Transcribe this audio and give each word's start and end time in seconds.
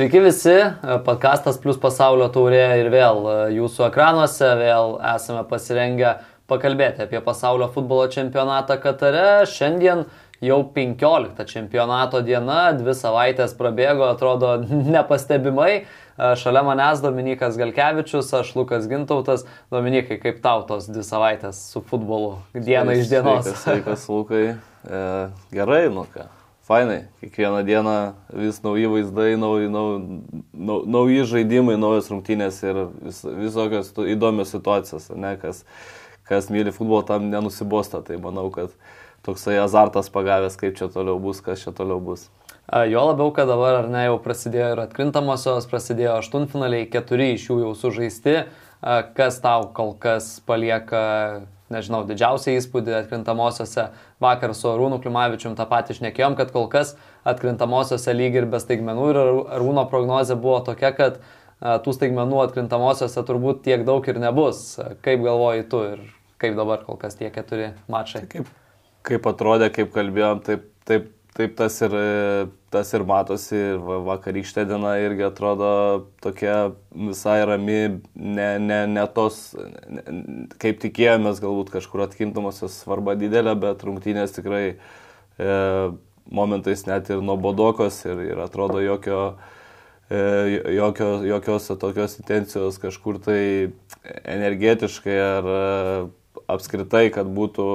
Sveiki 0.00 0.20
visi, 0.24 0.54
podkastas 1.04 1.58
plus 1.60 1.76
pasaulio 1.76 2.30
taurė 2.32 2.62
ir 2.80 2.86
vėl 2.88 3.18
jūsų 3.52 3.82
ekranuose, 3.90 4.46
vėl 4.56 4.94
esame 5.10 5.42
pasirengę 5.50 6.14
pakalbėti 6.48 7.04
apie 7.04 7.20
pasaulio 7.20 7.68
futbolo 7.74 8.06
čempionatą 8.08 8.78
Katare. 8.80 9.44
Šiandien 9.44 10.06
jau 10.40 10.58
15 10.78 11.44
čempionato 11.52 12.24
diena, 12.24 12.70
dvi 12.80 12.96
savaitės 12.96 13.52
prabėgo, 13.60 14.08
atrodo 14.08 14.54
nepastebimai. 14.96 15.84
Šalia 16.16 16.64
manęs 16.64 17.04
Dominikas 17.04 17.60
Galkevičius, 17.60 18.32
aš 18.40 18.56
Lukas 18.56 18.88
Gintautas. 18.88 19.44
Dominikai, 19.68 20.16
kaip 20.24 20.40
tau 20.40 20.64
tos 20.64 20.88
dvi 20.88 21.04
savaitės 21.04 21.60
su 21.76 21.84
futbolu 21.84 22.38
diena 22.56 22.96
iš 22.96 23.12
dienos? 23.12 23.44
Sveikas, 23.44 23.64
sveikas 23.68 24.08
Lukai. 24.16 24.44
E, 24.80 25.06
gerai, 25.52 25.84
nu 25.92 26.08
ką 26.08 26.30
fainai, 26.70 27.08
kiekvieną 27.20 27.64
dieną 27.66 27.94
vis 28.38 28.62
nauji 28.62 28.86
vaizdai, 28.86 29.34
nauji, 29.36 29.68
nauji, 29.74 30.20
nauji 30.86 31.24
žaidimai, 31.26 31.74
naujos 31.74 32.12
rungtynės 32.12 32.60
ir 32.62 32.84
vis, 33.02 33.24
visokios 33.26 33.90
įdomios 34.14 34.54
situacijos, 34.54 35.08
ne, 35.18 35.34
kas, 35.42 35.64
kas 36.30 36.46
myli 36.54 36.70
futbolą, 36.70 37.02
tam 37.08 37.26
nenusibosta, 37.32 38.04
tai 38.06 38.20
manau, 38.22 38.46
kad 38.54 38.70
toksai 39.26 39.58
azartas 39.58 40.12
pagavęs, 40.14 40.54
kaip 40.60 40.78
čia 40.78 40.86
toliau 40.94 41.18
bus, 41.18 41.42
kas 41.42 41.66
čia 41.66 41.74
toliau 41.74 41.98
bus. 41.98 42.28
Jo 42.70 43.02
labiau, 43.08 43.32
kad 43.34 43.50
dabar 43.50 43.80
ar 43.80 43.90
ne 43.90 44.04
jau 44.06 44.20
prasidėjo 44.22 44.74
ir 44.76 44.84
atkrintamosios, 44.84 45.66
prasidėjo 45.66 46.20
aštuntfinaliai, 46.20 46.86
keturi 46.92 47.32
iš 47.34 47.48
jų 47.50 47.64
jau 47.64 47.72
sužaisti. 47.74 48.36
Kas 49.16 49.40
tau 49.42 49.66
kol 49.74 49.96
kas 49.98 50.36
palieka 50.46 51.02
nežinau, 51.72 52.02
didžiausią 52.08 52.56
įspūdį 52.58 52.96
atkrintamosiose. 52.98 53.88
Vakar 54.22 54.54
su 54.58 54.70
Arūnu 54.70 55.00
Klimavičium 55.02 55.56
tą 55.58 55.66
patį 55.70 55.96
išnekėjom, 55.96 56.36
kad 56.38 56.52
kol 56.54 56.68
kas 56.72 56.96
atkrintamosiose 57.28 58.14
lyg 58.16 58.38
ir 58.40 58.48
be 58.50 58.60
staigmenų 58.62 59.10
ir 59.12 59.20
Arūno 59.58 59.86
prognozija 59.90 60.38
buvo 60.40 60.58
tokia, 60.66 60.92
kad 60.96 61.20
tų 61.60 61.94
staigmenų 61.96 62.42
atkrintamosiose 62.46 63.24
turbūt 63.28 63.62
tiek 63.66 63.84
daug 63.88 64.06
ir 64.08 64.20
nebus. 64.22 64.78
Kaip 65.04 65.22
galvoji 65.26 65.68
tu 65.70 65.84
ir 65.92 66.04
kaip 66.40 66.56
dabar 66.58 66.84
kol 66.86 66.98
kas 67.00 67.18
tie 67.20 67.30
keturi 67.32 67.72
mačai? 67.92 68.24
Kaip, 68.30 68.48
kaip 69.06 69.28
atrodė, 69.28 69.70
kaip 69.74 69.92
kalbėjom, 69.94 70.44
taip, 70.46 70.68
taip 70.88 71.10
Taip 71.36 71.52
tas 71.54 71.76
ir, 71.86 71.92
tas 72.74 72.88
ir 72.96 73.04
matosi, 73.06 73.58
vakarykštė 73.78 74.64
diena 74.66 74.96
irgi 74.98 75.28
atrodo 75.28 75.68
tokia 76.24 76.72
visai 76.90 77.36
rami, 77.46 78.00
ne, 78.18 78.48
ne, 78.58 78.80
ne 78.90 79.04
tos, 79.14 79.38
ne, 79.86 80.02
kaip 80.62 80.80
tikėjomės, 80.82 81.38
galbūt 81.44 81.70
kažkur 81.76 82.02
atkintamosios 82.08 82.80
svarba 82.82 83.14
didelė, 83.20 83.54
bet 83.62 83.86
rungtynės 83.86 84.34
tikrai 84.34 84.64
e, 84.74 85.54
momentais 86.34 86.82
net 86.90 87.14
ir 87.14 87.22
nuobodokos 87.22 88.02
ir, 88.10 88.26
ir 88.32 88.42
atrodo 88.42 88.82
jokio, 88.82 89.22
e, 90.10 90.22
jokio, 90.80 91.12
jokios 91.30 91.70
tokios 91.78 92.18
intencijos 92.18 92.82
kažkur 92.82 93.22
tai 93.22 93.42
energetiškai 94.24 95.20
ar 95.28 95.54
apskritai, 96.54 97.08
kad 97.14 97.28
būtų 97.30 97.66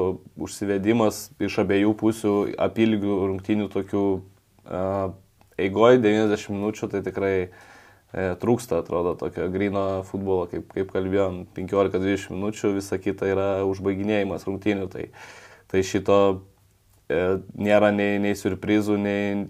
užsivedimas 0.42 1.30
iš 1.44 1.60
abiejų 1.64 1.94
pusių 2.00 2.34
apylygių 2.62 3.18
rungtynių 3.32 3.70
tokių 3.74 4.04
uh, 4.16 5.14
eigoje 5.62 6.02
90 6.04 6.56
minučių, 6.56 6.90
tai 6.92 7.02
tikrai 7.06 7.34
uh, 7.48 8.36
trūksta, 8.42 8.82
atrodo, 8.84 9.16
tokio 9.20 9.48
grino 9.54 9.86
futbolo, 10.10 10.48
kaip, 10.52 10.72
kaip 10.76 10.94
kalbėjom, 10.94 11.44
15-20 11.58 12.36
minučių, 12.36 12.74
visa 12.80 13.00
kita 13.02 13.30
yra 13.32 13.50
užbaiginėjimas 13.70 14.48
rungtynių. 14.50 14.90
Tai, 14.94 15.10
tai 15.72 15.86
šito 15.86 16.20
uh, 16.32 17.38
nėra 17.56 17.94
nei, 17.96 18.18
nei 18.24 18.36
surprizų, 18.40 19.00
nei 19.02 19.46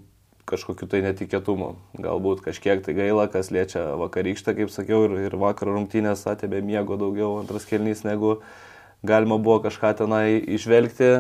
kažkokiu 0.46 0.86
tai 0.86 1.02
netikėtumu. 1.02 1.72
Galbūt 1.98 2.44
kažkiek 2.46 2.84
tai 2.86 2.94
gaila, 2.94 3.26
kas 3.34 3.50
liečia 3.50 3.96
vakarykštę, 3.98 4.54
kaip 4.60 4.70
sakiau, 4.70 5.08
ir, 5.08 5.18
ir 5.26 5.40
vakar 5.42 5.72
rungtynės 5.74 6.28
atėmė 6.30 6.62
miego 6.62 7.00
daugiau 7.02 7.40
antras 7.40 7.66
kelnys 7.66 8.06
negu, 8.06 8.36
uh, 8.38 8.65
galima 9.04 9.38
buvo 9.42 9.60
kažką 9.66 9.94
tenai 10.00 10.38
išvelgti, 10.58 11.12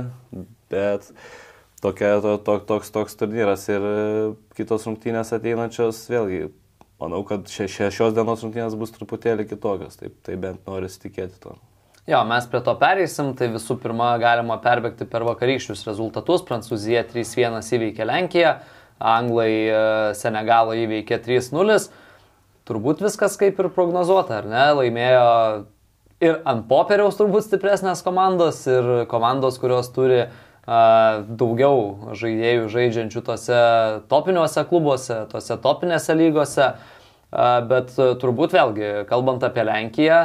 bet 0.71 1.11
tokia, 1.83 2.15
to, 2.23 2.37
to, 2.37 2.57
toks, 2.71 2.91
toks 2.93 3.19
turnyras 3.19 3.67
ir 3.69 3.85
kitos 4.57 4.87
rungtynės 4.87 5.33
ateinančios, 5.35 6.05
vėlgi, 6.11 6.49
manau, 7.01 7.21
kad 7.27 7.49
šia, 7.51 7.67
šia, 7.69 7.91
šios 7.93 8.15
dienos 8.17 8.43
rungtynės 8.45 8.77
bus 8.79 8.93
truputėlį 8.95 9.47
kitokios, 9.51 9.99
taip, 9.99 10.17
tai 10.25 10.39
bent 10.41 10.63
norisi 10.69 11.03
tikėti 11.07 11.41
to. 11.43 11.57
Jo, 12.05 12.19
mes 12.29 12.45
prie 12.45 12.59
to 12.61 12.73
pereisim, 12.77 13.31
tai 13.33 13.47
visų 13.49 13.79
pirma 13.81 14.11
galima 14.21 14.59
perbėgti 14.61 15.07
per 15.09 15.23
vakarykščius 15.25 15.87
rezultatus. 15.87 16.43
Prancūzija 16.45 17.01
3-1 17.09 17.65
įveikė 17.79 18.05
Lenkiją, 18.05 18.51
Anglai 19.01 19.53
e, 19.65 19.79
Senegalą 20.13 20.75
įveikė 20.83 21.17
3-0. 21.25 21.79
Turbūt 22.69 23.01
viskas 23.01 23.39
kaip 23.41 23.57
ir 23.57 23.71
prognozuota, 23.73 24.43
ar 24.43 24.49
ne? 24.51 24.67
Laimėjo 24.77 25.25
ir 26.23 26.39
ant 26.47 26.65
popieriaus 26.69 27.17
turbūt 27.19 27.47
stipresnės 27.47 28.03
komandos 28.05 28.63
ir 28.69 28.91
komandos, 29.11 29.59
kurios 29.61 29.89
turi 29.95 30.23
uh, 30.25 31.23
daugiau 31.27 32.13
žaidėjų 32.15 32.69
žaidžiančių 32.73 33.23
tose 33.25 33.61
topiniuose 34.11 34.65
klubuose, 34.69 35.23
tose 35.31 35.59
topinėse 35.63 36.15
lygose. 36.17 36.73
Uh, 36.75 36.95
bet 37.67 37.91
turbūt 38.21 38.53
vėlgi, 38.55 38.89
kalbant 39.09 39.43
apie 39.43 39.65
Lenkiją, 39.67 40.19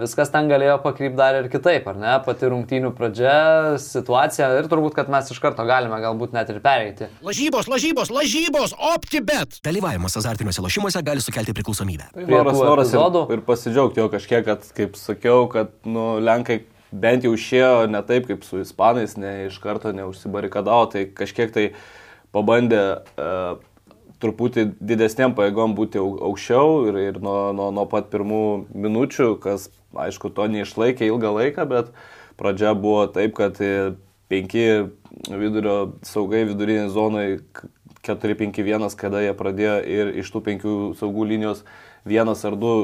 viskas 0.00 0.30
ten 0.32 0.48
galėjo 0.48 0.78
pakrypti 0.84 1.18
dar 1.18 1.36
ir 1.40 1.48
kitaip, 1.52 1.86
ar 1.90 1.98
ne? 2.00 2.12
Pati 2.24 2.48
rungtynių 2.52 2.92
pradžia, 2.96 3.36
situacija 3.82 4.48
ir 4.60 4.70
turbūt, 4.70 4.94
kad 4.96 5.10
mes 5.12 5.28
iš 5.32 5.40
karto 5.42 5.66
galime 5.68 5.98
galbūt 6.02 6.32
net 6.36 6.50
ir 6.52 6.62
pereiti. 6.64 7.10
Lažybos, 7.26 7.68
lažybos, 7.68 8.12
lažybos, 8.14 8.76
optibet. 8.94 9.60
Dalyvavimas 9.66 10.16
azartiniuose 10.20 10.64
lošimuose 10.64 11.04
gali 11.06 11.24
sukelti 11.24 11.56
priklausomybę. 11.56 12.08
Noras, 12.24 12.56
noras 12.56 12.96
ir, 12.96 13.36
ir 13.36 13.44
pasidžiaugti 13.46 14.00
jo 14.00 14.08
kažkiek, 14.12 14.46
kad, 14.48 14.64
kaip 14.76 14.96
sakiau, 15.00 15.44
kad 15.52 15.74
nu, 15.84 16.16
Lenkai 16.24 16.62
bent 16.96 17.26
jau 17.26 17.34
išėjo 17.36 17.86
ne 17.92 18.00
taip 18.06 18.28
kaip 18.30 18.44
su 18.46 18.62
Ispanais, 18.62 19.16
ne 19.20 19.46
iš 19.50 19.58
karto 19.62 19.92
neužsibarikadavo, 19.96 20.90
tai 20.94 21.06
kažkiek 21.12 21.52
tai 21.52 21.66
pabandė 22.34 22.82
uh, 22.96 23.58
truputį 24.22 24.66
didesniam 24.80 25.34
pajėgom 25.36 25.76
būti 25.76 26.00
aukščiau 26.00 26.86
ir, 26.90 27.00
ir 27.10 27.20
nuo, 27.22 27.52
nuo, 27.56 27.70
nuo 27.74 27.86
pat 27.90 28.10
pirmų 28.12 28.42
minučių, 28.72 29.34
kas, 29.42 29.68
aišku, 29.92 30.32
to 30.36 30.48
neišlaikė 30.52 31.08
ilgą 31.10 31.32
laiką, 31.36 31.66
bet 31.70 31.90
pradžia 32.40 32.74
buvo 32.78 33.06
taip, 33.12 33.36
kad 33.38 33.60
penki 34.32 34.66
vidurio 35.28 35.78
saugai 36.06 36.44
vidurinė 36.48 36.88
zonai 36.92 37.26
4-5-1, 38.06 38.86
kada 38.98 39.24
jie 39.24 39.34
pradėjo 39.36 39.80
ir 39.82 40.14
iš 40.22 40.30
tų 40.34 40.44
penkių 40.50 40.76
saugų 40.98 41.26
linijos 41.32 41.64
vienas 42.06 42.44
ar 42.46 42.56
du 42.58 42.76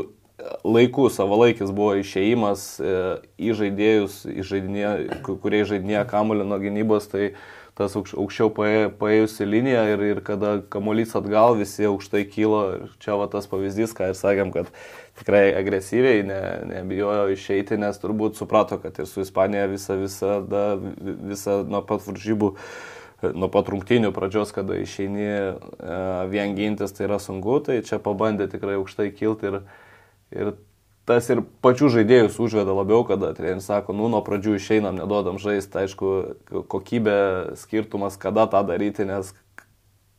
laikų 0.66 1.08
savalaikis 1.12 1.70
buvo 1.74 1.96
išėjimas 2.00 2.64
e, 2.80 2.94
į 3.38 3.54
žaidėjus, 3.58 4.22
į 4.26 4.46
žaidinė, 4.48 4.92
kurie 5.22 5.62
žaidinėja 5.68 6.04
kamulio 6.10 6.46
nuo 6.48 6.58
gynybos, 6.62 7.06
tai 7.12 7.32
tas 7.78 7.94
aukš, 7.96 8.14
aukščiau 8.20 8.50
paėjusi 9.00 9.46
linija 9.48 9.84
ir, 9.94 10.02
ir 10.12 10.20
kada 10.24 10.58
kamuolys 10.72 11.14
atgal 11.18 11.56
visi 11.60 11.86
aukštai 11.88 12.24
kylo. 12.28 12.62
Ir 12.76 12.96
čia 13.02 13.16
va 13.20 13.28
tas 13.32 13.48
pavyzdys, 13.50 13.94
ką 13.96 14.10
ir 14.12 14.18
sakėm, 14.18 14.52
kad 14.54 14.68
tikrai 15.20 15.44
agresyviai 15.56 16.24
ne, 16.28 16.40
nebijojo 16.72 17.30
išeiti, 17.32 17.80
nes 17.80 18.00
turbūt 18.02 18.40
suprato, 18.40 18.78
kad 18.82 19.00
ir 19.00 19.08
su 19.08 19.24
Ispanija 19.24 19.68
visa, 19.72 20.32
da, 20.48 20.66
visa 21.32 21.62
nuo 21.68 21.84
pat 21.88 22.04
varžybų 22.08 22.52
nuo 23.30 23.48
pat 23.52 23.68
rungtynių 23.70 24.10
pradžios, 24.14 24.50
kada 24.54 24.74
išeini 24.82 25.28
e, 25.30 25.46
vien 26.32 26.56
gintis, 26.58 26.94
tai 26.96 27.06
yra 27.06 27.20
sunku, 27.22 27.60
tai 27.62 27.78
čia 27.86 28.00
pabandė 28.02 28.48
tikrai 28.50 28.74
aukštai 28.80 29.12
kilti 29.14 29.50
ir, 29.52 29.58
ir 30.34 30.54
tas 31.08 31.28
ir 31.32 31.42
pačių 31.64 31.90
žaidėjus 31.96 32.38
užveda 32.42 32.74
labiau, 32.76 33.02
kada 33.06 33.32
treneris 33.36 33.66
sako, 33.68 33.94
nu, 33.96 34.08
nuo 34.12 34.22
pradžių 34.24 34.56
išeinam, 34.58 34.98
nedodam 35.00 35.40
žaisti, 35.42 35.84
aišku, 35.84 36.10
kokybė, 36.70 37.16
skirtumas, 37.58 38.18
kada 38.20 38.46
tą 38.50 38.62
daryti, 38.68 39.06
nes 39.08 39.32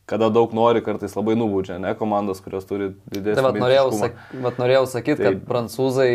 kada 0.04 0.28
daug 0.28 0.52
nori, 0.52 0.82
kartais 0.84 1.14
labai 1.16 1.36
nubūdžia, 1.40 1.78
ne 1.80 1.94
komandos, 1.96 2.42
kurios 2.44 2.66
turi 2.68 2.90
didesnį. 3.08 3.38
Tai 3.38 3.44
vat 3.46 3.60
norėjau, 3.62 3.86
sak, 3.96 4.18
vat 4.44 4.58
norėjau 4.60 4.82
sakyti, 4.92 5.20
tai, 5.22 5.30
kad 5.30 5.46
prancūzai, 5.48 6.10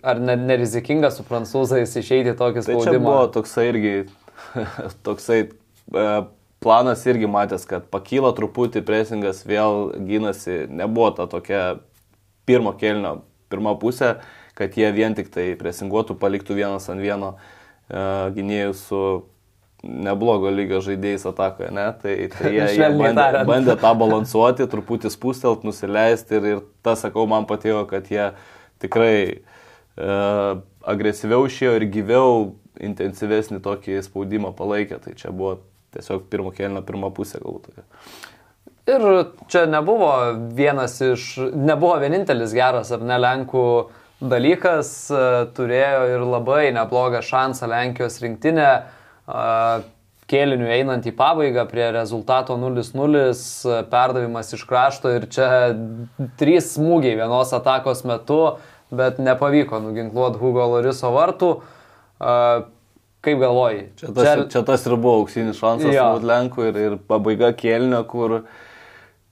ar 0.00 0.22
ne, 0.22 0.38
nerizikinga 0.40 1.10
su 1.12 1.26
prancūzais 1.28 1.92
išeiti 2.00 2.32
tokį 2.38 2.64
spaudimą. 2.64 2.86
Tai 2.86 2.96
čia 2.96 3.02
buvo 3.04 3.26
toksai 3.36 3.66
irgi, 3.68 3.92
toksai 5.10 5.38
e, 5.44 6.06
planas 6.64 7.04
irgi 7.10 7.28
matęs, 7.28 7.68
kad 7.68 7.92
pakyla 7.92 8.32
truputį 8.38 8.80
presingas, 8.88 9.44
vėl 9.44 9.92
gynasi, 10.08 10.62
nebuvo 10.72 11.12
ta 11.18 11.28
tokia 11.28 11.62
pirmo 12.48 12.72
kelnio 12.80 13.18
pirma 13.54 13.76
pusė, 13.80 14.16
kad 14.58 14.74
jie 14.78 14.90
vien 14.94 15.16
tik 15.16 15.30
tai 15.34 15.52
presinguotų, 15.58 16.18
paliktų 16.20 16.58
vienas 16.58 16.90
ant 16.92 17.02
vieno 17.02 17.36
uh, 17.36 18.28
gynėjų 18.34 18.74
su 18.78 19.04
neblogo 19.84 20.50
lygio 20.52 20.80
žaidėjais 20.84 21.26
atakoje, 21.28 21.70
ne? 21.74 21.86
Tai, 22.00 22.14
tai 22.34 22.52
jie, 22.54 22.66
jie 22.78 22.90
bandė, 22.98 23.44
bandė 23.48 23.76
tą 23.80 23.92
balansuoti, 24.02 24.68
truputį 24.70 25.12
spūstelt, 25.12 25.66
nusileisti 25.66 26.38
ir, 26.38 26.50
ir 26.52 26.62
tas, 26.84 27.02
sakau, 27.04 27.26
man 27.30 27.48
patiko, 27.50 27.84
kad 27.90 28.08
jie 28.12 28.30
tikrai 28.82 29.16
uh, 29.34 30.62
agresyviau 30.84 31.48
išėjo 31.48 31.76
ir 31.78 31.88
gyviau, 31.92 32.52
intensyvesnį 32.82 33.60
tokį 33.64 34.00
spaudimą 34.06 34.54
palaikė. 34.58 35.00
Tai 35.02 35.14
čia 35.18 35.32
buvo 35.34 35.58
tiesiog 35.94 36.26
pirmo 36.30 36.52
kelio 36.54 36.82
pirma 36.86 37.12
pusė 37.14 37.40
galbūt. 37.42 37.84
Ir 38.84 39.04
čia 39.48 39.64
nebuvo 39.66 40.10
vienas 40.52 40.98
iš, 41.00 41.38
nebuvo 41.56 41.96
vienintelis 42.02 42.52
geras 42.52 42.90
ar 42.92 43.00
ne 43.00 43.16
Lenkų 43.16 43.64
dalykas, 44.24 44.90
turėjo 45.56 46.02
ir 46.12 46.24
labai 46.28 46.68
neblogą 46.76 47.22
šansą 47.24 47.68
Lenkijos 47.70 48.20
rinktinė, 48.20 48.68
kėlinių 50.28 50.68
einant 50.76 51.08
į 51.08 51.14
pabaigą 51.16 51.64
prie 51.68 51.86
rezultato 51.96 52.56
0-0, 52.60 53.24
perdavimas 53.92 54.52
iš 54.56 54.64
krašto 54.68 55.12
ir 55.16 55.26
čia 55.32 55.48
trys 56.40 56.74
smūgiai 56.76 57.16
vienos 57.18 57.52
atakos 57.56 58.04
metu, 58.08 58.42
bet 58.94 59.16
nepavyko 59.20 59.80
nuginkluoti 59.84 60.40
Hugo 60.40 60.68
Loriso 60.74 61.12
vartų. 61.14 61.50
Kaip 63.24 63.40
galvoji? 63.40 63.82
Čia 63.96 64.12
tas, 64.12 64.28
čia, 64.28 64.46
čia 64.52 64.64
tas 64.68 64.84
ir 64.84 64.96
buvo 64.98 65.22
auksinis 65.22 65.56
šansas 65.56 65.88
būti 65.88 66.28
Lenkų 66.28 66.68
ir, 66.68 66.80
ir 66.88 66.96
pabaiga 67.08 67.52
kėlinio, 67.56 68.02
kur 68.08 68.42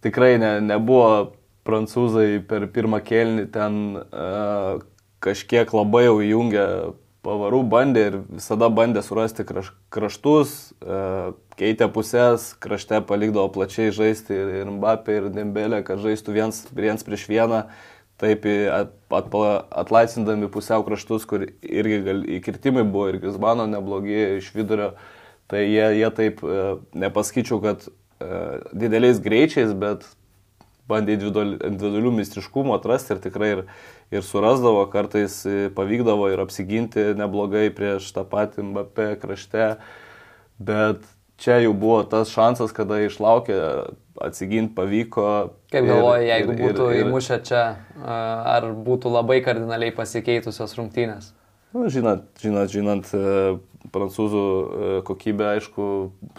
tikrai 0.05 0.35
ne, 0.43 0.57
nebuvo 0.65 1.33
prancūzai 1.67 2.43
per 2.49 2.67
pirmą 2.75 3.03
kėlinį 3.07 3.47
ten 3.55 3.79
uh, 4.01 4.83
kažkiek 5.23 5.71
labai 5.75 6.07
jau 6.09 6.19
įjungę 6.25 6.67
pavarų, 7.23 7.63
bandė 7.71 8.03
ir 8.09 8.19
visada 8.27 8.67
bandė 8.67 9.05
surasti 9.07 9.47
kraš, 9.47 9.71
kraštus, 9.95 10.75
uh, 10.83 11.33
keitė 11.59 11.87
pusės, 11.95 12.51
krašte 12.63 12.99
palikdavo 13.07 13.53
plačiai 13.55 13.95
žaisti 13.95 14.35
ir, 14.35 14.53
ir 14.65 14.75
Mbappé, 14.75 15.21
ir 15.21 15.31
Dembelė, 15.31 15.85
kad 15.87 16.03
žaistų 16.03 16.35
viens, 16.35 16.65
viens 16.75 17.07
prieš 17.07 17.29
vieną. 17.31 17.65
Uh, 17.69 17.91
taip 18.23 18.47
at, 18.47 18.93
at, 19.11 19.35
atlaisvindami 19.83 20.51
pusiau 20.53 20.85
kraštus, 20.87 21.27
kur 21.29 21.47
irgi 21.63 21.99
gal, 22.07 22.23
įkirtimai 22.39 22.85
buvo 22.87 23.11
ir 23.11 23.19
Grisbano 23.23 23.67
neblogi 23.71 24.39
iš 24.39 24.53
vidurio, 24.55 24.93
tai 25.51 25.65
jie, 25.67 25.85
jie 25.99 26.11
taip 26.15 26.45
e, 26.47 26.61
nepasakyčiau, 27.03 27.59
kad 27.65 27.89
dideliais 28.73 29.21
greičiais, 29.23 29.73
bet 29.79 30.07
bandė 30.91 31.17
individualių 31.17 32.13
mistriškumų 32.19 32.77
atrasti 32.77 33.15
ir 33.15 33.23
tikrai 33.23 33.51
ir, 33.55 33.65
ir 34.15 34.27
surasdavo, 34.27 34.85
kartais 34.93 35.41
e, 35.47 35.71
pavykdavo 35.77 36.29
ir 36.33 36.43
apsiginti 36.43 37.13
neblogai 37.19 37.69
prieš 37.75 38.11
tą 38.17 38.25
patį 38.29 38.67
Mbappé 38.71 39.13
krašte, 39.23 39.77
bet 40.63 41.05
čia 41.43 41.61
jau 41.63 41.75
buvo 41.75 42.03
tas 42.09 42.33
šansas, 42.35 42.75
kada 42.75 43.01
išlaukė 43.07 43.59
atsiginti 44.23 44.75
pavyko. 44.77 45.29
Kaip 45.73 45.87
galvoji, 45.89 46.29
jeigu 46.29 46.55
ir, 46.55 46.65
būtų 46.67 46.89
ir, 46.91 46.99
ir, 46.99 47.07
įmušę 47.07 47.39
čia, 47.47 47.63
ar 48.03 48.69
būtų 48.87 49.13
labai 49.13 49.41
kardinaliai 49.45 49.95
pasikeitusios 49.97 50.77
rungtynės? 50.79 51.33
Nu, 51.73 51.89
žinot, 51.89 52.27
žinot, 52.37 52.69
žinant 52.69 53.07
e, 53.17 53.21
prancūzų 53.95 54.41
e, 54.45 54.89
kokybę, 55.09 55.47
aišku, 55.55 55.85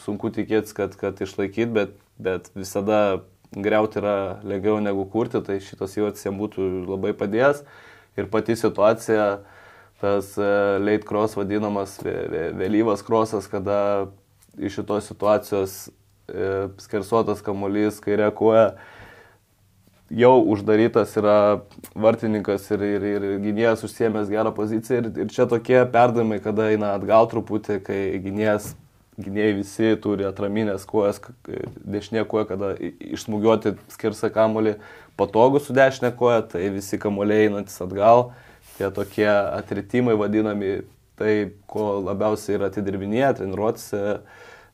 sunku 0.06 0.30
tikėtis, 0.30 0.76
kad, 0.78 0.94
kad 1.00 1.18
išlaikyti, 1.26 1.72
bet, 1.74 1.96
bet 2.22 2.52
visada 2.54 3.24
greuti 3.50 3.98
yra 3.98 4.44
lengviau 4.46 4.78
negu 4.78 5.08
kurti, 5.10 5.42
tai 5.42 5.58
šitos 5.58 5.98
įvartis 5.98 6.28
jam 6.28 6.38
būtų 6.38 6.68
labai 6.86 7.16
padėjęs. 7.18 7.64
Ir 8.22 8.30
pati 8.30 8.54
situacija, 8.62 9.26
tas 10.04 10.30
e, 10.38 10.52
late 10.86 11.10
cross 11.10 11.34
vadinamas 11.40 11.98
vėlyvas 12.06 13.02
crossas, 13.02 13.50
kada 13.50 13.80
iš 14.62 14.84
šitos 14.84 15.10
situacijos 15.10 15.78
skersuotas 16.80 17.42
kamuolys, 17.44 17.98
kairė 18.06 18.30
koja, 18.38 18.76
jau 20.14 20.36
uždarytas 20.54 21.16
yra 21.20 21.38
vartininkas 21.96 22.70
ir, 22.76 22.86
ir, 22.86 23.06
ir 23.10 23.26
gynėjas 23.44 23.84
užsiemęs 23.88 24.32
gerą 24.32 24.54
poziciją. 24.56 25.02
Ir, 25.02 25.10
ir 25.26 25.34
čia 25.34 25.48
tokie 25.50 25.80
perdavimai, 25.94 26.40
kada 26.44 26.70
eina 26.74 26.94
atgal 26.98 27.30
truputį, 27.32 27.80
kai 27.86 28.00
gynėjas, 28.24 28.72
gynėjai 29.22 29.58
visi 29.60 29.92
turi 30.04 30.28
atraminės 30.30 30.88
kojas, 30.90 31.22
dešinė 31.48 32.26
koja, 32.30 32.48
kada 32.54 32.74
išsmugiuoti 32.82 33.76
skersą 33.94 34.32
kamuolį 34.34 34.78
patogu 35.20 35.62
su 35.62 35.76
dešinė 35.76 36.14
koja, 36.18 36.42
tai 36.56 36.68
visi 36.74 37.02
kamuoliai 37.02 37.50
einantis 37.50 37.78
atgal, 37.84 38.32
tie 38.78 38.90
tokie 38.94 39.30
atritimai 39.30 40.18
vadinami, 40.18 40.80
tai 41.20 41.54
ko 41.70 42.00
labiausiai 42.02 42.58
yra 42.58 42.72
atidirbinėję 42.74 43.36
treniruotėse 43.38 44.18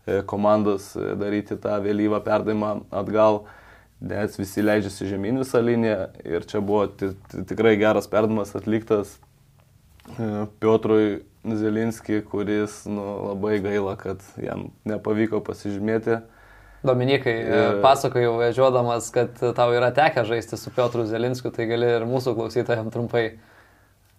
E, 0.09 0.21
komandos 0.25 0.93
e, 0.95 1.13
daryti 1.19 1.57
tą 1.61 1.75
vėlyvą 1.83 2.21
perdavimą 2.25 2.69
atgal, 3.01 3.43
nes 4.01 4.37
visi 4.39 4.63
leidžiasi 4.63 5.09
žemyn 5.09 5.41
visą 5.41 5.61
liniją 5.63 6.09
ir 6.23 6.45
čia 6.47 6.61
buvo 6.63 6.87
tikrai 7.49 7.75
geras 7.79 8.07
perdavimas 8.07 8.55
atliktas 8.55 9.17
e, 10.15 10.45
Piotrui 10.59 11.23
Zelinski, 11.43 12.21
kuris 12.27 12.83
nu, 12.87 13.03
labai 13.29 13.59
gaila, 13.63 13.95
kad 13.99 14.23
jam 14.39 14.69
nepavyko 14.87 15.39
pasižymėti. 15.43 16.19
Dominikai, 16.83 17.35
ir... 17.43 17.77
pasakojau 17.83 18.37
važiuodamas, 18.39 19.07
kad 19.15 19.39
tau 19.55 19.71
yra 19.75 19.91
tekę 19.95 20.23
žaisti 20.27 20.59
su 20.59 20.71
Piotru 20.75 21.05
Zelinskiu, 21.07 21.51
tai 21.55 21.67
gali 21.67 21.87
ir 21.97 22.07
mūsų 22.07 22.35
klausytojams 22.37 22.91
trumpai 22.95 23.25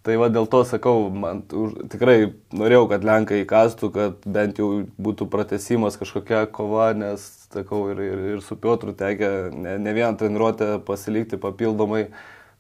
Tai 0.01 0.15
va 0.17 0.31
dėl 0.33 0.47
to 0.49 0.63
sakau, 0.65 1.11
man 1.13 1.43
už, 1.53 1.75
tikrai 1.93 2.31
norėjau, 2.57 2.87
kad 2.89 3.03
Lenkai 3.05 3.43
įkastų, 3.43 3.91
kad 3.93 4.23
bent 4.25 4.57
jau 4.61 4.87
būtų 4.97 5.27
pratesimas 5.29 5.99
kažkokia 6.01 6.47
kova, 6.49 6.95
nes, 6.97 7.27
sakau, 7.55 7.85
ir, 7.93 8.03
ir, 8.05 8.27
ir 8.35 8.43
su 8.45 8.57
Piotru 8.61 8.95
tekia 8.97 9.51
ne, 9.53 9.77
ne 9.79 9.95
vieną 9.97 10.17
treniruotę 10.21 10.79
pasilikti 10.87 11.41
papildomai. 11.41 12.09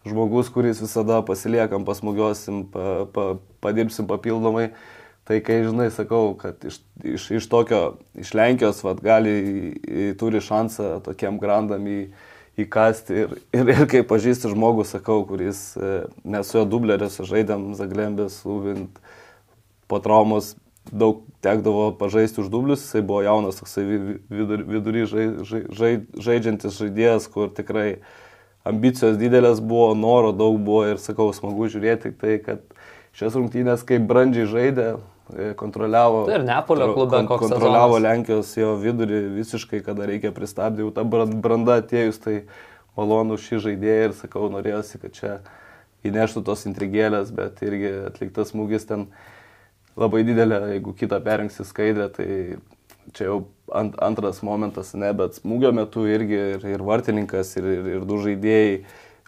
Žmogus, 0.08 0.48
kuris 0.48 0.80
visada 0.80 1.18
pasiliekam, 1.26 1.84
pasmugiosim, 1.84 2.64
pa, 2.72 3.04
pa, 3.12 3.26
padirbsim 3.60 4.08
papildomai. 4.08 4.70
Tai 5.28 5.36
kai 5.44 5.60
žinai, 5.62 5.90
sakau, 5.92 6.32
kad 6.40 6.64
iš, 6.66 6.80
iš, 7.04 7.26
iš 7.36 7.46
tokio, 7.52 7.98
iš 8.18 8.32
Lenkijos, 8.34 8.80
vad, 8.82 9.02
gali, 9.04 9.34
turi 10.18 10.40
šansą 10.42 10.96
tokiam 11.04 11.36
grandam 11.38 11.84
į 11.86 12.00
įkasti. 12.64 13.20
Ir, 13.24 13.36
ir, 13.54 13.72
ir 13.74 13.86
kai 13.90 14.02
pažįstu 14.06 14.50
žmogų, 14.54 14.86
sakau, 14.88 15.20
kuris 15.28 15.62
e, 15.76 15.92
mes 16.24 16.48
su 16.48 16.58
jo 16.58 16.64
dublerėse 16.68 17.26
žaidėm 17.28 17.70
Zaglembės, 17.78 18.40
Uvint, 18.48 18.98
po 19.90 20.00
traumos 20.02 20.54
daug 20.88 21.20
tekdavo 21.44 21.90
pažaisti 22.00 22.40
už 22.40 22.48
dublius, 22.52 22.82
jisai 22.86 23.02
buvo 23.04 23.20
jaunas, 23.26 23.60
toksai 23.60 23.84
vidury, 23.84 24.64
vidury 24.64 25.04
žai, 25.06 25.26
žai, 25.44 25.62
žai, 25.68 25.92
žaidžiantis 26.16 26.80
žaidėjas, 26.80 27.28
kur 27.30 27.52
tikrai 27.52 28.00
ambicijos 28.66 29.20
didelės 29.20 29.60
buvo, 29.60 29.92
noro 29.94 30.32
daug 30.36 30.56
buvo 30.60 30.86
ir 30.88 31.00
sakau, 31.00 31.30
smagu 31.36 31.68
žiūrėti 31.70 32.12
tai, 32.20 32.40
kad 32.44 32.64
šias 33.16 33.38
rungtynės 33.38 33.86
kaip 33.86 34.08
brandžiai 34.08 34.48
žaidė, 34.50 34.90
E, 35.38 35.54
kontroliavo. 35.54 36.24
Tai 36.26 36.38
ir 36.40 36.44
Neapolio 36.44 36.90
klube 36.94 37.20
kon, 37.26 37.38
kontroliavo 37.38 37.94
sezonas. 37.98 38.06
Lenkijos 38.06 38.50
jo 38.58 38.74
vidurį 38.80 39.20
visiškai, 39.36 39.82
kada 39.86 40.08
reikia 40.10 40.32
pristabdyti, 40.34 40.86
jau 40.86 40.90
ta 40.94 41.04
branda 41.06 41.78
atėjus, 41.80 42.18
tai 42.22 42.36
malonu 42.98 43.38
šį 43.38 43.60
žaidėją 43.66 44.08
ir 44.08 44.16
sakau, 44.18 44.48
norėjosi, 44.52 45.00
kad 45.02 45.14
čia 45.14 45.34
įneštų 46.06 46.42
tos 46.48 46.66
intrigėlės, 46.70 47.30
bet 47.36 47.62
irgi 47.66 47.92
atliktas 48.08 48.50
smūgis 48.54 48.88
ten 48.88 49.06
labai 50.00 50.24
didelė, 50.26 50.60
jeigu 50.74 50.94
kitą 50.96 51.20
perrinksi 51.24 51.66
skaidrę, 51.68 52.08
tai 52.14 52.28
čia 53.16 53.28
jau 53.28 53.38
ant, 53.74 53.94
antras 54.02 54.42
momentas, 54.46 54.92
ne, 54.98 55.12
bet 55.16 55.38
smūgio 55.40 55.72
metu 55.76 56.06
irgi 56.08 56.40
ir, 56.56 56.66
ir 56.74 56.84
vartininkas, 56.86 57.54
ir, 57.60 57.70
ir, 57.76 57.88
ir 57.96 58.04
du 58.08 58.18
žaidėjai 58.24 58.82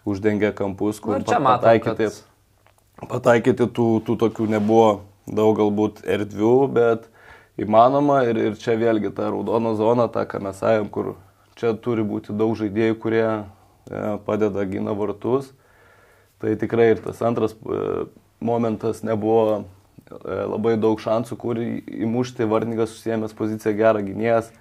uždengia 0.09 0.51
kampus, 0.55 0.99
kur 1.03 1.19
nu, 1.19 1.25
pataikyti, 1.25 2.09
kad... 2.09 3.09
pataikyti 3.11 3.69
tų, 3.71 3.87
tų 4.07 4.17
tokių 4.25 4.49
nebuvo 4.57 4.87
daug 5.27 5.55
galbūt 5.59 6.03
erdvių, 6.09 6.55
bet 6.75 7.07
įmanoma 7.59 8.23
ir, 8.27 8.39
ir 8.49 8.57
čia 8.59 8.75
vėlgi 8.79 9.13
ta 9.15 9.29
raudona 9.31 9.75
zona, 9.79 10.09
ta, 10.11 10.25
ką 10.27 10.41
mes 10.43 10.59
sakėm, 10.59 10.89
kur 10.91 11.13
čia 11.59 11.75
turi 11.79 12.05
būti 12.07 12.35
daug 12.35 12.55
žaidėjų, 12.59 12.97
kurie 12.99 13.25
e, 13.29 13.43
padeda 14.25 14.65
gina 14.67 14.95
vartus. 14.97 15.51
Tai 16.43 16.57
tikrai 16.59 16.89
ir 16.91 17.03
tas 17.05 17.21
antras 17.23 17.53
e, 17.55 18.05
momentas 18.43 19.03
nebuvo 19.07 19.63
labai 20.23 20.75
daug 20.81 21.01
šansų, 21.01 21.37
kur 21.39 21.61
įmušti 21.61 22.47
vartininkas 22.49 22.93
susijęs 22.93 23.35
poziciją 23.37 23.73
gerą 23.79 24.03
gynėjas, 24.05 24.51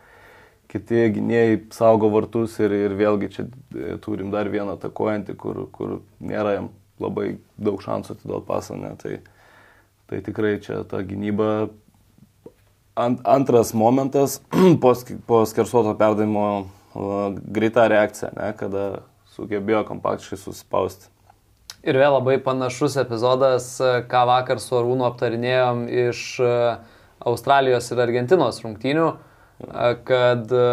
kiti 0.72 1.04
gynėjai 1.18 1.58
saugo 1.74 2.08
vartus 2.12 2.56
ir, 2.62 2.72
ir 2.72 2.96
vėlgi 2.96 3.32
čia 3.34 3.44
e, 3.48 3.98
turim 4.00 4.32
dar 4.32 4.48
vieną 4.48 4.78
atakuojantį, 4.78 5.36
kur, 5.40 5.66
kur 5.74 5.98
nėra 6.20 6.56
jam 6.56 6.72
labai 7.02 7.36
daug 7.60 7.82
šansų 7.84 8.16
atiduoti 8.16 8.48
pasą. 8.48 8.78
Ne, 8.80 8.94
tai, 9.00 9.18
Tai 10.12 10.20
tikrai 10.20 10.58
čia 10.60 10.82
ta 10.84 11.00
gynyba. 11.00 11.70
Ant, 12.92 13.22
antras 13.24 13.72
momentas 13.72 14.42
po, 14.82 14.92
po 15.24 15.38
skersuoto 15.48 15.94
perdavimo 15.96 16.68
greita 17.48 17.86
reakcija, 17.88 18.34
ne, 18.36 18.50
kada 18.52 18.82
sugebėjo 19.32 19.86
kompaktiškai 19.88 20.36
suspausti. 20.42 21.08
Ir 21.82 21.98
vėl 21.98 22.14
labai 22.14 22.36
panašus 22.38 22.94
epizodas, 23.00 23.74
ką 24.10 24.22
vakar 24.28 24.60
su 24.62 24.76
Arūnu 24.78 25.02
aptarinėjom 25.08 25.80
iš 25.90 26.20
e, 26.38 26.50
Australijos 27.26 27.90
ir 27.90 28.02
Argentinos 28.04 28.60
rungtynių, 28.62 29.08
e, 29.66 29.88
kad 30.06 30.54
e, 30.54 30.68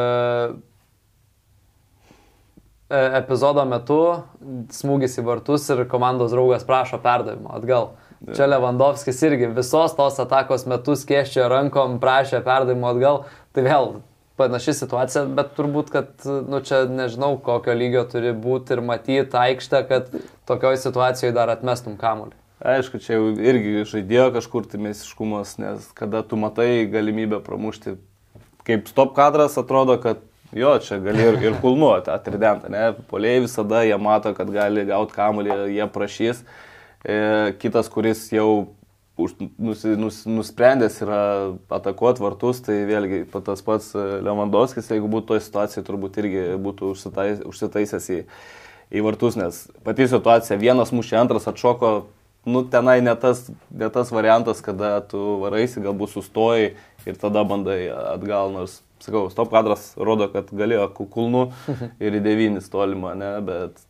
epizodo 3.21 3.65
metu 3.69 3.97
smūgis 4.73 5.17
į 5.17 5.25
vartus 5.25 5.65
ir 5.73 5.81
komandos 5.89 6.35
draugas 6.35 6.67
prašo 6.69 7.01
perdavimo 7.01 7.57
atgal. 7.57 7.95
Čia 8.29 8.45
Lewandowskis 8.51 9.21
irgi 9.25 9.49
visos 9.55 9.97
tos 9.97 10.21
atakos 10.21 10.67
metu 10.69 10.93
skėščio 10.93 11.49
rankom, 11.49 11.97
prašė 12.03 12.43
perdavimo 12.45 12.89
atgal. 12.91 13.23
Tai 13.55 13.65
vėl 13.65 13.91
panaši 14.39 14.73
situacija, 14.81 15.25
bet 15.37 15.51
turbūt, 15.57 15.91
kad, 15.93 16.11
nu, 16.25 16.61
čia 16.65 16.85
nežinau, 16.89 17.33
kokio 17.43 17.75
lygio 17.75 18.05
turi 18.09 18.31
būti 18.33 18.77
ir 18.77 18.83
matyti 18.85 19.37
aikštę, 19.37 19.81
kad 19.89 20.13
tokioje 20.49 20.79
situacijoje 20.85 21.35
dar 21.35 21.51
atmestum 21.53 21.99
kamuolį. 21.99 22.37
Aišku, 22.59 22.99
čia 22.99 23.15
jau 23.15 23.29
irgi 23.39 23.85
žaidėjo 23.87 24.31
kažkur 24.35 24.65
tai 24.67 24.81
mesiškumas, 24.83 25.53
nes 25.61 25.85
kada 25.95 26.25
tu 26.27 26.39
matai 26.39 26.89
galimybę 26.91 27.39
pramušti, 27.45 27.95
kaip 28.67 28.89
stop 28.91 29.13
kadras 29.15 29.55
atrodo, 29.61 29.95
kad 30.03 30.25
jo, 30.51 30.73
čia 30.83 30.97
gali 31.03 31.23
ir, 31.23 31.37
ir 31.43 31.55
kulnuoti 31.61 32.11
atridentą, 32.11 32.71
ne, 32.73 32.89
poliai 33.11 33.45
visada 33.45 33.83
jie 33.87 33.95
mato, 34.01 34.33
kad 34.35 34.51
gali 34.51 34.83
gauti 34.89 35.15
kamuolį, 35.15 35.55
jie 35.77 35.87
prašys. 35.93 36.43
E, 36.99 37.15
kitas, 37.61 37.87
kuris 37.91 38.25
jau 38.33 38.49
už, 39.19 39.35
nus, 39.59 39.83
nus, 39.83 40.19
nusprendęs 40.25 41.01
yra 41.03 41.21
atakuoti 41.75 42.23
vartus, 42.23 42.61
tai 42.63 42.81
vėlgi 42.87 43.25
tas 43.33 43.63
pats 43.65 43.91
Lewandowskis, 43.95 44.87
jeigu 44.93 45.09
būtų 45.11 45.33
toje 45.33 45.43
situacijoje, 45.45 45.85
turbūt 45.87 46.19
irgi 46.21 46.45
būtų 46.63 46.93
užsitais, 46.95 47.43
užsitaisęs 47.49 48.07
į, 48.15 48.19
į 48.95 49.03
vartus, 49.05 49.37
nes 49.39 49.65
pati 49.85 50.07
situacija, 50.09 50.59
vienas 50.61 50.93
mušė, 50.95 51.19
antras 51.19 51.49
atšoko, 51.51 51.93
nu, 52.49 52.63
tenai 52.71 52.99
ne 53.03 53.15
tas, 53.19 53.45
ne 53.69 53.89
tas 53.93 54.13
variantas, 54.15 54.63
kada 54.65 54.95
tu 55.03 55.39
varaisi, 55.43 55.83
galbūt 55.83 56.15
sustoji 56.15 56.73
ir 57.05 57.19
tada 57.19 57.43
bandai 57.47 57.81
atgal, 57.91 58.53
nors, 58.55 58.79
sakau, 59.03 59.27
stop 59.33 59.51
kadras 59.51 59.91
rodo, 59.99 60.29
kad 60.31 60.51
galėjo 60.55 60.89
kulnu 60.95 61.49
ir 62.03 62.19
į 62.19 62.23
devynis 62.23 62.71
tolimą, 62.71 63.15
ne, 63.19 63.33
bet 63.45 63.83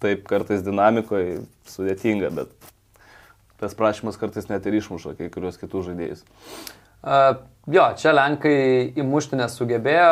taip 0.00 0.24
kartais 0.28 0.62
dinamikoje 0.64 1.42
sudėtinga, 1.68 2.30
bet 2.38 2.70
tas 3.60 3.76
prašymas 3.76 4.18
kartais 4.20 4.48
net 4.50 4.66
ir 4.66 4.80
išmuša 4.80 5.16
kai 5.18 5.30
kurios 5.32 5.60
kitus 5.60 5.88
žaidėjus. 5.90 6.24
Uh, 7.00 7.38
jo, 7.72 7.84
čia 7.96 8.10
Lenkai 8.12 8.90
įmušti 9.00 9.38
nesugebėjo, 9.40 10.08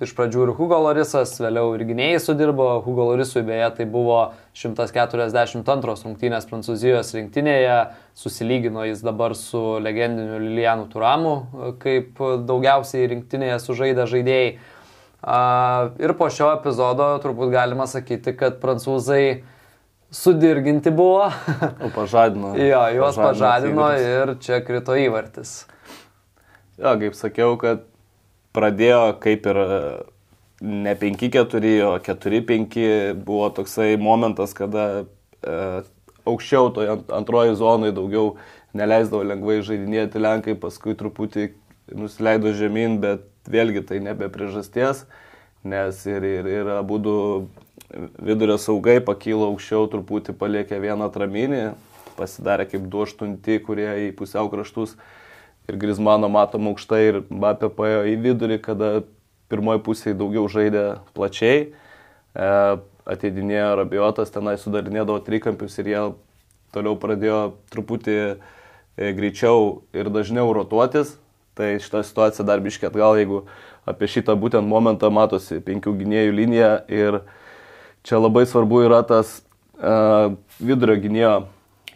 iš 0.00 0.14
pradžių 0.16 0.46
ir 0.46 0.52
Hugo 0.56 0.78
Lorisas, 0.80 1.34
vėliau 1.36 1.74
ir 1.76 1.84
gynėjai 1.90 2.22
sudirbo, 2.24 2.70
Hugo 2.86 3.10
Lorisui 3.10 3.42
beje 3.44 3.68
tai 3.76 3.84
buvo 3.84 4.16
142 4.56 5.98
rungtynės 6.06 6.48
Prancūzijos 6.48 7.12
rinktinėje, 7.18 7.76
susilygino 8.16 8.86
jis 8.88 9.04
dabar 9.04 9.36
su 9.36 9.60
legendiniu 9.84 10.40
Lilianu 10.40 10.88
Turamu, 10.88 11.34
kaip 11.84 12.16
daugiausiai 12.48 13.10
rinktinėje 13.12 13.60
sužaidė 13.66 14.08
žaidėjai. 14.14 14.54
Uh, 15.22 15.92
ir 16.02 16.16
po 16.18 16.32
šio 16.32 16.48
epizodo 16.56 17.12
turbūt 17.22 17.52
galima 17.52 17.84
sakyti, 17.86 18.32
kad 18.34 18.56
prancūzai 18.64 19.42
sudirginti 20.12 20.90
buvo. 20.90 21.30
O 21.80 21.90
pažadino. 21.94 22.52
jo, 22.72 22.82
juos 22.96 23.16
pažadino, 23.16 23.88
pažadino 23.88 24.26
ir 24.28 24.34
čia 24.44 24.60
krito 24.64 24.96
įvartis. 24.98 25.62
Jo, 26.80 26.94
kaip 27.00 27.16
sakiau, 27.16 27.56
kad 27.60 27.86
pradėjo 28.56 29.00
kaip 29.22 29.48
ir 29.48 29.60
e, 29.62 29.80
ne 30.84 30.94
5-4, 31.00 31.72
o 31.88 31.96
4-5 32.04 32.78
buvo 33.24 33.48
toksai 33.56 33.96
momentas, 34.00 34.52
kada 34.56 34.86
e, 35.00 35.56
aukščiau 36.28 36.70
toje 36.76 36.98
antroji 37.12 37.56
zonoje 37.58 37.96
daugiau 37.96 38.36
neleisdavo 38.76 39.24
lengvai 39.26 39.60
žaidinėti 39.64 40.20
Lenkai, 40.20 40.56
paskui 40.60 40.96
truputį 40.98 41.50
nusileido 41.96 42.52
žemyn, 42.56 43.00
bet 43.02 43.24
vėlgi 43.48 43.84
tai 43.88 44.00
nebe 44.04 44.28
priežasties, 44.32 45.04
nes 45.64 45.98
ir, 46.08 46.24
ir, 46.24 46.48
ir 46.60 46.70
abu 46.76 47.00
vidurio 48.22 48.58
saugai 48.60 48.98
pakylo 49.04 49.50
aukščiau, 49.52 49.88
truputį 49.92 50.34
paliekė 50.38 50.80
vieną 50.82 51.08
traminį, 51.12 51.64
pasidarė 52.16 52.68
kaip 52.70 52.86
du 52.92 53.02
aštunti, 53.06 53.58
kurie 53.64 53.88
į 54.08 54.12
pusiau 54.16 54.50
kraštus 54.52 54.96
ir 55.68 55.78
Grismano 55.80 56.28
matom 56.32 56.70
aukštai 56.72 57.02
ir 57.08 57.20
Mbappé 57.30 57.70
paėjo 57.72 58.04
į 58.10 58.16
vidurį, 58.24 58.58
kada 58.64 58.90
pirmoji 59.52 59.82
pusėje 59.86 60.18
daugiau 60.18 60.48
žaidė 60.50 60.84
plačiai, 61.16 61.72
e, 62.34 62.50
ateidinėjo 63.12 63.72
rabiotas, 63.82 64.32
tenai 64.32 64.56
sudarinėdavo 64.60 65.20
trikampius 65.26 65.78
ir 65.82 65.90
jie 65.92 66.04
toliau 66.74 66.96
pradėjo 66.98 67.40
truputį 67.72 68.16
e, 68.22 69.12
greičiau 69.12 69.82
ir 69.96 70.10
dažniau 70.12 70.52
rotuotis. 70.56 71.18
Tai 71.52 71.74
šitą 71.84 72.00
situaciją 72.00 72.46
dar 72.48 72.62
biškiai 72.64 72.88
atgal, 72.88 73.18
jeigu 73.20 73.42
apie 73.84 74.08
šitą 74.08 74.32
būtent 74.40 74.64
momentą 74.64 75.10
matosi 75.12 75.58
penkių 75.60 75.92
gynėjų 75.98 76.32
linija 76.32 76.70
ir 76.88 77.18
čia 78.06 78.20
labai 78.20 78.44
svarbu 78.46 78.84
yra 78.86 79.02
tas 79.06 79.40
uh, 79.78 80.34
vidurio 80.60 80.98
gynėjo 81.02 81.34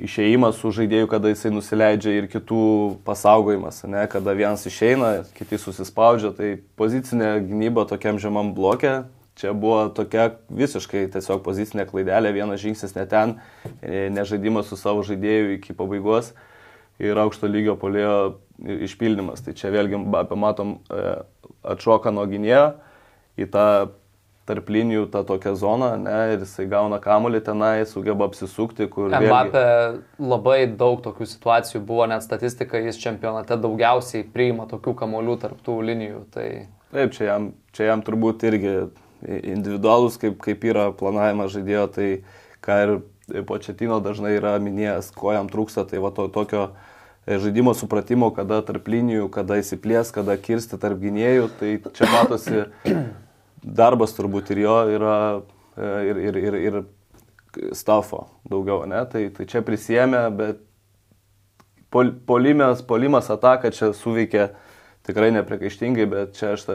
išėjimas 0.02 0.58
su 0.60 0.70
žaidėju, 0.76 1.08
kada 1.08 1.30
jisai 1.32 1.52
nusileidžia 1.54 2.16
ir 2.18 2.28
kitų 2.28 2.62
pasaugojimas, 3.06 3.82
ne, 3.88 4.04
kada 4.12 4.34
vienas 4.36 4.66
išeina, 4.68 5.24
kiti 5.36 5.58
susispaudžia, 5.60 6.32
tai 6.36 6.50
pozicinė 6.76 7.38
gynyba 7.46 7.86
tokiam 7.88 8.20
žemam 8.20 8.52
blokė, 8.56 9.06
čia 9.40 9.52
buvo 9.56 9.86
tokia 9.96 10.30
visiškai 10.52 11.06
tiesiog 11.12 11.42
pozicinė 11.44 11.86
klaidelė, 11.88 12.34
vienas 12.36 12.60
žingsnis 12.62 12.96
ne 12.96 13.06
ten, 13.08 13.36
e, 13.80 14.08
nežaidimas 14.12 14.68
su 14.68 14.78
savo 14.80 15.04
žaidėju 15.06 15.56
iki 15.58 15.76
pabaigos 15.76 16.32
ir 17.00 17.16
aukšto 17.20 17.48
lygio 17.48 17.76
polėjo 17.80 18.36
išpildymas. 18.88 19.44
Tai 19.44 19.52
čia 19.56 19.72
vėlgi 19.72 20.00
matom 20.00 20.78
e, 20.88 21.18
atšoka 21.76 22.12
nuo 22.12 22.24
gynėjo 22.28 22.70
į 23.36 23.48
tą 23.52 23.66
tarp 24.46 24.68
linijų 24.70 25.08
tą 25.10 25.24
tokią 25.26 25.54
zoną, 25.58 25.88
ne, 25.98 26.18
ir 26.34 26.44
jisai 26.44 26.68
gauna 26.70 27.00
kamuolį 27.02 27.40
tenai, 27.48 27.86
sugeba 27.90 28.28
apsisukti, 28.30 28.86
kur... 28.92 29.10
Mbappé 29.10 29.62
vėlgi... 29.64 30.04
labai 30.22 30.58
daug 30.70 31.02
tokių 31.02 31.26
situacijų 31.32 31.82
buvo, 31.86 32.06
net 32.10 32.22
statistika, 32.22 32.78
jis 32.82 33.00
čempionate 33.02 33.58
daugiausiai 33.58 34.26
priima 34.32 34.68
tokių 34.70 34.94
kamuolių 35.02 35.36
tarp 35.42 35.58
tų 35.66 35.80
linijų. 35.90 36.22
Tai... 36.36 36.46
Taip, 36.94 37.16
čia 37.18 37.26
jam, 37.32 37.50
čia 37.74 37.90
jam 37.90 38.06
turbūt 38.06 38.46
irgi 38.46 38.76
individualus, 39.26 40.20
kaip, 40.22 40.38
kaip 40.44 40.64
yra 40.70 40.92
planavimas 40.94 41.50
žaidėjo, 41.56 41.86
tai 41.96 42.08
ką 42.64 42.80
ir 42.84 42.96
Početino 43.46 43.98
dažnai 43.98 44.36
yra 44.36 44.52
minėjęs, 44.62 45.10
ko 45.18 45.32
jam 45.34 45.48
trūksta, 45.50 45.82
tai 45.90 45.98
va 45.98 46.12
to 46.14 46.28
tokio 46.30 46.68
e, 47.26 47.40
žaidimo 47.42 47.72
supratimo, 47.74 48.30
kada 48.30 48.60
tarp 48.62 48.86
linijų, 48.86 49.26
kada 49.34 49.58
įsiplės, 49.58 50.12
kada 50.14 50.36
kirsti 50.38 50.78
tarp 50.78 51.02
gynėjų, 51.02 51.48
tai 51.58 51.72
čia 51.90 52.06
matosi 52.12 52.62
darbas 53.66 54.14
turbūt 54.16 54.52
ir 54.54 54.62
jo 54.62 54.76
yra 54.96 55.16
e, 55.76 55.90
ir, 56.10 56.20
ir, 56.28 56.38
ir, 56.40 56.58
ir 56.60 56.78
stafo 57.74 58.26
daugiau, 58.50 58.84
ne? 58.88 59.02
Tai, 59.10 59.26
tai 59.34 59.48
čia 59.50 59.62
prisėmė, 59.66 60.22
bet 60.38 60.62
pol, 61.90 62.12
polimas, 62.28 62.82
polimas 62.86 63.30
ataka 63.32 63.72
čia 63.74 63.90
suveikė 63.96 64.50
tikrai 65.06 65.32
neprikaištingai, 65.34 66.06
bet 66.10 66.38
čia 66.38 66.54
aš 66.54 66.66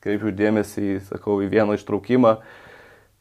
kreipiu 0.00 0.32
dėmesį, 0.34 1.00
sakau, 1.10 1.40
į 1.44 1.50
vieną 1.52 1.76
ištraukimą. 1.78 2.36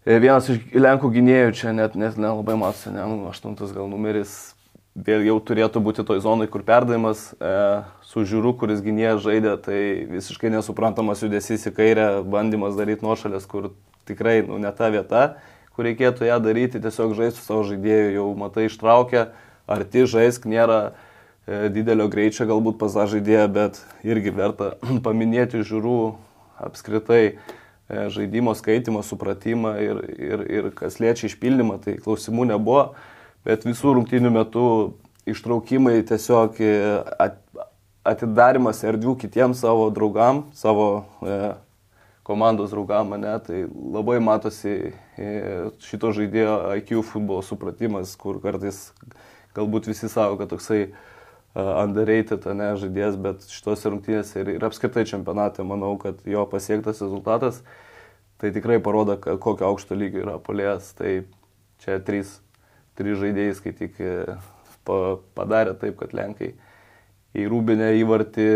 E, 0.05 0.15
vienas 0.21 0.47
iš 0.51 0.61
Lenkų 0.77 1.11
gynėjų 1.17 1.51
čia 1.59 1.73
net, 1.75 1.97
net 1.99 2.17
nelabai 2.19 2.55
matosi, 2.59 2.93
ne, 2.93 3.03
nu, 3.09 3.27
aštuntas 3.29 3.73
gal 3.75 3.89
numeris, 3.91 4.55
vėl 5.05 5.23
jau 5.27 5.37
turėtų 5.43 5.81
būti 5.83 6.03
toj 6.07 6.21
zonai, 6.23 6.47
kur 6.51 6.63
perdavimas 6.67 7.29
e, 7.35 7.51
su 8.05 8.23
žiūru, 8.27 8.55
kuris 8.59 8.81
gynėjas 8.83 9.21
žaidė, 9.23 9.55
tai 9.63 9.79
visiškai 10.09 10.51
nesuprantamas 10.53 11.23
judesys 11.23 11.67
į 11.69 11.73
kairę, 11.77 12.07
bandymas 12.27 12.77
daryti 12.79 13.05
nuošalės, 13.05 13.47
kur 13.49 13.71
tikrai 14.09 14.41
nu, 14.47 14.59
ne 14.61 14.71
ta 14.75 14.89
vieta, 14.93 15.23
kur 15.75 15.87
reikėtų 15.87 16.27
ją 16.27 16.39
daryti, 16.43 16.81
tiesiog 16.83 17.15
žaisti 17.17 17.39
su 17.39 17.47
savo 17.47 17.67
žaidėju, 17.69 18.15
jau 18.17 18.25
matai 18.39 18.67
ištraukia, 18.67 19.29
arti 19.69 20.05
žaisk, 20.09 20.47
nėra 20.49 20.79
e, 20.89 21.69
didelio 21.73 22.09
greičio 22.11 22.49
galbūt 22.49 22.79
pas 22.81 22.97
tą 22.97 23.05
žaidėją, 23.13 23.45
bet 23.55 23.79
irgi 24.07 24.33
verta 24.35 24.73
paminėti 25.05 25.63
žiūrų 25.67 25.99
apskritai 26.65 27.23
e, 27.29 27.37
žaidimo 28.11 28.57
skaitimą, 28.57 29.05
supratimą 29.05 29.77
ir, 29.85 30.03
ir, 30.17 30.43
ir 30.59 30.73
kas 30.75 30.99
liečia 30.99 31.29
išpildymą, 31.29 31.79
tai 31.85 31.95
klausimų 32.01 32.49
nebuvo 32.51 32.89
bet 33.47 33.67
visų 33.67 33.95
rungtynių 33.97 34.31
metu 34.33 34.65
ištraukimai 35.29 35.99
tiesiog 36.09 36.59
e, 36.63 36.73
atidarimas 38.07 38.83
erdvių 38.87 39.15
kitiems 39.21 39.61
savo 39.65 39.89
draugam, 39.93 40.45
savo 40.57 40.89
e, 41.21 41.39
komandos 42.27 42.73
draugam, 42.73 43.15
ne, 43.21 43.35
tai 43.45 43.63
labai 43.67 44.19
matosi 44.23 44.75
e, 45.17 45.29
šito 45.85 46.13
žaidėjo 46.15 46.57
IQ 46.81 46.99
futbolo 47.05 47.45
supratimas, 47.45 48.15
kur 48.19 48.41
kartais 48.43 48.89
galbūt 49.57 49.89
visi 49.89 50.09
savo, 50.11 50.37
kad 50.37 50.51
toksai 50.51 50.83
uh, 50.85 50.97
underrated, 51.55 52.45
ne, 52.55 52.73
žaidėjas, 52.79 53.17
bet 53.21 53.45
šitos 53.49 53.85
rungtynėse 53.89 54.43
ir, 54.43 54.51
ir 54.57 54.65
apskritai 54.65 55.05
čempionate 55.09 55.65
manau, 55.65 55.95
kad 56.01 56.21
jo 56.27 56.45
pasiektas 56.49 57.01
rezultatas 57.01 57.63
tai 58.39 58.53
tikrai 58.55 58.79
parodo, 58.79 59.17
kokio 59.19 59.67
aukšto 59.67 59.97
lygio 59.99 60.23
yra 60.23 60.37
polės. 60.39 60.93
Tai 60.95 61.23
čia 61.83 61.97
trys 62.05 62.37
trys 62.99 63.19
žaidėjai, 63.23 63.57
kai 63.63 63.75
tik 63.83 63.99
padarė 65.37 65.75
taip, 65.79 65.99
kad 65.99 66.15
Lenkai 66.17 66.53
į 67.37 67.45
Rūbinę 67.49 67.91
įvartį 67.99 68.49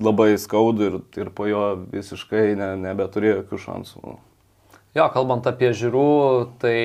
labai 0.00 0.32
skaudų 0.40 0.86
ir, 0.88 0.98
ir 1.20 1.30
po 1.36 1.46
jo 1.48 1.64
visiškai 1.92 2.54
ne, 2.58 2.72
nebeturėjo 2.80 3.42
jokių 3.42 3.60
šansų. 3.66 4.16
Jo, 4.96 5.06
kalbant 5.14 5.46
apie 5.46 5.70
žiūrų, 5.76 6.08
tai 6.62 6.78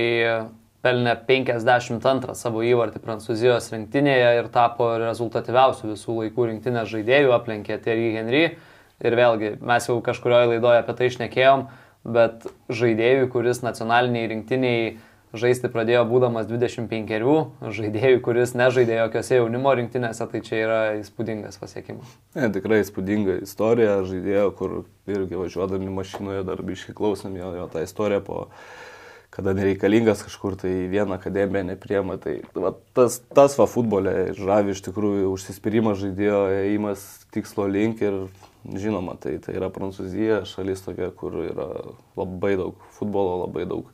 pelnė 0.86 1.16
52 1.26 2.36
savo 2.38 2.62
įvartį 2.66 3.02
Prancūzijos 3.02 3.72
rinktinėje 3.74 4.36
ir 4.42 4.52
tapo 4.54 4.92
rezultatyviausių 5.02 5.96
visų 5.96 6.20
laikų 6.20 6.52
rinktinės 6.52 6.92
žaidėjų, 6.92 7.32
aplenkė 7.34 7.80
Terry 7.82 8.12
Henry. 8.14 8.46
Ir 9.04 9.18
vėlgi, 9.18 9.56
mes 9.66 9.90
jau 9.90 9.98
kažkurioje 10.04 10.54
laidoje 10.54 10.84
apie 10.84 10.94
tai 10.96 11.10
išnekėjom, 11.10 11.66
bet 12.16 12.46
žaidėjui, 12.72 13.26
kuris 13.34 13.64
nacionaliniai 13.66 14.30
rinktiniai 14.32 14.94
žaisti 15.40 15.70
pradėjo 15.72 16.06
būdamas 16.10 16.48
25, 16.50 17.44
žaidėjui, 17.78 18.22
kuris 18.26 18.56
nežaidė 18.58 19.00
jokiose 19.02 19.40
jaunimo 19.40 19.74
rinktinėse, 19.78 20.28
tai 20.32 20.42
čia 20.46 20.58
yra 20.64 20.80
įspūdingas 21.02 21.60
pasiekimas. 21.62 22.18
Ne, 22.38 22.50
tikrai 22.56 22.82
įspūdinga 22.84 23.40
istorija, 23.46 24.02
žaidėjo, 24.08 24.50
kur 24.58 24.76
irgi 25.12 25.40
važiuodami 25.40 25.94
mašinoje 25.94 26.44
dar 26.48 26.66
biškai 26.66 26.98
klausom 26.98 27.38
jo, 27.40 27.54
jo 27.60 27.70
tą 27.72 27.86
istoriją 27.86 28.24
po 28.26 28.42
kada 29.36 29.52
nereikalingas 29.52 30.22
kažkur 30.24 30.56
tai 30.56 30.88
vieną 30.88 31.18
akademiją 31.18 31.66
nepriema. 31.68 32.16
Tai 32.24 32.38
va, 32.56 32.72
tas, 32.96 33.20
tas 33.36 33.58
va 33.60 33.68
futbolė 33.68 34.32
žavi 34.38 34.72
iš 34.72 34.86
tikrųjų 34.88 35.34
užsispyrimas 35.34 36.00
žaidėjo, 36.00 36.40
ėjimas 36.62 37.04
tikslo 37.36 37.68
link 37.68 38.00
ir 38.06 38.24
žinoma, 38.66 39.18
tai, 39.22 39.36
tai 39.44 39.58
yra 39.60 39.70
Prancūzija, 39.74 40.44
šalis 40.50 40.86
tokia, 40.86 41.12
kur 41.14 41.36
yra 41.44 41.68
labai 42.18 42.56
daug 42.58 42.88
futbolo, 42.96 43.42
labai 43.44 43.68
daug 43.70 43.92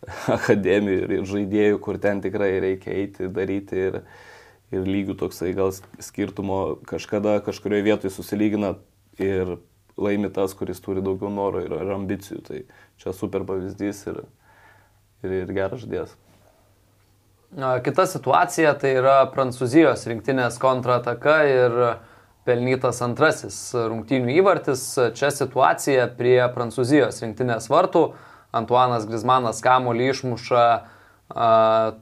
akademijų 0.36 1.06
ir, 1.06 1.24
žaidėjų, 1.28 1.80
kur 1.84 1.98
ten 2.02 2.22
tikrai 2.24 2.52
reikia 2.62 2.94
eiti, 2.96 3.28
daryti 3.32 3.82
ir, 3.88 3.98
ir 4.72 4.86
lygių 4.86 5.16
toksai 5.20 5.52
gal 5.56 5.74
skirtumo 6.00 6.78
kažkada 6.88 7.38
kažkurioje 7.44 7.86
vietoje 7.90 8.14
susilygina 8.14 8.74
ir 9.20 9.58
laimi 10.00 10.30
tas, 10.32 10.54
kuris 10.56 10.80
turi 10.80 11.04
daugiau 11.04 11.30
noro 11.32 11.60
ir, 11.64 11.74
ir 11.76 11.94
ambicijų. 11.94 12.40
Tai 12.46 12.62
čia 13.00 13.14
super 13.16 13.44
pavyzdys 13.48 14.06
ir, 14.10 14.22
ir, 15.24 15.38
ir 15.42 15.54
geras 15.56 15.84
žodės. 15.84 16.16
Kita 17.84 18.04
situacija 18.06 18.76
tai 18.78 18.92
yra 19.00 19.24
Prancūzijos 19.32 20.04
rinktinės 20.06 20.56
kontrataka 20.62 21.40
ir 21.50 21.78
pelnytas 22.46 23.02
antrasis 23.02 23.56
rungtynių 23.74 24.36
įvartis. 24.38 24.84
Čia 25.18 25.32
situacija 25.34 26.06
prie 26.16 26.38
Prancūzijos 26.54 27.18
rinktinės 27.24 27.66
vartų. 27.72 28.04
Antuanas 28.56 29.06
Grismanas 29.08 29.62
kamuolį 29.64 30.10
išmuša 30.14 30.62
a, 30.70 30.80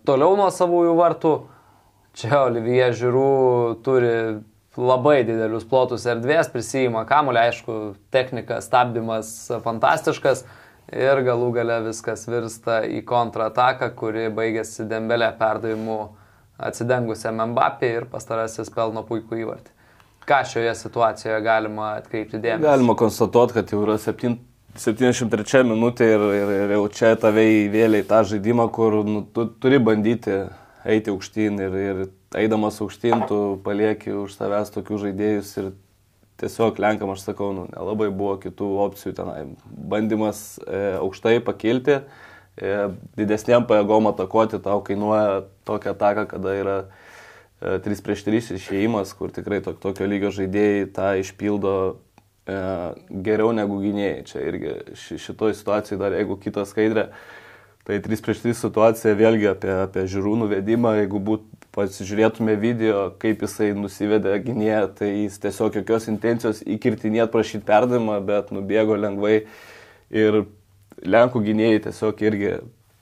toliau 0.08 0.36
nuo 0.38 0.48
savųjų 0.54 0.94
vartų. 0.98 1.34
Čia 2.18 2.44
Olivier 2.48 2.94
Žiūrų 2.98 3.26
turi 3.86 4.14
labai 4.78 5.20
didelius 5.26 5.66
plotus 5.68 6.06
erdvės, 6.08 6.48
prisijima 6.50 7.04
kamuolį, 7.06 7.42
aišku, 7.50 7.76
technika, 8.14 8.62
stabdymas 8.64 9.30
fantastiškas 9.64 10.44
ir 10.94 11.22
galų 11.26 11.50
gale 11.58 11.80
viskas 11.88 12.24
virsta 12.30 12.80
į 12.86 13.02
kontrataką, 13.06 13.90
kuri 13.98 14.28
baigėsi 14.34 14.86
Dembelė 14.88 15.30
perdavimu 15.38 15.98
atsidengusiam 16.58 17.42
Mbappé 17.52 17.90
ir 18.00 18.08
pastarasis 18.10 18.70
pelno 18.74 19.04
puikų 19.06 19.42
įvartį. 19.44 19.74
Ką 20.28 20.42
šioje 20.44 20.74
situacijoje 20.76 21.38
galima 21.44 21.94
atkreipti 21.98 22.40
dėmesį? 22.40 22.66
Galima 22.66 22.96
konstatuoti, 22.98 23.54
kad 23.56 23.70
jau 23.72 23.80
yra 23.86 23.96
7, 24.00 24.34
73 24.78 25.64
minutė 25.66 26.06
ir, 26.14 26.24
ir, 26.38 26.50
ir 26.64 26.72
jau 26.76 26.84
čia 26.94 27.16
tave 27.18 27.42
įvėlė 27.64 28.04
į 28.04 28.06
tą 28.08 28.22
žaidimą, 28.30 28.68
kur 28.74 29.00
nu, 29.06 29.24
tu 29.34 29.48
turi 29.58 29.80
bandyti 29.82 30.44
eiti 30.88 31.10
aukštyn 31.10 31.58
ir, 31.64 31.76
ir 31.82 32.00
eidamas 32.38 32.78
aukštyn 32.84 33.26
tu 33.28 33.40
palieki 33.64 34.14
už 34.14 34.36
savęs 34.38 34.70
tokius 34.74 35.02
žaidėjus 35.06 35.52
ir 35.58 35.72
tiesiog 36.38 36.78
lenkam, 36.78 37.10
aš 37.10 37.26
sakau, 37.26 37.50
nu, 37.56 37.66
nelabai 37.72 38.12
buvo 38.14 38.36
kitų 38.38 38.70
opcijų 38.86 39.16
tenai. 39.18 39.40
Bandymas 39.66 40.60
e, 40.62 40.82
aukštai 41.00 41.40
pakilti, 41.42 41.98
e, 42.54 42.74
didesniam 43.18 43.66
pajėgom 43.66 44.12
atakuoti 44.12 44.62
tau 44.62 44.78
kainuoja 44.86 45.42
tokią 45.66 45.96
ataką, 45.96 46.28
kada 46.30 46.54
yra 46.54 46.76
e, 47.58 47.80
3 47.82 48.04
prieš 48.06 48.22
3 48.28 48.52
išėjimas, 48.60 49.16
kur 49.18 49.34
tikrai 49.34 49.58
to, 49.66 49.74
tokio 49.74 50.06
lygio 50.06 50.30
žaidėjai 50.38 50.86
tą 50.94 51.16
išpildo 51.24 51.74
e, 51.90 51.96
geriau 52.48 53.52
negu 53.56 53.80
gynėjai. 53.82 54.24
Čia 54.28 54.44
irgi 54.48 54.74
ši, 54.96 55.18
šitoj 55.26 55.54
situacijai 55.58 56.00
dar 56.00 56.16
jeigu 56.16 56.38
kita 56.40 56.64
skaidrė, 56.68 57.08
tai 57.88 58.00
3 58.04 58.24
prieš 58.24 58.42
3 58.44 58.56
situacija 58.62 59.16
vėlgi 59.18 59.50
apie, 59.52 59.72
apie 59.84 60.06
žiūrų 60.10 60.34
nuvedimą, 60.44 60.94
jeigu 61.02 61.20
būtų 61.30 61.70
pasižiūrėtume 61.76 62.56
video, 62.58 63.08
kaip 63.22 63.44
jisai 63.44 63.70
nusivedė 63.76 64.34
gynėją, 64.42 64.86
tai 64.98 65.10
jis 65.12 65.36
tiesiog 65.42 65.76
jokios 65.78 66.08
intencijos 66.10 66.64
įkirtinėt 66.64 67.30
prašyti 67.32 67.66
perdavimą, 67.68 68.18
bet 68.26 68.50
nubėgo 68.54 68.96
lengvai 68.98 69.42
ir 70.10 70.46
Lenkų 70.98 71.44
gynėjai 71.46 71.84
tiesiog 71.84 72.22
irgi 72.26 72.48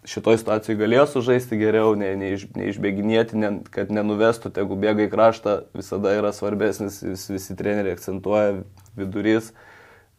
šitoje 0.06 0.40
situacijoje 0.40 0.78
galėjo 0.78 1.06
sužaisti 1.10 1.58
geriau, 1.58 1.94
neiš, 1.98 2.46
neišbėginėti, 2.56 3.38
ne, 3.40 3.50
kad 3.74 3.90
nenuvestų, 3.94 4.52
jeigu 4.54 4.78
bėga 4.78 5.06
į 5.06 5.12
kraštą, 5.12 5.56
visada 5.76 6.14
yra 6.16 6.30
svarbesnis, 6.34 7.00
vis, 7.02 7.26
visi 7.32 7.56
treneriai 7.58 7.96
akcentuoja 7.96 8.60
vidurys, 8.98 9.50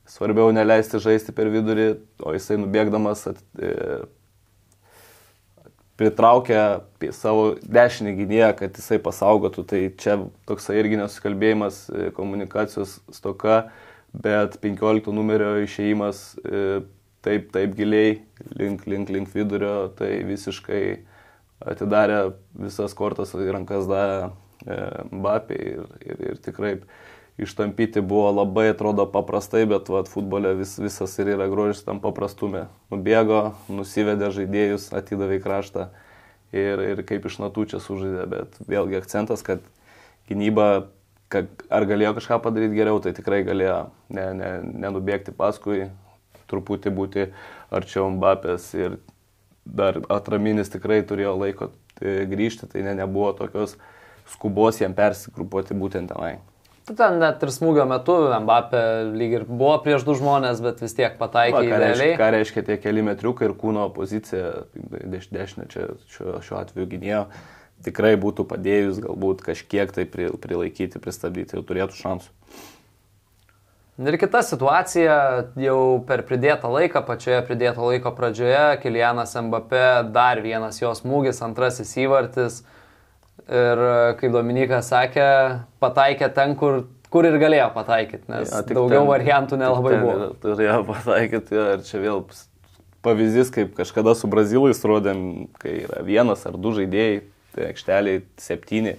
svarbiau 0.08 0.52
neleisti 0.56 1.00
žaisti 1.04 1.36
per 1.36 1.52
vidurį, 1.54 1.90
o 2.20 2.36
jisai 2.36 2.60
nubėgdamas 2.60 3.26
at, 3.32 3.42
e, 3.60 4.02
pritraukia 5.98 6.84
savo 7.16 7.56
dešinį 7.64 8.14
gynėją, 8.20 8.52
kad 8.60 8.76
jisai 8.78 9.00
pasaugotų. 9.04 9.64
Tai 9.72 9.82
čia 9.98 10.20
toksai 10.50 10.78
irgi 10.82 11.00
nesusikalbėjimas, 11.00 11.80
e, 11.90 12.10
komunikacijos 12.18 13.00
stoka, 13.16 13.64
bet 14.14 14.60
15 14.64 15.16
numerio 15.16 15.56
išėjimas 15.64 16.22
e, 16.44 16.68
taip, 17.28 17.52
taip 17.56 17.76
giliai, 17.78 18.18
link, 18.56 18.88
link, 18.88 19.12
link 19.14 19.36
vidurio, 19.36 19.92
tai 20.00 20.24
visiškai 20.28 20.82
atidarė 21.68 22.32
visas 22.58 22.96
kortas 22.98 23.36
į 23.36 23.52
rankas 23.52 23.88
davė 23.90 24.32
Mbappé 25.12 25.56
ir, 25.56 25.84
ir, 26.02 26.22
ir 26.32 26.40
tikrai 26.42 26.74
ištampyti 27.38 28.02
buvo 28.02 28.32
labai, 28.34 28.72
atrodo, 28.74 29.06
paprastai, 29.12 29.66
bet 29.70 29.90
vat, 29.94 30.10
futbole 30.10 30.56
vis, 30.58 30.74
visas 30.82 31.14
ir 31.22 31.30
yra 31.36 31.46
grožis 31.52 31.84
tam 31.86 32.02
paprastume. 32.02 32.66
Nubėgo, 32.92 33.54
nusivedė 33.70 34.32
žaidėjus, 34.34 34.90
atidavė 34.98 35.38
į 35.38 35.44
kraštą 35.46 35.88
ir, 36.58 36.82
ir 36.82 37.04
kaip 37.08 37.30
iš 37.30 37.38
natų 37.44 37.68
čia 37.74 37.82
sužaidė, 37.84 38.26
bet 38.34 38.58
vėlgi 38.66 38.98
akcentas, 38.98 39.46
kad 39.46 39.62
gynyba, 40.32 40.90
kad 41.30 41.52
ar 41.70 41.86
galėjo 41.86 42.16
kažką 42.18 42.42
padaryti 42.42 42.80
geriau, 42.80 42.98
tai 43.04 43.14
tikrai 43.16 43.44
galėjo 43.46 43.80
ne, 44.10 44.28
ne, 44.42 44.52
nenubėgti 44.88 45.36
paskui, 45.38 45.86
truputį 46.52 46.94
būti 46.96 47.30
arčiau 47.74 48.10
Mbapės 48.14 48.72
ir 48.78 49.00
dar 49.68 50.00
atraminis 50.14 50.72
tikrai 50.72 51.02
turėjo 51.08 51.36
laiko 51.38 51.72
e, 52.00 52.24
grįžti, 52.30 52.70
tai 52.72 52.86
ne, 52.86 52.96
nebuvo 52.98 53.34
tokios 53.38 53.76
skubos 54.32 54.80
jam 54.82 54.96
persigrupuoti 54.96 55.76
būtent 55.78 56.14
tenai. 56.14 56.38
Ten 56.88 57.18
net 57.20 57.42
ir 57.44 57.52
smūgio 57.52 57.84
metu 57.90 58.14
Mbappé 58.46 58.82
lyg 59.12 59.34
ir 59.42 59.44
buvo 59.48 59.74
prieš 59.84 60.06
du 60.08 60.16
žmonės, 60.16 60.62
bet 60.64 60.80
vis 60.80 60.96
tiek 60.96 61.18
pataikė. 61.20 61.66
Ką, 61.68 61.80
reiškia, 61.84 62.14
ką 62.22 62.30
reiškia 62.38 62.64
tie 62.70 62.78
keli 62.80 63.04
metriukai 63.04 63.50
ir 63.50 63.56
kūno 63.60 63.90
pozicija, 63.96 64.54
deš, 64.88 65.28
dešinė 65.36 65.68
čia 65.74 65.90
šiuo, 66.14 66.38
šiuo 66.48 66.62
atveju 66.62 66.88
gynėjo, 66.94 67.26
tikrai 67.84 68.14
būtų 68.22 68.48
padėjus 68.48 69.02
galbūt 69.04 69.44
kažkiek 69.50 69.92
tai 69.98 70.08
prilaikyti, 70.08 71.04
pristabdyti, 71.04 71.60
jau 71.60 71.66
turėtų 71.68 72.00
šansų. 72.00 72.32
Ir 73.98 74.14
kita 74.22 74.44
situacija, 74.46 75.14
jau 75.58 75.78
per 76.06 76.22
pridėtą 76.28 76.70
laiką, 76.70 77.02
pačioje 77.08 77.40
pridėto 77.48 77.88
laiko 77.88 78.12
pradžioje, 78.14 78.78
Kilianas 78.84 79.34
Mbappé, 79.42 79.88
dar 80.14 80.38
vienas 80.44 80.78
jos 80.78 81.02
smūgis, 81.02 81.42
antrasis 81.42 81.96
įvartis. 81.98 82.60
Ir 83.48 83.82
kaip 84.20 84.36
Dominikas 84.36 84.92
sakė, 84.92 85.26
pataikė 85.82 86.30
ten, 86.36 86.54
kur, 86.60 86.84
kur 87.10 87.26
ir 87.26 87.40
galėjo 87.42 87.72
pataikyti, 87.74 88.28
nes 88.30 88.52
ja, 88.52 88.62
daugiau 88.68 89.02
ten, 89.02 89.10
variantų 89.10 89.60
nelabai 89.64 89.96
ten, 89.96 90.06
buvo. 90.06 90.30
Turėjo 90.46 90.80
pataikyti 90.92 91.58
ir 91.64 91.86
čia 91.88 92.02
vėl 92.04 92.26
pavyzdys, 93.08 93.50
kaip 93.56 93.74
kažkada 93.78 94.14
su 94.20 94.30
Brazilais 94.30 94.84
rodėm, 94.86 95.48
kai 95.62 95.80
yra 95.88 96.04
vienas 96.06 96.46
ar 96.46 96.60
du 96.60 96.76
žaidėjai, 96.76 97.24
tai 97.56 97.72
aikšteliai 97.72 98.22
septyni. 98.46 98.98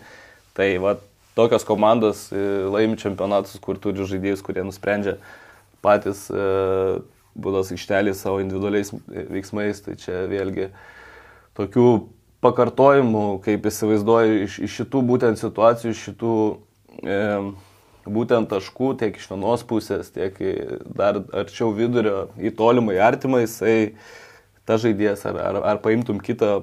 Tai 0.59 0.73
va, 0.83 0.99
tokios 1.39 1.65
komandos 1.65 2.27
e, 2.35 2.43
laimi 2.67 2.99
čempionatus, 2.99 3.61
kur 3.63 3.79
turi 3.79 4.07
žaidėjus, 4.09 4.43
kurie 4.43 4.65
nusprendžia 4.67 5.17
patys 5.85 6.25
e, 6.35 6.45
būdas 7.39 7.71
aikštelį 7.75 8.15
savo 8.19 8.43
individualiais 8.43 8.91
veiksmais. 9.07 9.85
Tai 9.85 9.95
čia 10.03 10.25
vėlgi 10.31 10.73
tokių 11.59 11.89
pakartojimų, 12.43 13.25
kaip 13.47 13.71
įsivaizduoju, 13.71 14.43
iš, 14.49 14.59
iš 14.67 14.81
šitų 14.83 15.03
būtent 15.07 15.41
situacijų, 15.41 15.95
iš 15.95 16.03
šitų 16.09 16.35
e, 17.07 17.21
būtent 18.09 18.51
taškų, 18.51 18.93
tiek 18.99 19.19
iš 19.21 19.31
vienos 19.31 19.63
pusės, 19.69 20.11
tiek 20.15 20.35
dar 20.99 21.21
arčiau 21.37 21.71
vidurio, 21.77 22.29
į 22.41 22.55
tolimą, 22.59 22.97
į 22.97 23.03
artimą, 23.05 23.45
jisai 23.45 23.95
ta 24.67 24.79
žaidėjas, 24.81 25.23
ar, 25.31 25.39
ar, 25.45 25.63
ar 25.75 25.83
paimtum 25.85 26.19
kitą 26.25 26.59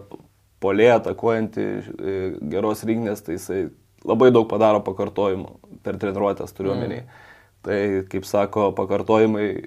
polė 0.63 0.91
atakuojantį 0.97 1.65
e, 1.65 2.15
geros 2.51 2.83
rinkinės, 2.87 3.23
tai 3.25 3.39
jisai 3.39 3.61
labai 4.05 4.31
daug 4.33 4.47
padaro 4.49 4.81
pakartojimų 4.85 5.79
per 5.85 5.99
treniruotės 6.01 6.53
turiuomenį. 6.57 6.99
Mm. 7.03 7.23
Tai, 7.65 7.77
kaip 8.11 8.27
sako, 8.29 8.67
pakartojimai 8.77 9.45
e, 9.49 9.61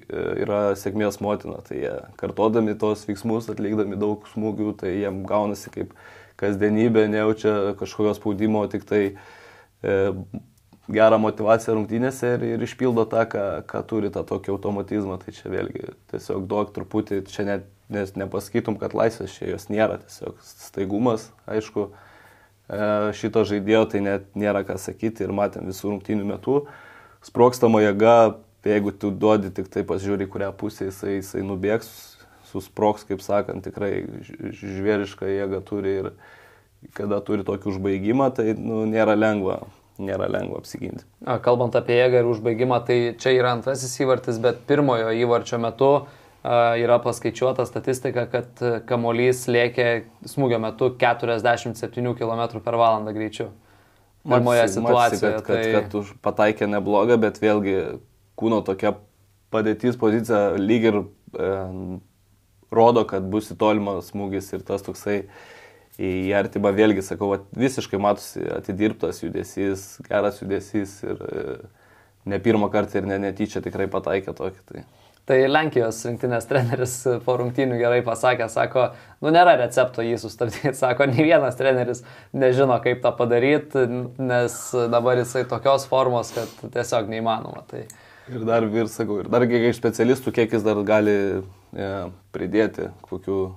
yra 0.45 0.59
sėkmės 0.79 1.19
motina. 1.23 1.59
Tai 1.67 1.79
jie 1.81 1.95
kartodami 2.19 2.77
tos 2.79 3.03
veiksmus, 3.09 3.49
atlikdami 3.51 3.99
daug 3.99 4.23
smūgių, 4.31 4.71
tai 4.79 4.93
jiem 5.01 5.25
gaunasi 5.27 5.73
kaip 5.73 5.91
kasdienybė, 6.39 7.09
nejaučia 7.11 7.73
kažkokio 7.79 8.13
spaudimo, 8.15 8.61
tik 8.71 8.85
tai 8.87 9.01
e, 9.09 9.97
gerą 10.87 11.19
motivaciją 11.19 11.75
rungtynėse 11.75 12.37
ir, 12.37 12.45
ir 12.53 12.63
išpildo 12.63 13.03
tą, 13.11 13.25
ką, 13.33 13.43
ką 13.67 13.83
turi 13.91 14.13
tą 14.15 14.23
tokį 14.31 14.55
automatizmą. 14.55 15.19
Tai 15.19 15.35
čia 15.35 15.51
vėlgi 15.51 15.91
tiesiog 16.13 16.47
duok 16.47 16.71
truputį, 16.79 17.25
čia 17.27 17.49
net 17.51 17.67
nes 17.89 18.13
nepasakytum, 18.15 18.77
kad 18.79 18.93
laisvės 18.93 19.33
čia 19.35 19.49
jos 19.49 19.67
nėra, 19.71 19.97
tiesiog 20.05 20.37
staigumas, 20.45 21.29
aišku, 21.49 21.89
šito 23.17 23.43
žaidėjo 23.47 23.85
tai 23.93 24.03
net 24.05 24.29
nėra 24.37 24.63
ką 24.67 24.77
sakyti 24.77 25.25
ir 25.25 25.33
matėm 25.35 25.69
visų 25.69 25.93
rungtynių 25.93 26.27
metų. 26.35 26.61
Sprokstama 27.25 27.81
jėga, 27.83 28.35
jeigu 28.65 28.93
tu 28.95 29.11
duodi 29.11 29.51
tik 29.55 29.71
tai 29.73 29.83
pasižiūri, 29.87 30.29
kurią 30.29 30.51
pusę 30.57 30.87
jisai, 30.87 31.17
jisai 31.17 31.41
nubėgs, 31.45 31.89
susproks, 32.51 33.05
kaip 33.09 33.23
sakant, 33.25 33.65
tikrai 33.65 34.05
žvėrišką 34.61 35.27
jėgą 35.29 35.63
turi 35.65 35.97
ir 36.03 36.13
kada 36.95 37.19
turi 37.25 37.43
tokį 37.47 37.73
užbaigimą, 37.73 38.29
tai 38.37 38.53
nu, 38.55 38.85
nėra 38.89 39.17
lengva 39.17 39.65
nėra 39.99 40.29
lengva 40.31 40.61
apsiginti. 40.61 41.03
Kalbant 41.43 41.73
apie 41.75 41.97
jėgą 41.97 42.21
ir 42.21 42.27
užbaigimą, 42.31 42.77
tai 42.87 42.95
čia 43.19 43.33
yra 43.35 43.51
antrasis 43.57 43.97
įvartis, 43.99 44.37
bet 44.39 44.61
pirmojo 44.69 45.09
įvarčio 45.11 45.59
metu 45.59 45.89
uh, 45.97 46.18
yra 46.43 46.99
paskaičiuota 47.03 47.65
statistika, 47.67 48.25
kad 48.31 48.61
kamolys 48.87 49.43
lėkė 49.51 49.89
smūgio 50.29 50.59
metu 50.63 50.93
47 50.99 52.13
km 52.15 52.61
per 52.63 52.79
valandą 52.79 53.15
greičiu. 53.15 53.49
Pirmoje 54.29 54.67
situacijoje. 54.67 55.33
Kad, 55.39 55.45
kad, 55.45 55.55
tai... 55.55 55.71
kad, 55.73 55.91
kad 55.91 56.23
pataikė 56.23 56.67
neblogą, 56.69 57.17
bet 57.19 57.39
vėlgi 57.41 57.75
kūno 58.39 58.61
tokia 58.67 58.93
padėtis, 59.53 59.97
pozicija 59.99 60.59
lyg 60.59 60.87
ir 60.89 60.99
e, 60.99 61.53
rodo, 62.71 63.05
kad 63.09 63.25
bus 63.31 63.49
į 63.53 63.57
tolimą 63.59 63.99
smūgis 64.05 64.51
ir 64.55 64.65
tas 64.67 64.85
toksai 64.85 65.23
į 65.99 66.31
artimą 66.37 66.71
vėlgi, 66.75 67.03
sakau, 67.03 67.33
visiškai 67.59 67.99
matosi 67.99 68.45
atidirbtas 68.55 69.19
judesys, 69.23 69.89
geras 70.07 70.39
judesys 70.43 70.99
ir 71.03 71.19
e, 71.25 71.57
ne 72.29 72.39
pirmą 72.43 72.69
kartą 72.71 73.01
ir 73.01 73.09
ne 73.09 73.19
netyčia 73.25 73.63
tikrai 73.65 73.89
pataikė 73.91 74.35
tokį. 74.37 74.63
Tai. 74.69 74.85
Tai 75.29 75.37
Lenkijos 75.45 75.99
rinktinės 76.07 76.47
treneris 76.49 76.93
po 77.21 77.35
rungtynių 77.37 77.77
gerai 77.77 77.99
pasakė, 78.05 78.47
sako, 78.49 78.87
nu 79.21 79.29
nėra 79.35 79.53
recepto 79.59 80.01
jį 80.01 80.15
sustabdyti, 80.17 80.71
sako, 80.79 81.05
nei 81.11 81.27
vienas 81.27 81.57
treneris 81.59 82.01
nežino, 82.33 82.79
kaip 82.81 83.03
tą 83.03 83.11
padaryti, 83.17 83.85
nes 84.17 84.55
dabar 84.89 85.21
jisai 85.21 85.45
tokios 85.49 85.85
formos, 85.91 86.33
kad 86.33 86.71
tiesiog 86.73 87.11
neįmanoma. 87.13 87.61
Tai... 87.69 87.85
Ir 88.29 88.41
dar, 88.45 88.65
ir 88.65 88.89
sakau, 88.89 89.19
ir 89.21 89.29
dar 89.29 89.45
kiek 89.49 89.69
specialistų, 89.77 90.33
kiek 90.33 90.57
jis 90.57 90.65
dar 90.65 90.81
gali 90.85 91.15
ja, 91.77 92.09
pridėti, 92.33 92.89
kokiu, 93.05 93.51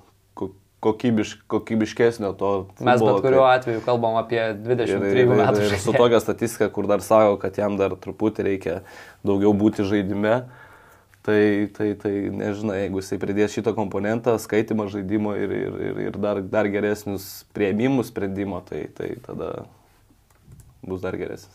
kokybiš, 0.82 1.36
kokybiškesnio 1.46 2.32
to. 2.36 2.50
Futbolo, 2.76 2.90
Mes 2.90 3.04
bet 3.06 3.24
kuriuo 3.24 3.44
tai... 3.46 3.58
atveju 3.60 3.82
kalbam 3.86 4.16
apie 4.18 4.40
23 4.58 5.24
metų. 5.30 5.60
Ir, 5.62 5.76
ir 5.76 5.80
su 5.80 5.94
tokia 5.94 6.20
statistika, 6.20 6.68
kur 6.74 6.88
dar 6.90 7.04
sako, 7.04 7.36
kad 7.40 7.60
jam 7.60 7.76
dar 7.78 7.94
truputį 8.02 8.48
reikia 8.48 8.80
daugiau 9.24 9.54
būti 9.56 9.86
žaidime. 9.86 10.40
Tai, 11.22 11.70
tai, 11.70 11.92
tai 11.94 12.12
nežinai, 12.34 12.80
jeigu 12.80 12.98
jisai 12.98 13.16
pridės 13.22 13.52
šitą 13.54 13.76
komponentą, 13.76 14.34
skaitimą 14.42 14.88
žaidimo 14.90 15.36
ir, 15.38 15.52
ir, 15.54 15.76
ir, 15.86 16.00
ir 16.08 16.18
dar, 16.18 16.40
dar 16.42 16.66
geresnius 16.66 17.44
prieimimus 17.54 18.10
sprendimo, 18.10 18.58
tai, 18.66 18.88
tai 18.96 19.12
tada 19.22 19.52
bus 20.82 21.04
dar 21.04 21.14
geresnis. 21.20 21.54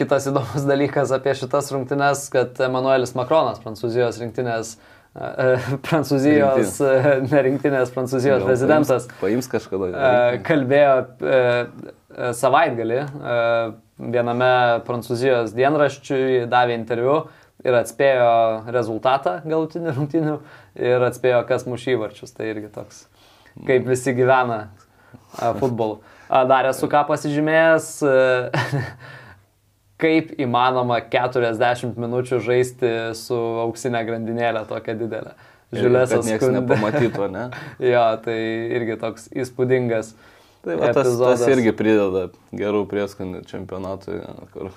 Kitas 0.00 0.30
įdomus 0.32 0.64
dalykas 0.72 1.12
apie 1.12 1.36
šitas 1.36 1.68
rungtynes, 1.76 2.24
kad 2.32 2.56
Emanuelis 2.64 3.12
Makronas, 3.16 3.60
prancūzijos 3.60 4.16
rinktinės, 4.24 4.72
prancūzijos, 5.84 6.80
Rinktinė. 6.80 7.28
ne 7.36 7.44
rinktinės, 7.50 7.92
prancūzijos 7.94 8.40
Gal 8.40 8.48
prezidentas, 8.48 9.06
paims, 9.20 9.20
paims 9.20 9.52
kažkada. 9.52 9.92
Kalbėjo 10.48 10.96
savaitgalį 12.40 13.00
viename 14.16 14.52
prancūzijos 14.88 15.54
dienraščiui, 15.54 16.44
davė 16.50 16.80
interviu 16.80 17.20
ir 17.64 17.76
atspėjo 17.78 18.30
rezultatą 18.74 19.38
galutinį 19.44 19.94
rungtinių 19.96 20.38
ir 20.78 21.06
atspėjo, 21.08 21.42
kas 21.48 21.66
muš 21.68 21.88
įvarčius. 21.94 22.34
Tai 22.36 22.48
irgi 22.50 22.70
toks, 22.74 23.06
kaip 23.66 23.88
visi 23.88 24.14
gyvena 24.16 24.66
futbolu. 25.60 26.00
Dar 26.28 26.68
esu 26.70 26.88
ką 26.90 27.04
pasižymėjęs, 27.08 27.88
kaip 30.04 30.34
įmanoma 30.40 31.00
40 31.12 31.98
minučių 32.00 32.40
žaisti 32.44 32.92
su 33.18 33.40
auksinė 33.64 34.04
grandinėlė 34.08 34.64
tokia 34.70 34.96
didelė. 34.98 35.34
Žiūrėsas 35.74 36.28
niekas 36.28 36.52
nepamatytų, 36.54 37.28
ne? 37.34 37.48
jo, 37.92 38.04
tai 38.24 38.38
irgi 38.78 38.96
toks 39.00 39.26
įspūdingas. 39.34 40.12
Tai 40.64 40.78
va, 40.80 40.92
tas, 40.96 41.10
tas 41.20 41.42
irgi 41.50 41.74
prideda 41.76 42.28
gerų 42.56 42.84
prieskonių 42.88 43.42
čempionatui, 43.48 44.20
kur 44.54 44.70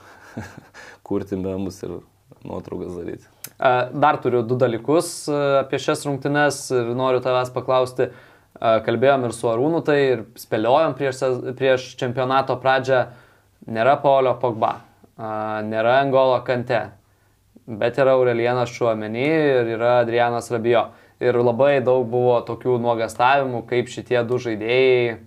kurti 1.07 1.39
memus 1.39 1.79
ir 1.85 1.99
nuotraukas 2.47 2.95
daryti. 2.95 3.27
Dar 3.57 4.17
turiu 4.23 4.43
du 4.45 4.57
dalykus 4.59 5.27
apie 5.63 5.79
šias 5.81 6.05
rungtynes 6.07 6.67
noriu 6.97 7.21
tavęs 7.23 7.53
paklausti. 7.55 8.11
Kalbėjom 8.57 9.27
ir 9.27 9.33
su 9.37 9.49
Arūnu 9.51 9.83
tai 9.85 9.97
ir 10.01 10.21
spėliojom 10.39 10.95
prieš, 10.97 11.19
prieš 11.59 11.91
čempionato 11.99 12.55
pradžią. 12.61 13.03
Nėra 13.67 13.97
Paulio 14.01 14.31
Pogba, 14.41 14.77
nėra 15.17 15.99
Angolo 16.01 16.37
Kante, 16.47 16.87
bet 17.67 17.97
yra 17.99 18.13
Aurelienas 18.15 18.71
Šuomenį 18.71 19.25
ir 19.27 19.71
yra 19.75 19.97
Adrianas 20.05 20.49
Rabijo. 20.53 20.87
Ir 21.19 21.37
labai 21.41 21.79
daug 21.81 22.05
buvo 22.07 22.37
tokių 22.45 22.77
nuogastavimų, 22.81 23.63
kaip 23.67 23.89
šitie 23.89 24.21
du 24.29 24.37
žaidėjai, 24.39 25.17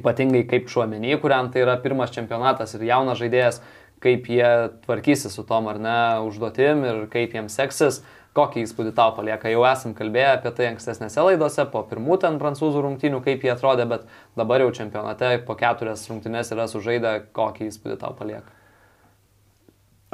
ypatingai 0.00 0.46
kaip 0.48 0.68
Šuomenį, 0.72 1.18
kuriam 1.20 1.50
tai 1.52 1.62
yra 1.66 1.76
pirmas 1.82 2.12
čempionatas 2.14 2.72
ir 2.74 2.88
jaunas 2.88 3.20
žaidėjas, 3.20 3.60
kaip 4.00 4.30
jie 4.32 4.48
tvarkysi 4.86 5.30
su 5.32 5.44
tom 5.48 5.68
ar 5.70 5.80
ne 5.82 5.98
užduotim 6.26 6.84
ir 6.88 7.04
kaip 7.12 7.36
jiems 7.36 7.56
seksis, 7.60 8.00
kokį 8.36 8.64
įspūdį 8.64 8.94
tau 8.94 9.12
palieka. 9.16 9.50
Jau 9.50 9.64
esam 9.66 9.94
kalbėję 9.98 10.30
apie 10.36 10.52
tai 10.54 10.70
ankstesnėse 10.70 11.22
laidose, 11.26 11.66
po 11.72 11.82
pirmų 11.90 12.20
ten 12.22 12.38
prancūzų 12.42 12.84
rungtynių, 12.86 13.20
kaip 13.26 13.44
jie 13.44 13.52
atrodė, 13.54 13.88
bet 13.90 14.06
dabar 14.38 14.62
jau 14.62 14.70
čempionate 14.76 15.34
po 15.46 15.56
keturias 15.58 16.06
rungtynės 16.10 16.52
yra 16.54 16.68
sužaidę, 16.70 17.16
kokį 17.36 17.70
įspūdį 17.70 17.98
tau 18.02 18.14
palieka. 18.18 18.54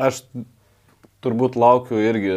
Aš 0.01 0.25
turbūt 1.25 1.57
laukiu 1.61 2.01
irgi 2.01 2.37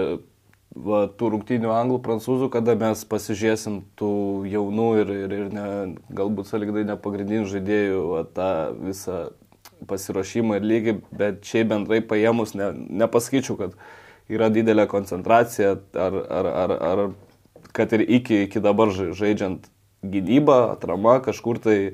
va, 0.76 1.06
tų 1.08 1.34
rungtynių 1.36 1.72
anglų, 1.74 2.00
prancūzų, 2.06 2.52
kada 2.54 2.76
mes 2.80 3.04
pasižiūrėsim 3.10 3.82
tų 4.00 4.14
jaunų 4.52 4.90
ir, 5.02 5.14
ir, 5.26 5.36
ir 5.42 5.52
ne, 5.56 5.68
galbūt 6.16 6.52
sąlyginai 6.52 6.88
nepagrindinių 6.92 7.50
žaidėjų 7.52 8.04
va, 8.14 8.24
tą 8.36 8.50
visą 8.84 9.20
pasiruošimą 9.88 10.60
ir 10.60 10.68
lygį, 10.68 10.96
bet 11.16 11.42
šiaip 11.48 11.72
bendrai 11.72 12.02
paėmus 12.06 12.56
ne, 12.58 12.72
nepasakyčiau, 13.04 13.58
kad 13.60 13.78
yra 14.30 14.50
didelė 14.54 14.88
koncentracija 14.90 15.76
ar, 15.94 16.18
ar, 16.40 16.50
ar, 16.64 16.76
ar 16.92 17.04
kad 17.76 17.94
ir 17.96 18.04
iki, 18.08 18.44
iki 18.48 18.62
dabar 18.64 18.92
žaidžiant 18.92 19.70
gynybą, 20.04 20.60
atrama, 20.74 21.20
kažkur 21.24 21.60
tai 21.64 21.78
e, 21.86 21.94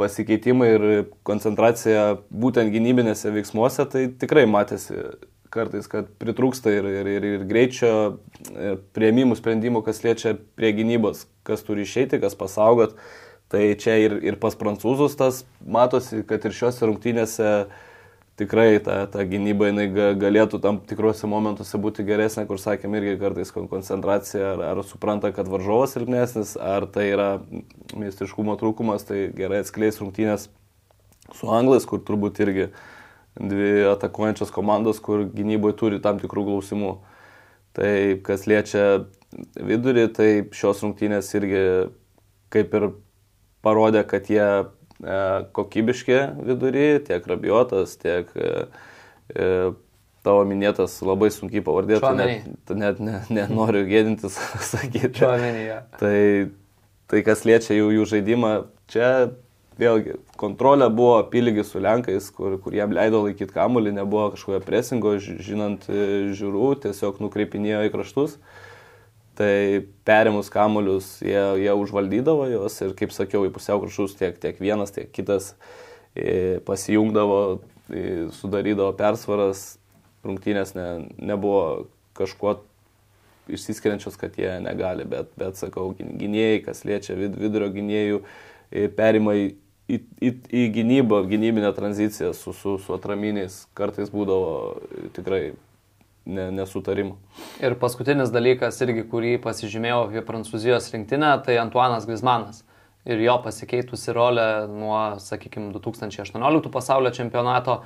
pasikeitimai 0.00 0.70
ir 0.76 0.86
koncentracija 1.26 2.04
būtent 2.30 2.72
gynybinėse 2.74 3.32
veiksmuose, 3.34 3.86
tai 3.90 4.06
tikrai 4.20 4.46
matėsi 4.50 4.96
kartais, 5.50 5.88
kad 5.90 6.10
pritrūksta 6.22 6.72
ir, 6.72 6.86
ir, 7.00 7.08
ir, 7.10 7.26
ir 7.34 7.46
greičio, 7.48 7.92
ir 8.54 8.78
prieimimų 8.94 9.36
sprendimų, 9.38 9.82
kas 9.86 10.02
liečia 10.04 10.36
prie 10.58 10.70
gynybos, 10.76 11.26
kas 11.46 11.64
turi 11.66 11.84
išeiti, 11.86 12.20
kas 12.22 12.38
pasaugot. 12.38 12.94
Tai 13.50 13.62
čia 13.82 13.96
ir, 13.98 14.12
ir 14.22 14.36
pas 14.38 14.54
prancūzus 14.54 15.16
tas 15.18 15.42
matosi, 15.66 16.22
kad 16.26 16.44
ir 16.46 16.54
šiuose 16.54 16.86
rungtynėse 16.86 17.48
tikrai 18.38 18.78
ta, 18.84 19.02
ta 19.10 19.24
gynyba 19.26 19.72
jinai 19.72 19.88
galėtų 20.20 20.60
tam 20.62 20.78
tikrose 20.86 21.26
momentuose 21.28 21.80
būti 21.82 22.06
geresnė, 22.06 22.46
kur 22.46 22.60
sakėm 22.62 22.94
irgi 23.00 23.16
kartais 23.20 23.50
koncentracija, 23.50 24.54
ar, 24.54 24.62
ar 24.70 24.84
supranta, 24.86 25.32
kad 25.34 25.50
varžovas 25.50 25.96
silpnesnis, 25.96 26.54
ar 26.54 26.86
tai 26.94 27.08
yra 27.10 27.28
meistriškumo 27.98 28.54
trūkumas, 28.62 29.04
tai 29.10 29.26
gerai 29.34 29.64
atskleis 29.64 29.98
rungtynės 29.98 30.46
su 31.34 31.50
anglais, 31.50 31.84
kur 31.90 32.00
turbūt 32.06 32.40
irgi 32.46 32.70
dvi 33.34 33.84
atakuojančios 33.96 34.54
komandos, 34.54 35.02
kur 35.02 35.26
gynyboje 35.26 35.78
turi 35.82 36.02
tam 36.02 36.22
tikrų 36.22 36.46
klausimų. 36.52 36.96
Tai 37.74 37.92
kas 38.26 38.46
liečia 38.50 38.86
vidurį, 39.58 40.08
tai 40.14 40.32
šios 40.54 40.86
rungtynės 40.86 41.34
irgi 41.38 41.62
kaip 42.50 42.74
ir 42.78 42.92
parodė, 43.64 44.04
kad 44.08 44.30
jie 44.30 44.46
e, 44.46 45.18
kokybiški 45.56 46.18
vidury, 46.46 46.88
tiek 47.06 47.26
rabiotas, 47.30 47.96
tiek 48.00 48.30
e, 48.36 48.54
e, 49.34 49.50
tavo 50.26 50.46
minėtas 50.48 50.98
labai 51.04 51.30
sunkiai 51.34 51.64
pavardė, 51.64 52.00
tai 52.02 52.14
net, 52.18 52.48
net 52.70 53.04
ne, 53.04 53.20
nenoriu 53.32 53.84
gėdintis 53.88 54.38
sakyti. 54.72 55.24
Tai, 56.00 56.16
tai 57.10 57.22
kas 57.26 57.46
liečia 57.48 57.78
jų, 57.78 57.92
jų 57.98 58.08
žaidimą, 58.14 58.54
čia 58.92 59.12
vėlgi 59.80 60.18
kontrolė 60.40 60.90
buvo 60.92 61.14
apyligi 61.22 61.64
su 61.64 61.80
Lenkais, 61.80 62.26
kur, 62.36 62.58
kur 62.60 62.74
jam 62.76 62.92
leido 62.92 63.22
laikyti 63.24 63.54
kamuolį, 63.54 63.94
nebuvo 63.96 64.26
kažkokio 64.34 64.60
presingo, 64.66 65.14
žinant 65.20 65.86
žiūrų, 65.88 66.74
tiesiog 66.84 67.22
nukreipinėjo 67.24 67.86
į 67.88 67.94
kraštus. 67.94 68.36
Uh, 68.36 68.59
tai 69.40 69.86
perimus 70.04 70.50
kamuolius 70.52 71.14
jie, 71.24 71.40
jie 71.64 71.72
užvaldydavo 71.72 72.48
juos 72.52 72.76
ir, 72.84 72.92
kaip 72.98 73.14
sakiau, 73.16 73.46
į 73.48 73.54
pusiau 73.54 73.80
kraštus 73.80 74.18
tiek, 74.18 74.36
tiek 74.42 74.60
vienas, 74.60 74.92
tiek 74.92 75.08
kitas 75.16 75.54
pasijungdavo, 76.66 77.38
sudarydavo 78.36 78.92
persvaras, 78.98 79.78
rungtynės 80.26 80.74
ne, 80.76 80.88
nebuvo 81.16 81.86
kažkuo 82.18 82.58
išsiskiriančios, 83.50 84.18
kad 84.20 84.36
jie 84.38 84.52
negali, 84.62 85.06
bet, 85.08 85.32
bet 85.40 85.58
sakau, 85.58 85.88
gynėjai, 85.96 86.60
kas 86.66 86.84
liečia 86.86 87.16
vid, 87.18 87.38
vidurio 87.40 87.70
gynėjų, 87.72 88.20
perima 88.98 89.34
į, 89.38 89.46
į, 89.90 90.00
į, 90.20 90.34
į 90.60 90.66
gynybą, 90.76 91.24
gynybinę 91.30 91.72
tranziciją 91.74 92.34
su, 92.36 92.54
su, 92.54 92.76
su 92.82 92.94
atraminiais, 92.94 93.64
kartais 93.78 94.12
būdavo 94.12 94.52
tikrai 95.16 95.42
nesutarimų. 96.30 97.16
Ir 97.64 97.76
paskutinis 97.80 98.32
dalykas, 98.34 98.78
irgi, 98.84 99.06
kurį 99.10 99.36
pasižymėjau 99.44 100.02
apie 100.08 100.24
Prancūzijos 100.26 100.90
rinktinę, 100.94 101.34
tai 101.46 101.58
Antuanas 101.62 102.06
Grismanas. 102.08 102.62
Ir 103.08 103.22
jo 103.24 103.38
pasikeitusi 103.40 104.12
rolė 104.12 104.46
nuo, 104.68 104.98
sakykime, 105.24 105.72
2018 105.72 106.70
pasaulio 106.72 107.12
čempionato 107.16 107.80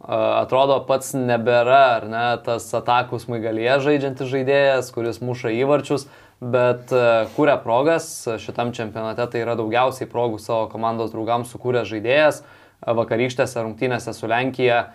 atrodo 0.00 0.78
pats 0.88 1.12
nebėra, 1.12 1.80
ar 1.98 2.06
ne, 2.08 2.26
tas 2.44 2.68
atakų 2.76 3.18
smaigalyje 3.20 3.80
žaidžiantis 3.84 4.30
žaidėjas, 4.30 4.88
kuris 4.94 5.20
muša 5.20 5.52
įvarčius, 5.58 6.06
bet 6.40 6.94
kūrė 7.34 7.58
progas, 7.60 8.06
šitam 8.40 8.72
čempionate 8.76 9.26
tai 9.28 9.42
yra 9.42 9.58
daugiausiai 9.60 10.08
progų 10.08 10.40
savo 10.40 10.70
komandos 10.72 11.12
draugams 11.12 11.52
sukūrė 11.52 11.84
žaidėjas, 11.88 12.40
vakarykštėse 12.80 13.60
rungtynėse 13.60 14.14
su 14.16 14.30
Lenkija 14.30 14.86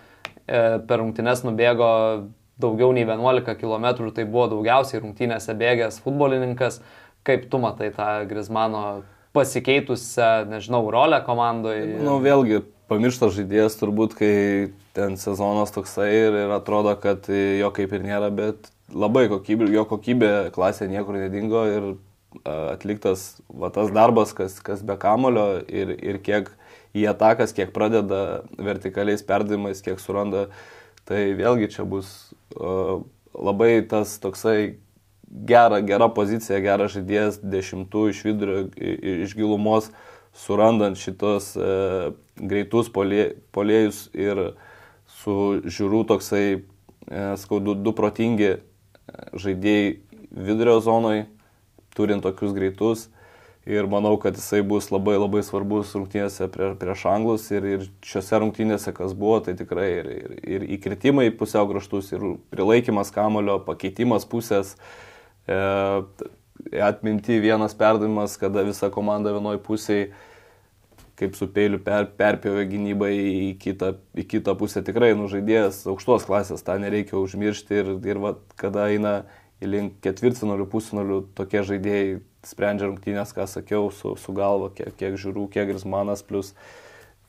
per 0.46 0.98
rungtynes 1.02 1.44
nubėgo 1.46 1.92
daugiau 2.60 2.92
nei 2.96 3.04
11 3.04 3.56
km, 3.60 3.88
tai 4.14 4.24
buvo 4.24 4.46
daugiausiai 4.54 5.02
rungtynėse 5.02 5.56
bėgęs 5.58 6.00
futbolininkas, 6.04 6.80
kaip 7.26 7.50
tu 7.50 7.60
matai 7.60 7.90
tą 7.94 8.08
Grismano 8.30 9.02
pasikeitusią, 9.36 10.46
nežinau, 10.48 10.86
rolę 10.92 11.20
komandoje? 11.26 11.98
Nu, 12.00 12.16
vėlgi, 12.24 12.62
pamirštas 12.88 13.34
žaidėjas 13.36 13.76
turbūt, 13.80 14.16
kai 14.16 14.32
ten 14.96 15.18
sezonas 15.20 15.74
toksai 15.74 16.08
ir, 16.14 16.40
ir 16.46 16.54
atrodo, 16.56 16.94
kad 17.00 17.28
jo 17.28 17.70
kaip 17.76 17.92
ir 17.92 18.06
nėra, 18.06 18.30
bet 18.32 18.70
labai 18.94 19.26
kokybė, 19.28 19.68
jo 19.74 19.84
kokybė 19.88 20.32
klasė 20.54 20.88
niekur 20.88 21.18
nedingo 21.20 21.64
ir 21.68 21.90
atliktas 22.44 23.36
va, 23.48 23.70
tas 23.72 23.90
darbas, 23.94 24.32
kas, 24.36 24.58
kas 24.64 24.84
be 24.86 24.96
kamulio 25.00 25.62
ir, 25.68 25.92
ir 25.96 26.20
kiek 26.24 26.50
į 26.96 27.08
atakas, 27.12 27.52
kiek 27.56 27.72
pradeda 27.76 28.42
vertikaliais 28.56 29.24
perdavimais, 29.26 29.82
kiek 29.84 30.00
suranda, 30.00 30.46
tai 31.08 31.30
vėlgi 31.36 31.70
čia 31.76 31.84
bus 31.88 32.25
labai 32.54 33.80
tas 33.88 34.18
toksai 34.22 34.76
gera, 35.26 35.80
gera 35.80 36.08
pozicija, 36.12 36.60
geras 36.62 36.94
žaidėjas 36.94 37.40
dešimtų 37.42 38.08
iš 38.12 38.22
vidurio, 38.26 38.60
iš 39.26 39.34
gilumos, 39.36 39.90
surandant 40.36 40.98
šitos 41.00 41.54
e, 41.56 41.68
greitus 42.36 42.90
polė, 42.92 43.36
polėjus 43.56 44.06
ir 44.14 44.42
su 45.22 45.62
žiūrų 45.64 46.04
toksai, 46.12 46.44
e, 46.60 47.24
skaudu, 47.40 47.76
du 47.80 47.94
protingi 47.96 48.50
e, 48.52 48.58
žaidėjai 49.34 49.96
vidurio 50.36 50.78
zonoje, 50.84 51.26
turint 51.96 52.24
tokius 52.26 52.52
greitus. 52.56 53.08
Ir 53.66 53.88
manau, 53.90 54.14
kad 54.22 54.36
jisai 54.38 54.60
bus 54.62 54.92
labai 54.94 55.16
labai 55.18 55.40
svarbus 55.42 55.90
rungtynėse 55.96 56.46
prie, 56.54 56.68
prieš 56.78 57.00
anglus 57.10 57.48
ir, 57.50 57.64
ir 57.66 57.88
šiuose 58.06 58.38
rungtynėse, 58.38 58.92
kas 58.94 59.16
buvo, 59.18 59.40
tai 59.42 59.56
tikrai 59.58 59.88
ir, 59.96 60.10
ir, 60.12 60.36
ir 60.54 60.66
įkritimai 60.76 61.32
pusiau 61.34 61.66
graštus, 61.66 62.12
ir 62.14 62.22
prilaikymas 62.54 63.10
kamulio, 63.10 63.58
pakeitimas 63.66 64.28
pusės, 64.30 64.76
e, 65.50 65.58
atminti 66.78 67.40
vienas 67.42 67.74
perdavimas, 67.74 68.38
kada 68.38 68.62
visa 68.68 68.92
komanda 68.94 69.34
vienoj 69.34 69.58
pusėje 69.66 70.12
kaip 71.16 71.34
su 71.36 71.48
peiliu 71.48 71.80
per, 71.82 72.10
perpjovė 72.18 72.66
gynybą 72.70 73.08
į 73.10 73.50
kitą, 73.60 73.94
į 74.20 74.26
kitą 74.30 74.54
pusę. 74.60 74.82
Tikrai 74.84 75.14
nužaidėjas 75.16 75.82
aukštos 75.88 76.26
klasės, 76.28 76.64
tą 76.64 76.76
nereikia 76.80 77.16
užmiršti 77.18 77.80
ir, 77.80 77.92
ir 78.04 78.20
va, 78.22 78.34
kada 78.60 78.90
eina 78.92 79.14
į 79.64 79.70
link 79.72 80.00
ketvirtfinalių, 80.04 80.68
pusfinalių, 80.72 81.20
tokie 81.38 81.64
žaidėjai 81.64 82.18
sprendžia 82.46 82.88
rungtynės, 82.90 83.34
ką 83.36 83.46
sakiau, 83.50 83.90
su, 83.94 84.14
su 84.20 84.34
galva, 84.36 84.70
kiek, 84.74 84.94
kiek 84.98 85.18
žiūrų, 85.20 85.48
kiek 85.52 85.68
grismanas, 85.70 86.22
plus 86.26 86.52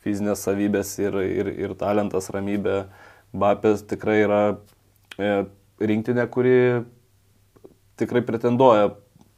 fizinės 0.05 0.45
savybės 0.45 0.93
ir, 1.01 1.17
ir, 1.25 1.51
ir 1.67 1.75
talentas, 1.79 2.29
ramybė. 2.33 2.85
Bapės 3.37 3.83
tikrai 3.89 4.21
yra 4.23 4.41
e, 5.19 5.33
rinktinė, 5.83 6.27
kuri 6.31 6.55
tikrai 7.99 8.23
pretenduoja 8.25 8.93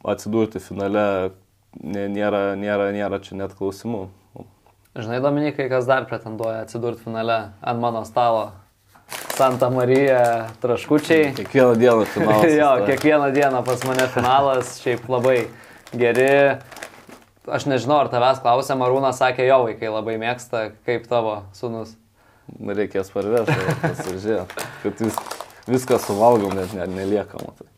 atsidurti 0.06 0.62
finale, 0.62 1.34
nėra, 1.82 2.54
nėra, 2.60 2.90
nėra 2.94 3.20
čia 3.24 3.40
net 3.40 3.56
klausimų. 3.58 4.06
Žinai, 4.90 5.20
Dominikai, 5.22 5.68
kas 5.70 5.86
dar 5.86 6.06
pretenduoja 6.10 6.64
atsidurti 6.64 7.04
finale 7.04 7.38
ant 7.60 7.82
mano 7.82 8.02
stalo? 8.08 8.50
Santa 9.10 9.70
Marija 9.70 10.48
traškučiai. 10.62 11.32
Kiekvieną 11.34 11.74
dieną 11.74 12.04
finalas. 12.04 12.52
jo, 12.62 12.70
kiekvieną 12.86 13.30
dieną 13.32 13.62
pas 13.66 13.84
mane 13.84 14.06
finalas, 14.08 14.76
šiaip 14.82 15.08
labai 15.08 15.46
geri. 15.96 16.30
Aš 17.50 17.66
nežinau, 17.66 18.02
ar 18.04 18.10
tavęs 18.12 18.42
klausė, 18.44 18.76
Marūnas 18.78 19.18
sakė, 19.18 19.46
jo 19.48 19.62
vaikai 19.64 19.90
labai 19.90 20.18
mėgsta, 20.20 20.70
kaip 20.86 21.08
tavo 21.10 21.40
sunus. 21.56 21.96
Reikės 22.50 23.10
parvežti, 23.14 23.56
pasižiūrėti, 23.82 24.70
kad 24.84 25.02
vis, 25.06 25.18
viską 25.70 26.00
suvalgom, 26.02 26.54
net 26.58 26.74
ne, 26.76 26.86
nelieka. 26.90 27.38
Matai 27.42 27.70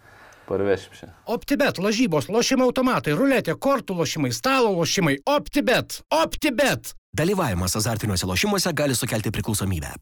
parvešim 0.52 0.96
šią. 0.96 1.10
OptiBet, 1.32 1.80
lažybos, 1.82 2.28
lošimo 2.32 2.66
automatai, 2.68 3.14
ruletė, 3.16 3.54
kortų 3.56 3.96
lošimai, 4.02 4.32
stalo 4.36 4.72
lošimai. 4.76 5.18
OptiBet, 5.28 6.02
OptiBet. 6.12 6.94
Dalyvavimas 7.16 7.76
azartiniuose 7.76 8.28
lošimuose 8.28 8.72
gali 8.76 8.96
sukelti 8.96 9.32
priklausomybę. 9.34 9.92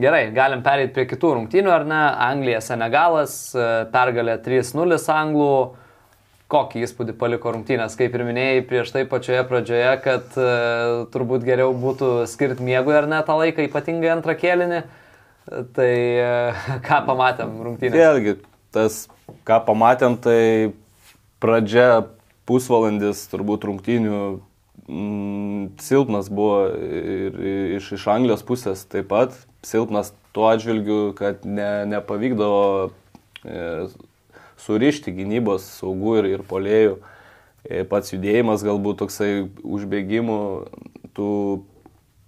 Gerai, 0.00 0.28
galim 0.30 0.60
pereiti 0.62 0.94
prie 0.94 1.04
kitų 1.10 1.32
rungtynių, 1.34 1.70
ar 1.74 1.84
ne? 1.88 2.00
Anglija, 2.28 2.60
Senegalas, 2.62 3.34
e, 3.58 3.64
pergalė 3.90 4.36
3-0 4.44 5.00
anglų. 5.16 5.54
Kokį 6.50 6.82
įspūdį 6.86 7.14
paliko 7.18 7.52
rungtynės, 7.54 7.94
kaip 7.98 8.14
ir 8.16 8.24
minėjai 8.26 8.64
prieš 8.66 8.90
tai 8.94 9.04
pačioje 9.08 9.44
pradžioje, 9.46 9.90
kad 10.02 10.34
e, 10.34 10.48
turbūt 11.14 11.46
geriau 11.46 11.70
būtų 11.78 12.24
skirti 12.30 12.66
miegui 12.66 12.96
ar 12.98 13.06
ne 13.10 13.20
tą 13.26 13.36
laiką, 13.38 13.68
ypatingai 13.68 14.10
antrą 14.16 14.34
kėlinį. 14.38 14.80
Tai 15.76 15.90
e, 15.94 16.30
ką 16.88 17.00
pamatėm 17.06 17.54
rungtynės? 17.66 17.94
Vėlgi, 17.94 18.36
tas, 18.74 19.04
ką 19.46 19.60
pamatėm, 19.68 20.18
tai 20.22 20.40
pradžia 21.42 22.08
pusvalandis 22.50 23.22
turbūt 23.30 23.68
rungtynių 23.68 24.20
mm, 24.90 25.62
silpnas 25.82 26.30
buvo 26.34 26.64
ir 26.74 27.38
iš, 27.78 27.92
iš 27.98 28.06
Anglijos 28.10 28.42
pusės 28.46 28.82
taip 28.90 29.10
pat 29.12 29.36
silpnas 29.66 30.12
tuo 30.34 30.48
atžvilgiu, 30.50 31.00
kad 31.18 31.44
ne, 31.46 31.70
nepavykdavo 31.90 32.90
e, 33.44 33.86
surišti 34.64 35.14
gynybos 35.16 35.66
saugų 35.80 36.20
ir, 36.20 36.30
ir 36.36 36.44
polėjų. 36.48 36.98
E, 37.64 37.82
pats 37.88 38.14
judėjimas 38.14 38.64
galbūt 38.64 39.02
toksai 39.02 39.32
užbėgimų, 39.60 40.40
tų 41.16 41.30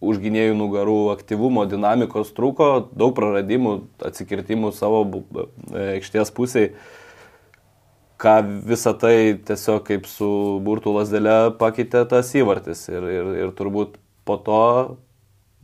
užginėjų 0.02 0.56
nugarų 0.58 0.96
aktyvumo, 1.14 1.64
dinamikos 1.70 2.32
trūko, 2.36 2.88
daug 2.98 3.14
praradimų, 3.16 3.76
atsikirtimų 4.02 4.72
savo 4.76 5.04
e, 5.06 5.46
aikštės 5.98 6.34
pusėje. 6.34 6.74
Ką 8.22 8.36
visą 8.68 8.92
tai 8.94 9.34
tiesiog 9.48 9.80
kaip 9.88 10.04
su 10.06 10.28
burtų 10.62 10.92
lasdelė 10.94 11.38
pakeitė 11.58 12.04
tas 12.10 12.28
įvartis 12.38 12.84
ir, 12.92 13.06
ir, 13.10 13.30
ir 13.40 13.54
turbūt 13.58 13.96
po 14.28 14.36
to 14.38 14.60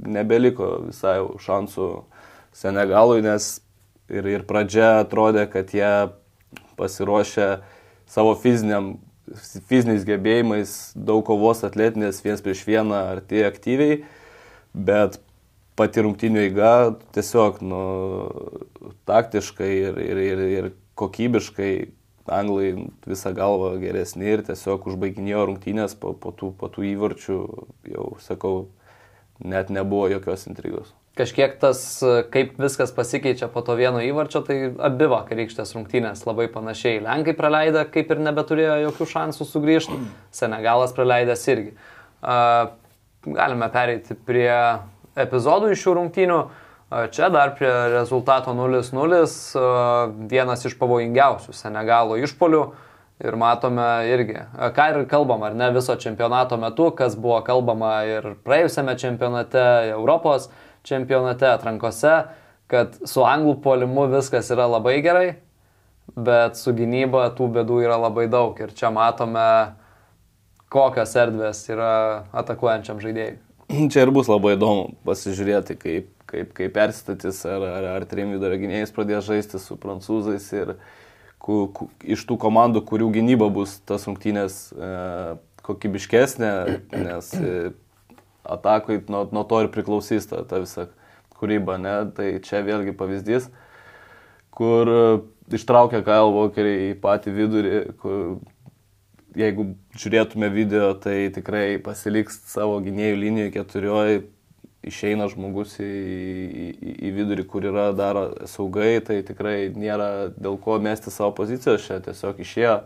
nebeliko 0.02 0.78
visai 0.88 1.20
šansų 1.44 1.90
Senegalui, 2.58 3.20
nes 3.22 3.60
ir, 4.10 4.26
ir 4.26 4.42
pradžia 4.48 5.04
atrodė, 5.04 5.44
kad 5.52 5.70
jie 5.76 5.92
pasiruošę 6.78 7.50
savo 8.08 8.32
fiziniam, 8.40 8.94
fiziniais 9.68 10.06
gebėjimais, 10.08 10.76
daug 10.96 11.26
kovos 11.26 11.60
atletinės 11.66 12.22
viens 12.24 12.40
prieš 12.44 12.64
vieną 12.68 13.02
arti 13.16 13.44
aktyviai 13.44 14.00
bet 14.74 15.18
pati 15.78 16.02
rungtinių 16.02 16.42
eiga 16.48 16.72
tiesiog 17.14 17.60
nu, 17.64 17.82
taktiškai 19.08 19.70
ir, 19.70 20.00
ir, 20.02 20.22
ir, 20.22 20.42
ir 20.58 20.70
kokybiškai 20.98 21.72
anglai 22.38 22.72
visą 23.08 23.32
galvą 23.36 23.76
geresni 23.80 24.34
ir 24.34 24.42
tiesiog 24.46 24.88
užbaiginėjo 24.90 25.46
rungtynės 25.48 25.94
po, 26.00 26.12
po, 26.12 26.34
tų, 26.36 26.52
po 26.58 26.68
tų 26.72 26.90
įvarčių, 26.90 27.38
jau 27.94 28.08
sakau, 28.24 28.56
net 29.40 29.70
nebuvo 29.72 30.10
jokios 30.12 30.48
intrigos. 30.50 30.92
Kažkiek 31.18 31.56
tas, 31.58 31.80
kaip 32.30 32.58
viskas 32.62 32.92
pasikeičia 32.94 33.48
po 33.50 33.64
to 33.66 33.74
vieno 33.78 33.98
įvarčio, 34.06 34.44
tai 34.46 34.58
abi 34.70 35.08
vakarykštės 35.10 35.74
rungtynės 35.74 36.22
labai 36.28 36.46
panašiai. 36.52 37.00
Lenkai 37.02 37.34
praleidę, 37.38 37.82
kaip 37.90 38.12
ir 38.14 38.22
nebeturėjo 38.22 38.76
jokių 38.84 39.08
šansų 39.14 39.48
sugrįžti, 39.48 39.98
Senegalas 40.40 40.94
praleidęs 40.94 41.42
irgi. 41.50 41.74
Uh, 42.18 42.76
galime 43.26 43.68
pereiti 43.72 44.14
prie 44.14 44.52
epizodų 45.18 45.72
iš 45.74 45.84
šių 45.84 45.94
rungtynių. 45.98 46.40
Čia 47.12 47.28
dar 47.28 47.52
prie 47.58 47.70
rezultato 47.92 48.54
0-0 48.56 49.18
vienas 50.30 50.62
iš 50.64 50.76
pavojingiausių 50.80 51.52
Senegalo 51.56 52.16
išpolių. 52.22 52.62
Ir 53.18 53.34
matome 53.34 54.06
irgi, 54.06 54.36
ką 54.76 54.84
ir 54.92 55.00
kalbam, 55.10 55.42
ar 55.42 55.56
ne 55.58 55.72
viso 55.74 55.96
čempionato 55.98 56.54
metu, 56.54 56.92
kas 56.94 57.16
buvo 57.18 57.40
kalbama 57.42 57.96
ir 58.06 58.28
praėjusiame 58.46 58.94
čempionate, 58.94 59.64
Europos 59.90 60.46
čempionate, 60.88 61.46
atrankose, 61.52 62.14
kad 62.68 62.96
su 63.08 63.24
anglų 63.24 63.58
polimu 63.64 64.08
viskas 64.12 64.50
yra 64.54 64.66
labai 64.68 64.98
gerai, 65.04 65.28
bet 66.16 66.58
su 66.58 66.72
gynyba 66.76 67.28
tų 67.36 67.50
bėdų 67.56 67.82
yra 67.86 67.98
labai 68.00 68.26
daug. 68.32 68.58
Ir 68.60 68.72
čia 68.76 68.90
matome, 68.94 69.48
kokios 70.72 71.14
erdvės 71.16 71.64
yra 71.72 71.92
atakuojančiam 72.36 73.00
žaidėjui. 73.02 73.38
Čia 73.92 74.06
ir 74.06 74.12
bus 74.14 74.28
labai 74.30 74.54
įdomu 74.56 74.94
pasižiūrėti, 75.08 75.76
kaip, 75.80 76.12
kaip, 76.28 76.54
kaip 76.56 76.72
perstatys, 76.76 77.42
ar, 77.48 77.64
ar, 77.68 77.90
ar 77.98 78.06
trim 78.08 78.32
vidurio 78.36 78.60
gynėjais 78.60 78.94
pradės 78.96 79.26
žaisti 79.28 79.60
su 79.60 79.76
prancūzais 79.80 80.46
ir 80.56 80.74
ku, 81.36 81.66
ku, 81.76 81.90
iš 82.04 82.24
tų 82.28 82.38
komandų, 82.40 82.84
kurių 82.88 83.10
gynyba 83.18 83.50
bus 83.52 83.78
tas 83.88 84.06
rungtynės 84.08 84.60
e, 84.72 84.92
kokybiškesnė, 85.68 86.52
nes 86.96 87.30
e, 87.36 87.52
atakui 88.48 89.00
nuo, 89.08 89.26
nuo 89.32 89.44
to 89.48 89.62
ir 89.64 89.72
priklausys 89.74 90.28
ta, 90.30 90.42
ta 90.48 90.62
visa 90.62 90.88
kūryba, 91.38 91.78
ne? 91.80 91.96
Tai 92.16 92.28
čia 92.44 92.62
vėlgi 92.66 92.94
pavyzdys, 92.98 93.48
kur 94.54 94.90
e, 94.92 95.02
ištraukia 95.58 96.02
Kyle 96.06 96.32
Walkerį 96.34 96.74
į 96.90 96.94
patį 97.02 97.34
vidurį, 97.36 97.74
kur 98.02 98.38
jeigu 99.38 99.68
žiūrėtume 99.98 100.48
video, 100.52 100.90
tai 100.98 101.28
tikrai 101.34 101.78
pasiliks 101.84 102.40
savo 102.50 102.80
gynėjų 102.82 103.20
linijoje 103.22 103.54
keturioji, 103.54 104.24
išeina 104.88 105.26
žmogus 105.30 105.76
į, 105.82 105.88
į, 105.88 106.94
į 107.08 107.12
vidurį, 107.16 107.44
kur 107.50 107.66
yra 107.68 107.90
daro 107.96 108.30
saugai, 108.50 108.98
tai 109.04 109.20
tikrai 109.26 109.68
nėra 109.74 110.30
dėl 110.38 110.58
ko 110.62 110.78
mesti 110.82 111.12
savo 111.14 111.34
pozicijos, 111.38 111.84
čia 111.86 112.00
tiesiog 112.04 112.40
išėjo 112.44 112.76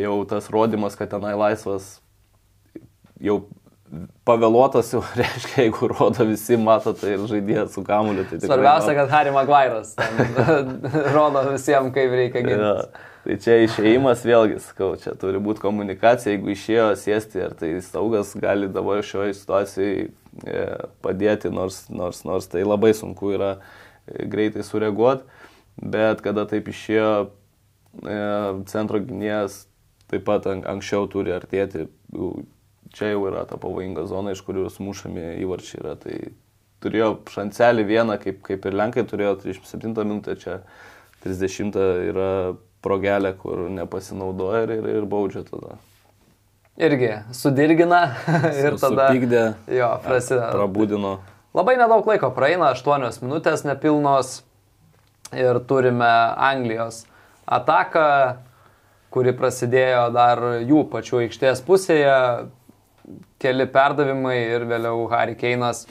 jau 0.00 0.16
tas 0.30 0.48
rodimas, 0.52 0.96
kad 0.98 1.10
tenai 1.12 1.34
laisvas 1.38 1.98
jau 3.20 3.42
pavėluotas 4.28 4.92
jau 4.94 5.02
reiškia, 5.20 5.66
jeigu 5.66 5.90
rodo 5.90 6.26
visi, 6.28 6.58
mato, 6.60 6.94
tai 6.96 7.16
ir 7.16 7.26
žaidėjas 7.30 7.76
su 7.76 7.84
kamuliu. 7.86 8.24
Tai 8.30 8.40
Svarbiausia, 8.44 8.96
kad 8.98 9.12
Harry 9.12 9.34
Maguire'as 9.34 9.94
rodo 11.16 11.44
visiems, 11.50 11.92
kaip 11.96 12.18
reikia 12.22 12.44
ginti. 12.46 12.60
Ja. 12.64 13.06
Tai 13.20 13.34
čia 13.44 13.58
išėjimas 13.66 14.22
vėlgi, 14.24 14.62
sakau, 14.64 14.94
čia 14.96 15.12
turi 15.20 15.42
būti 15.44 15.60
komunikacija, 15.60 16.32
jeigu 16.32 16.54
išėjo 16.54 16.86
sėsti, 16.96 17.42
ar 17.44 17.56
tai 17.58 17.74
saugas 17.84 18.32
gali 18.40 18.70
dabar 18.72 19.02
šioje 19.04 19.34
situacijoje 19.36 20.06
padėti, 21.04 21.50
nors, 21.52 21.82
nors, 21.92 22.22
nors 22.24 22.48
tai 22.48 22.62
labai 22.64 22.94
sunku 22.96 23.34
yra 23.36 23.50
e, 23.58 24.24
greitai 24.30 24.64
sureaguoti, 24.64 25.26
bet 25.76 26.22
kada 26.24 26.46
taip 26.48 26.70
išėjo 26.72 27.10
e, 27.26 28.16
centro 28.72 29.02
gynėjas, 29.04 29.66
taip 30.08 30.24
pat 30.24 30.48
anksčiau 30.48 31.04
turi 31.12 31.36
artėti, 31.36 31.90
čia 32.96 33.12
jau 33.12 33.26
yra 33.30 33.44
ta 33.48 33.58
pavojinga 33.60 34.06
zona, 34.10 34.34
iš 34.34 34.42
kurios 34.46 34.78
mušami 34.82 35.36
įvarčiai 35.42 35.82
yra. 35.82 35.96
Tai 36.00 36.16
turėjo 36.84 37.12
šancelį 37.30 37.86
vieną, 37.88 38.16
kaip, 38.22 38.40
kaip 38.46 38.66
ir 38.66 38.76
Lenkai 38.80 39.04
turėjo 39.08 39.36
37 39.44 39.94
minutę, 40.04 40.36
čia 40.40 40.60
30 41.24 41.76
yra 42.10 42.30
progelę, 42.84 43.34
kur 43.36 43.68
nepasinaudoja 43.70 44.64
ir, 44.64 44.76
ir, 44.78 44.90
ir 45.00 45.08
baudžia 45.08 45.44
tada. 45.48 45.76
Irgi 46.80 47.10
sudirgina 47.36 48.02
ir 48.64 48.78
tada. 48.80 49.10
Supykdė. 49.10 49.44
Jo, 49.76 49.92
prasideda. 50.04 50.52
Prabūdino. 50.54 51.18
Labai 51.56 51.74
nedaug 51.76 52.06
laiko 52.06 52.30
praeina, 52.32 52.70
8 52.76 53.24
minutės 53.24 53.66
nepilnos 53.66 54.38
ir 55.34 55.58
turime 55.66 56.08
Anglijos 56.38 57.04
ataką, 57.50 58.38
kuri 59.10 59.34
prasidėjo 59.34 60.06
dar 60.14 60.42
jų 60.62 60.84
pačių 60.92 61.24
aikštės 61.24 61.62
pusėje, 61.66 62.16
keli 63.42 63.66
perdavimai 63.70 64.38
ir 64.56 64.66
vėliau 64.68 65.06
Harry 65.12 65.36
Keinas 65.38 65.86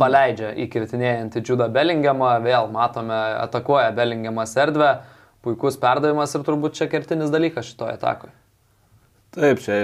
paleidžia 0.00 0.54
įkirtinėjantį 0.64 1.42
Džudą 1.44 1.68
Bellingemą, 1.72 2.36
vėl 2.44 2.70
matome, 2.72 3.18
atakuoja 3.42 3.92
Bellingemas 3.96 4.56
erdvę 4.56 4.94
puikus 5.44 5.76
perdavimas 5.80 6.32
ir 6.34 6.46
turbūt 6.46 6.78
čia 6.78 6.88
kertinis 6.90 7.30
dalykas 7.30 7.68
šitoje 7.70 7.98
atakoje. 7.98 8.32
Taip, 9.36 9.60
čia 9.62 9.82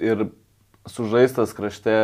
ir 0.00 0.28
sužaistas 0.88 1.52
krašte 1.56 1.96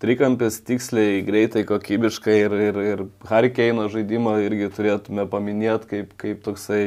trikampis 0.00 0.58
tiksliai, 0.64 1.20
greitai, 1.24 1.64
kokybiškai 1.68 2.36
ir, 2.46 2.56
ir, 2.70 2.80
ir 2.94 3.04
Harikeino 3.28 3.86
žaidimą 3.92 4.38
irgi 4.46 4.70
turėtume 4.74 5.26
paminėti 5.30 5.90
kaip, 5.90 6.14
kaip 6.20 6.40
toksai 6.46 6.82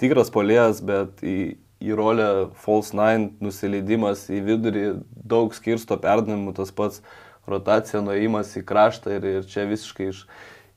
tikras 0.00 0.30
polėjas, 0.34 0.82
bet 0.84 1.24
į, 1.24 1.56
į 1.80 1.96
rolę 1.98 2.28
false 2.62 2.96
nine 2.96 3.32
nusileidimas 3.44 4.26
į 4.30 4.42
vidurį, 4.50 4.84
daug 5.28 5.54
skirsto 5.56 5.98
perdavimų, 6.00 6.54
tas 6.56 6.72
pats 6.74 7.02
rotacija, 7.48 8.02
nuėjimas 8.04 8.52
į 8.58 8.64
kraštą 8.68 9.16
ir, 9.18 9.28
ir 9.38 9.48
čia 9.48 9.64
visiškai 9.68 10.10
iš, 10.12 10.24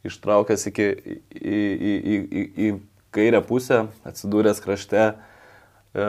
ištraukęs 0.08 0.68
iki, 0.72 0.88
į, 1.36 1.60
į, 1.60 1.92
į, 1.92 2.16
į, 2.16 2.46
į 2.68 2.72
kairę 3.16 3.42
pusę, 3.46 3.86
atsidūręs 4.08 4.62
krašte, 4.64 5.10
e, 5.12 6.06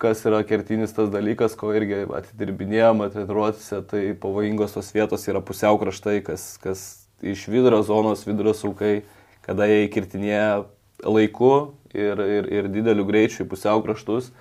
kas 0.00 0.24
yra 0.28 0.40
kertinis 0.48 0.94
tas 0.96 1.10
dalykas, 1.12 1.56
ko 1.58 1.74
irgi 1.76 2.06
atidirbinėjama 2.20 3.10
treniruotėse, 3.12 3.82
tai 3.90 4.02
pavojingos 4.20 4.76
tos 4.76 4.90
vietos 4.96 5.28
yra 5.28 5.44
pusiau 5.44 5.80
kraštai, 5.80 6.20
kas, 6.26 6.54
kas 6.62 6.86
iš 7.22 7.48
vidurio 7.50 7.82
zonos, 7.86 8.24
vidurio 8.26 8.54
saukai, 8.56 9.02
kada 9.44 9.68
jie 9.68 9.86
įkirtinėja 9.86 10.64
laiku 11.04 11.52
ir, 11.94 12.20
ir, 12.20 12.48
ir 12.52 12.70
dideliu 12.72 13.06
greičiu 13.08 13.44
į 13.44 13.50
pusiau 13.52 13.82
kraštus, 13.84 14.32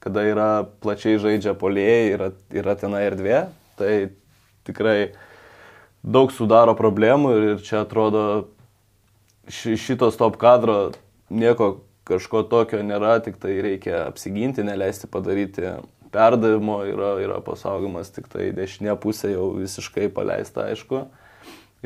kada 0.00 0.24
yra 0.24 0.50
plačiai 0.82 1.20
žaidžia 1.20 1.54
polėjai, 1.58 2.06
yra, 2.14 2.30
yra 2.56 2.76
tenai 2.80 3.04
erdvė, 3.10 3.42
tai 3.80 3.92
tikrai 4.68 5.12
daug 6.00 6.32
sudaro 6.32 6.74
problemų 6.78 7.34
ir 7.36 7.62
čia 7.64 7.82
atrodo 7.84 8.24
šitos 9.50 10.16
top 10.16 10.38
kadro 10.40 10.92
nieko 11.30 11.80
kažko 12.08 12.42
tokio 12.50 12.80
nėra, 12.82 13.18
tik 13.22 13.38
tai 13.42 13.58
reikia 13.62 14.04
apsiginti, 14.08 14.64
neleisti 14.66 15.10
padaryti 15.10 15.68
perdavimo, 16.10 16.80
yra, 16.88 17.12
yra 17.22 17.38
pasaugomas 17.44 18.10
tik 18.14 18.26
tai 18.32 18.50
dešinė 18.54 18.96
pusė 19.00 19.34
jau 19.34 19.50
visiškai 19.58 20.08
paleista, 20.14 20.66
aišku. 20.72 21.04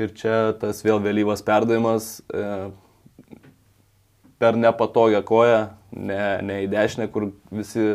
Ir 0.00 0.14
čia 0.16 0.54
tas 0.58 0.80
vėl 0.82 0.98
vėlyvas 1.02 1.44
perdavimas 1.46 2.16
e, 2.26 2.46
per 4.42 4.56
nepatogią 4.58 5.20
koją, 5.26 5.60
ne, 5.94 6.20
ne 6.42 6.60
į 6.64 6.68
dešinę, 6.72 7.08
kur 7.14 7.30
visi 7.54 7.94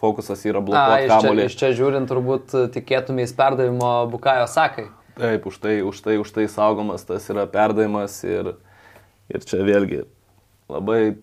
fokusas 0.00 0.44
yra 0.48 0.62
blokuoti 0.64 1.10
kamuolį. 1.10 1.48
Iš 1.48 1.58
čia 1.60 1.72
žiūrint, 1.76 2.08
turbūt 2.10 2.54
tikėtumės 2.76 3.34
perdavimo 3.36 3.92
Bukajo 4.12 4.46
sakai. 4.50 4.88
Taip, 5.20 5.44
už 5.50 5.58
tai, 5.60 5.80
už 5.84 6.00
tai, 6.00 6.16
už 6.22 6.30
tai 6.32 6.46
saugomas 6.48 7.04
tas 7.04 7.26
yra 7.32 7.44
perdavimas 7.50 8.14
ir, 8.24 8.54
ir 9.28 9.44
čia 9.44 9.60
vėlgi 9.66 10.04
labai, 10.70 11.18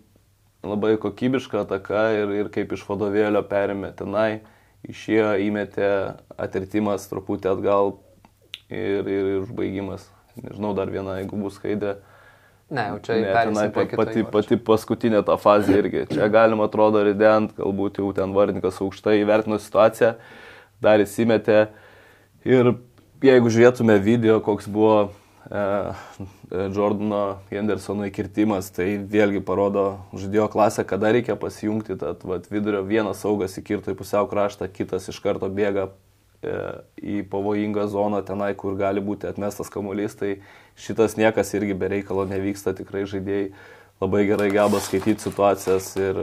labai 0.66 0.98
kokybiška 1.02 1.64
ataka 1.64 2.04
ir, 2.20 2.36
ir 2.44 2.52
kaip 2.54 2.76
iš 2.76 2.84
vadovėlio 2.90 3.42
perėmė 3.48 3.94
tenai, 3.98 4.44
išėjo, 4.88 5.32
įmetė 5.48 5.90
atirtimas 6.38 7.08
truputį 7.10 7.56
atgal 7.56 7.96
ir, 8.70 9.08
ir, 9.08 9.32
ir 9.38 9.42
užbaigimas. 9.46 10.06
Nežinau, 10.38 10.76
dar 10.78 10.92
viena, 10.94 11.18
jeigu 11.18 11.40
bus 11.42 11.58
skaidė. 11.58 11.98
Ne, 12.68 12.84
jau 12.92 12.98
čia 13.06 13.20
ne, 13.22 13.30
tenai 13.32 13.68
pati, 13.72 13.96
pati, 14.00 14.24
pati 14.28 14.58
paskutinė 14.60 15.22
ta 15.28 15.38
fazė 15.40 15.78
irgi. 15.80 16.08
Čia 16.12 16.28
galima 16.32 16.68
atrodo 16.68 17.04
rident, 17.08 17.54
galbūt 17.56 18.02
jau 18.02 18.10
ten 18.16 18.34
vardininkas 18.36 18.82
aukštai 18.84 19.22
įvertino 19.22 19.60
situaciją, 19.64 20.18
dar 20.84 21.04
įsimetė. 21.04 21.70
Ir 22.48 22.74
jeigu 23.24 23.54
žiūrėtume 23.54 23.96
video, 24.04 24.42
koks 24.44 24.68
buvo 24.72 25.08
E, 25.48 25.94
e, 26.52 26.68
Jordano 26.76 27.40
Hendersono 27.48 28.08
įkirtimas, 28.10 28.68
tai 28.76 28.98
vėlgi 29.00 29.40
parodo 29.48 29.86
žaidėjo 30.12 30.50
klasę, 30.52 30.84
kada 30.88 31.14
reikia 31.16 31.38
pasijungti, 31.40 31.96
tad 32.02 32.26
vat, 32.28 32.50
vidurio 32.52 32.82
vienas 32.88 33.22
saugas 33.24 33.56
įkirto 33.60 33.94
į 33.94 34.00
pusiau 34.00 34.28
kraštą, 34.28 34.68
kitas 34.74 35.08
iš 35.08 35.22
karto 35.24 35.48
bėga 35.48 35.88
į 36.44 37.24
pavojingą 37.32 37.88
zoną 37.90 38.22
tenai, 38.26 38.52
kur 38.56 38.78
gali 38.78 39.02
būti 39.02 39.30
atmestas 39.30 39.72
kamuolys, 39.74 40.16
tai 40.20 40.38
šitas 40.78 41.18
niekas 41.18 41.54
irgi 41.58 41.74
be 41.74 41.90
reikalo 41.96 42.28
nevyksta, 42.30 42.76
tikrai 42.78 43.08
žaidėjai 43.10 43.50
labai 44.02 44.28
gerai 44.30 44.52
geba 44.54 44.82
skaityti 44.84 45.26
situacijas 45.26 45.90
ir 45.98 46.22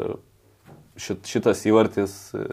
šit, 0.97 1.27
šitas 1.27 1.65
įvartis 1.67 2.15
e, 2.39 2.47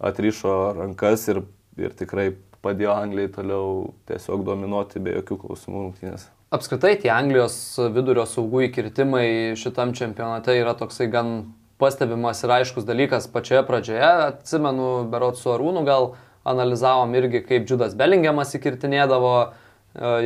atrišo 0.00 0.56
rankas 0.78 1.28
ir, 1.28 1.42
ir 1.76 1.92
tikrai 1.98 2.30
padėjo 2.64 2.96
Anglijai 2.96 3.30
toliau 3.36 3.92
tiesiog 4.08 4.46
dominuoti 4.46 5.02
be 5.04 5.18
jokių 5.18 5.38
klausimų 5.44 5.84
rungtynės. 5.84 6.26
Apskritai 6.54 6.94
tie 7.02 7.10
Anglijos 7.12 7.58
vidurio 7.92 8.24
saugų 8.24 8.64
įkirtimai 8.70 9.54
šitam 9.60 9.92
čempionate 9.96 10.56
yra 10.56 10.72
toksai 10.78 11.10
gan 11.12 11.34
pastebimas 11.78 12.40
ir 12.42 12.54
aiškus 12.56 12.86
dalykas 12.88 13.28
pačioje 13.30 13.62
pradžioje. 13.68 14.08
Atsimenu, 14.32 14.88
berot 15.12 15.36
su 15.38 15.52
Arūnu 15.52 15.84
gal 15.86 16.14
analizavom 16.48 17.14
irgi, 17.18 17.42
kaip 17.46 17.66
Džudas 17.68 17.96
Bellingiamas 17.98 18.54
įkirtinėdavo 18.58 19.34
e, 19.44 19.50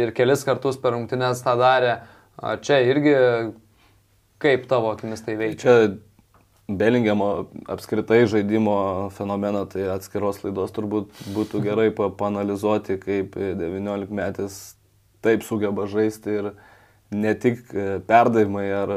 ir 0.05 0.15
kelis 0.17 0.45
kartus 0.49 0.81
per 0.81 0.97
rungtynės 0.97 1.45
tą 1.45 1.57
darė. 1.61 1.99
Čia 2.65 2.79
irgi 2.89 3.13
kaip 4.43 4.65
tavo 4.71 4.93
akimis 4.95 5.23
tai 5.25 5.37
veikia? 5.39 5.61
Čia 5.63 5.77
Belingiamo 6.73 7.29
apskritai 7.69 8.23
žaidimo 8.31 9.11
fenomeną, 9.17 9.65
tai 9.69 9.89
atskiros 9.93 10.39
laidos 10.45 10.71
turbūt 10.73 11.25
būtų 11.35 11.61
gerai 11.65 11.89
panalizuoti, 11.93 12.97
kaip 13.03 13.35
19 13.37 14.15
metais 14.15 14.59
taip 15.27 15.43
sugeba 15.43 15.89
žaisti 15.91 16.37
ir 16.39 16.53
ne 17.13 17.35
tik 17.35 17.67
e, 17.75 17.99
perdavimai 18.07 18.69
ar, 18.79 18.93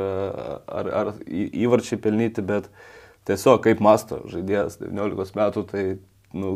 ar, 0.79 0.91
ar 1.01 1.11
įvarčiai 1.25 1.99
pelnyti, 2.01 2.45
bet 2.45 2.69
tiesiog 3.27 3.65
kaip 3.65 3.81
masto 3.83 4.21
žaidėjas 4.31 4.79
19 4.85 5.35
metų, 5.41 5.65
tai 5.73 5.85
nu, 6.37 6.55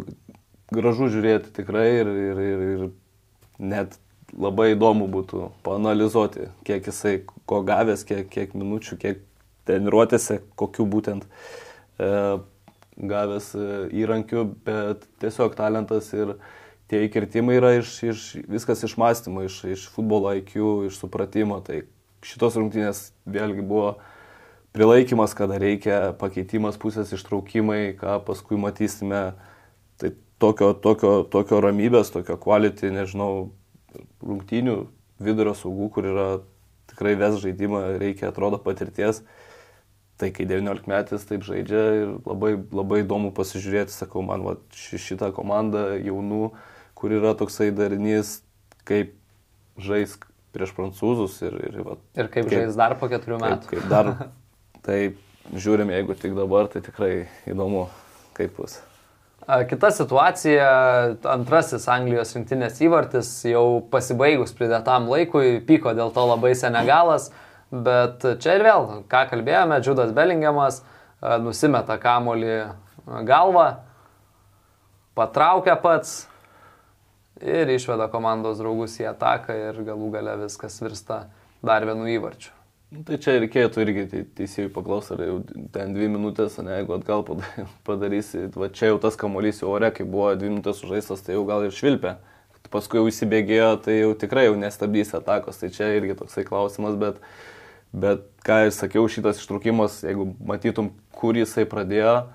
gražu 0.73 1.09
žiūrėti 1.13 1.53
tikrai 1.55 1.87
ir, 2.01 2.11
ir, 2.13 2.43
ir, 2.43 2.67
ir 2.73 2.85
net 3.59 3.97
labai 4.37 4.73
įdomu 4.75 5.07
būtų 5.09 5.49
panalizuoti, 5.65 6.49
kiek 6.67 6.85
jisai 6.91 7.15
ko 7.49 7.63
gavęs, 7.65 8.05
kiek, 8.05 8.29
kiek 8.29 8.53
minučių, 8.57 8.97
kiek 9.01 9.23
treniruotėse, 9.69 10.39
kokiu 10.59 10.85
būtent 10.89 11.25
e, 11.25 12.09
gavęs 12.99 13.51
e, 13.55 13.67
įrankiu, 14.01 14.45
bet 14.65 15.05
tiesiog 15.21 15.57
talentas 15.57 16.11
ir 16.13 16.35
tie 16.89 17.03
įkirtimai 17.07 17.57
yra 17.59 17.73
iš, 17.79 17.95
iš, 18.05 18.27
viskas 18.49 18.83
iš 18.85 18.95
mąstymo, 19.01 19.45
iš, 19.47 19.61
iš 19.77 19.87
futbolo 19.93 20.33
IQ, 20.37 20.55
iš 20.89 21.01
supratimo. 21.01 21.59
Tai 21.65 21.83
šitos 22.25 22.57
rungtynės 22.59 23.03
vėlgi 23.29 23.65
buvo 23.65 23.95
prilaikymas, 24.75 25.35
kada 25.37 25.59
reikia, 25.61 25.99
pakeitimas 26.19 26.77
pusės 26.81 27.13
ištraukimai, 27.15 27.95
ką 27.99 28.19
paskui 28.25 28.59
matysime. 28.61 29.31
Tai 30.01 30.13
tokio, 30.39 30.73
tokio, 30.73 31.11
tokio 31.27 31.59
ramybės, 31.63 32.11
tokio 32.13 32.37
quality, 32.41 32.91
nežinau, 32.95 33.51
rungtynių 34.23 34.79
vidurio 35.23 35.53
saugų, 35.57 35.89
kur 35.93 36.07
yra 36.09 36.29
tikrai 36.89 37.15
ves 37.19 37.39
žaidimą, 37.43 37.83
reikia, 38.01 38.29
atrodo, 38.31 38.59
patirties. 38.61 39.23
Tai 40.19 40.31
kai 40.35 40.43
19 40.49 40.89
metais 40.91 41.23
taip 41.27 41.45
žaidžia 41.47 41.83
ir 41.95 42.09
labai, 42.27 42.57
labai 42.75 43.03
įdomu 43.05 43.31
pasižiūrėti, 43.35 43.95
sakau, 43.95 44.23
man 44.25 44.43
va, 44.43 44.57
šitą 44.75 45.31
komandą 45.35 45.93
jaunų, 45.95 46.49
kur 46.99 47.15
yra 47.15 47.31
toksai 47.39 47.69
darinys, 47.75 48.41
kaip 48.87 49.15
žais 49.79 50.17
prieš 50.51 50.73
prancūzus 50.75 51.39
ir, 51.45 51.55
ir, 51.69 51.79
va, 51.85 51.95
ir 52.19 52.27
kaip, 52.27 52.49
kaip 52.49 52.65
žais 52.65 52.75
dar 52.75 52.97
po 52.99 53.07
keturių 53.11 53.39
metų. 53.45 53.71
Kaip, 53.71 53.85
kaip 53.85 53.89
dar, 53.91 54.11
tai 54.85 54.99
žiūrim, 55.55 55.95
jeigu 55.95 56.19
tik 56.19 56.35
dabar, 56.35 56.67
tai 56.73 56.83
tikrai 56.83 57.13
įdomu, 57.47 57.87
kaip 58.35 58.59
bus. 58.59 58.81
Kita 59.49 59.89
situacija, 59.89 60.65
antrasis 61.25 61.87
Anglijos 61.89 62.35
rinktinės 62.35 62.75
įvartis 62.85 63.31
jau 63.49 63.79
pasibaigus 63.89 64.53
pridėtam 64.53 65.07
laikui, 65.09 65.57
pyko 65.65 65.95
dėl 65.97 66.11
to 66.13 66.25
labai 66.29 66.51
Senegalas. 66.53 67.31
Bet 67.73 68.21
čia 68.43 68.59
ir 68.59 68.65
vėl, 68.67 68.85
ką 69.09 69.23
kalbėjome, 69.31 69.79
Džudas 69.81 70.13
Belingiamas 70.13 70.83
nusimeta 71.41 71.97
kamolį 72.01 72.59
galvą, 73.25 73.65
patraukia 75.17 75.79
pats 75.81 76.27
ir 77.41 77.73
išveda 77.73 78.05
komandos 78.13 78.61
draugus 78.61 78.99
į 79.01 79.09
ataką 79.15 79.57
ir 79.57 79.81
galų 79.87 80.13
gale 80.13 80.37
viskas 80.45 80.77
virsta 80.83 81.23
dar 81.65 81.89
vienu 81.89 82.05
įvarčiu. 82.05 82.53
Nu, 82.89 83.03
tai 83.05 83.19
čia 83.21 83.35
reikėtų 83.37 83.83
irgi 83.83 84.05
teisėjui 84.37 84.71
paklausti, 84.73 85.13
ar 85.13 85.21
jau 85.27 85.35
ten 85.75 85.93
dvi 85.93 86.07
minutės, 86.09 86.57
ne, 86.57 86.79
jeigu 86.79 86.95
atgal 86.97 87.21
padarysi, 87.87 88.47
va 88.55 88.71
čia 88.73 88.89
jau 88.93 88.97
tas 89.03 89.19
kamuolys 89.19 89.61
jau 89.61 89.69
ore, 89.75 89.91
kai 89.93 90.07
buvo 90.07 90.31
dvi 90.33 90.55
minutės 90.55 90.81
sužaistas, 90.81 91.21
tai 91.25 91.37
jau 91.37 91.45
gal 91.49 91.67
ir 91.67 91.75
švilpia. 91.75 92.17
Paskui 92.69 92.99
jau 92.99 93.07
įsibėgėjo, 93.09 93.69
tai 93.81 93.95
jau 93.95 94.09
tikrai 94.21 94.43
jau 94.45 94.57
nestabdys 94.59 95.15
atakos, 95.17 95.57
tai 95.57 95.71
čia 95.73 95.87
irgi 95.97 96.17
toksai 96.19 96.43
klausimas, 96.45 96.97
bet 97.01 97.17
Bet, 97.89 98.27
ką 98.45 98.67
ir 98.67 98.73
sakiau, 98.73 99.07
šitas 99.09 99.39
ištrukimas, 99.41 100.03
jeigu 100.05 100.27
matytum, 100.45 100.91
kur 101.09 101.37
jisai 101.37 101.65
pradėjo, 101.65 102.29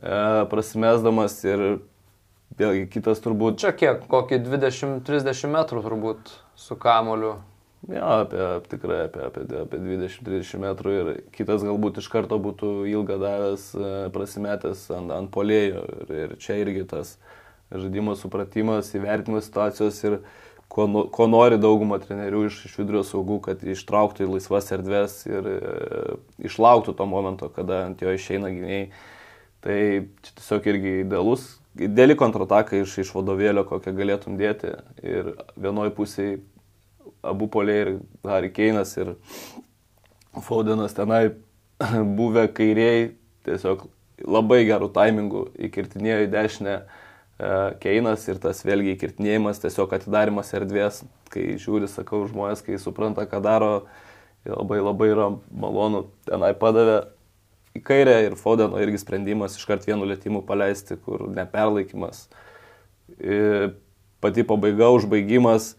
e, 0.00 0.20
prasimesdamas 0.48 1.36
ir 1.44 1.64
vėlgi 2.56 2.86
kitas 2.94 3.20
turbūt. 3.20 3.60
Čia 3.60 3.74
kiek, 3.76 4.06
kokį 4.08 4.40
20-30 4.46 5.52
metrų 5.52 5.84
turbūt 5.84 6.32
su 6.56 6.78
kamoliu. 6.80 7.36
Jo, 7.88 8.04
apie, 8.04 8.60
tikrai 8.68 9.06
apie, 9.06 9.22
apie, 9.24 9.42
apie 9.62 9.78
20-30 9.80 10.60
metrų 10.60 10.92
ir 10.98 11.06
kitas 11.32 11.62
galbūt 11.64 12.02
iš 12.02 12.10
karto 12.12 12.36
būtų 12.42 12.72
ilgą 12.90 13.16
davęs, 13.22 13.70
e, 13.72 13.92
prasimetęs 14.12 14.82
ant, 14.92 15.14
ant 15.16 15.30
polėjo. 15.32 15.86
Ir, 16.02 16.12
ir 16.18 16.34
čia 16.44 16.58
irgi 16.60 16.84
tas 16.90 17.14
žaidimo 17.72 18.18
supratimas, 18.20 18.92
įvertinimas 18.92 19.48
situacijos 19.48 20.02
ir 20.04 20.18
ko, 20.68 20.84
ko 21.08 21.28
nori 21.30 21.56
dauguma 21.62 21.96
trenerių 22.02 22.44
iš, 22.50 22.60
iš 22.68 22.76
vidurio 22.82 23.00
saugų, 23.06 23.40
kad 23.48 23.64
ištrauktų 23.64 24.26
į 24.26 24.30
laisvas 24.34 24.68
erdves 24.76 25.16
ir 25.30 25.50
e, 25.54 25.56
išlauktų 26.50 26.98
to 27.00 27.08
momento, 27.08 27.48
kada 27.54 27.86
ant 27.88 28.04
jo 28.04 28.12
išeina 28.12 28.52
gyniai. 28.52 28.90
Tai 29.64 29.80
čia 30.24 30.36
tiesiog 30.36 30.68
irgi 30.68 30.94
idealus, 31.06 31.48
ideali 31.80 32.12
kontrataka 32.16 32.76
iš, 32.80 33.00
iš 33.02 33.16
vadovėlio, 33.16 33.64
kokią 33.68 33.96
galėtum 33.96 34.36
dėti. 34.40 34.76
Ir 35.00 35.34
vienoje 35.56 35.96
pusėje 35.96 36.40
abu 37.22 37.50
poliai 37.52 37.84
ir 37.84 37.92
Harry 38.28 38.52
Keinas 38.54 38.96
ir 38.98 39.14
Faudenas 40.46 40.94
tenai 40.96 41.30
buvę 42.18 42.46
kairiai, 42.54 43.12
tiesiog 43.48 43.86
labai 44.28 44.64
gerų 44.68 44.90
taimingų 44.94 45.46
įkirtinėjo 45.68 46.26
į 46.26 46.32
dešinę 46.34 46.80
E, 47.40 47.48
Keinas 47.80 48.26
ir 48.28 48.40
tas 48.42 48.60
vėlgi 48.66 48.94
įkirtinėjimas, 48.94 49.62
tiesiog 49.62 49.94
atidarimas 49.96 50.52
erdvės, 50.56 51.00
kai 51.32 51.54
žiūri, 51.60 51.88
sakau, 51.88 52.20
žmonės, 52.28 52.60
kai 52.66 52.76
supranta, 52.80 53.24
ką 53.28 53.40
daro, 53.44 53.70
labai 54.44 54.80
labai 54.82 55.08
yra 55.14 55.30
malonu, 55.48 56.04
tenai 56.28 56.52
padavė 56.58 56.98
į 57.78 57.82
kairę 57.86 58.16
ir 58.26 58.36
Fodeno 58.36 58.80
irgi 58.82 59.00
sprendimas 59.00 59.56
iškart 59.56 59.88
vienu 59.88 60.08
lėtimu 60.10 60.42
paleisti, 60.44 60.98
kur 61.00 61.30
neperlaikimas. 61.32 62.26
Ir 63.16 63.72
pati 64.20 64.44
pabaiga, 64.44 64.90
užbaigimas, 64.92 65.74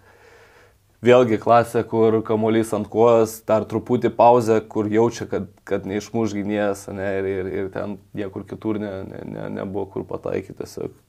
vėlgi 1.06 1.40
klasė, 1.42 1.84
kur 1.90 2.20
kamuolys 2.26 2.74
ant 2.78 2.90
kojos, 2.92 3.40
dar 3.48 3.66
truputį 3.70 4.14
pauzė, 4.18 4.62
kur 4.70 4.90
jaučia, 4.92 5.28
kad, 5.30 5.48
kad 5.68 5.88
neišmuš 5.90 6.36
gynėjas, 6.38 6.88
ne, 6.94 7.08
ir, 7.20 7.30
ir, 7.30 7.54
ir 7.62 7.72
ten 7.74 7.98
niekur 8.18 8.46
kitur 8.50 8.80
ne, 8.82 8.92
ne, 9.10 9.24
ne, 9.26 9.48
nebuvo 9.62 9.88
kur 9.96 10.06
pataikyti. 10.10 10.60
Tiesiog 10.62 11.00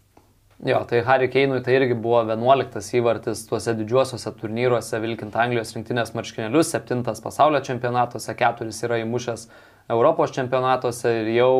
Jo, 0.62 0.84
tai 0.86 1.01
Harry 1.03 1.26
Keinui 1.26 1.59
tai 1.66 1.72
irgi 1.74 1.97
buvo 1.99 2.20
11 2.22 2.93
įvartis 2.95 3.40
tuose 3.49 3.72
didžiuosiuose 3.74 4.30
turnyruose 4.38 5.01
vilkint 5.03 5.34
Anglijos 5.34 5.74
rinktinės 5.74 6.12
marškinėlius, 6.14 6.70
7 6.76 7.03
pasaulio 7.24 7.59
čempionatuose, 7.66 8.36
4 8.38 8.68
yra 8.86 9.01
įmušęs 9.03 9.49
Europos 9.90 10.30
čempionatuose 10.36 11.16
ir 11.24 11.32
jau 11.34 11.57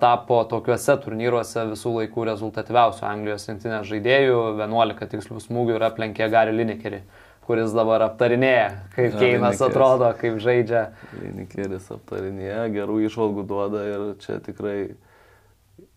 tapo 0.00 0.40
tokiuose 0.48 0.96
turnyruose 1.04 1.66
visų 1.74 1.92
laikų 1.98 2.24
rezultatyviausių 2.30 3.04
Anglijos 3.10 3.44
rinktinės 3.50 3.92
žaidėjų, 3.92 4.40
11 4.62 5.12
tikslių 5.12 5.44
smūgių 5.44 5.76
ir 5.76 5.86
aplenkė 5.90 6.30
Gary 6.32 6.56
Linekerį 6.56 7.02
kuris 7.44 7.74
dabar 7.76 8.06
aptarinėja, 8.06 8.68
kaip 8.94 9.16
Keinas 9.20 9.60
atrodo, 9.64 10.08
kaip 10.20 10.38
žaidžia. 10.42 10.86
Linekeris 11.20 11.90
aptarinėja, 11.92 12.66
gerų 12.72 13.02
išvalgų 13.08 13.44
duoda 13.48 13.82
ir 13.88 14.04
čia 14.24 14.38
tikrai 14.44 14.78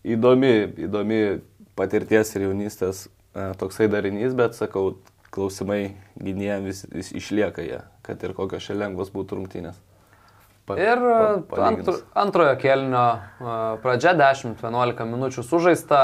įdomi, 0.04 0.52
įdomi 0.88 1.22
patirties 1.78 2.34
ir 2.36 2.48
jaunystės 2.48 3.06
e, 3.06 3.50
toksai 3.60 3.88
darinys, 3.92 4.36
bet 4.36 4.58
sakau, 4.58 4.98
klausimai 5.34 5.96
gynėjams 6.20 6.68
vis, 6.68 6.84
vis 6.92 7.12
išlieka 7.20 7.64
jie, 7.64 7.82
kad 8.06 8.22
ir 8.24 8.34
kokios 8.36 8.64
čia 8.68 8.76
lengvos 8.78 9.12
būtų 9.14 9.40
rungtynės. 9.40 9.80
Pa, 10.68 10.76
ir 10.76 11.00
pa, 11.48 11.60
antro, 11.70 11.94
antrojo 12.18 12.56
kelnio 12.60 13.04
e, 13.16 13.58
pradžia 13.84 14.12
10-11 14.18 15.04
minučių 15.08 15.44
sužaista, 15.46 16.02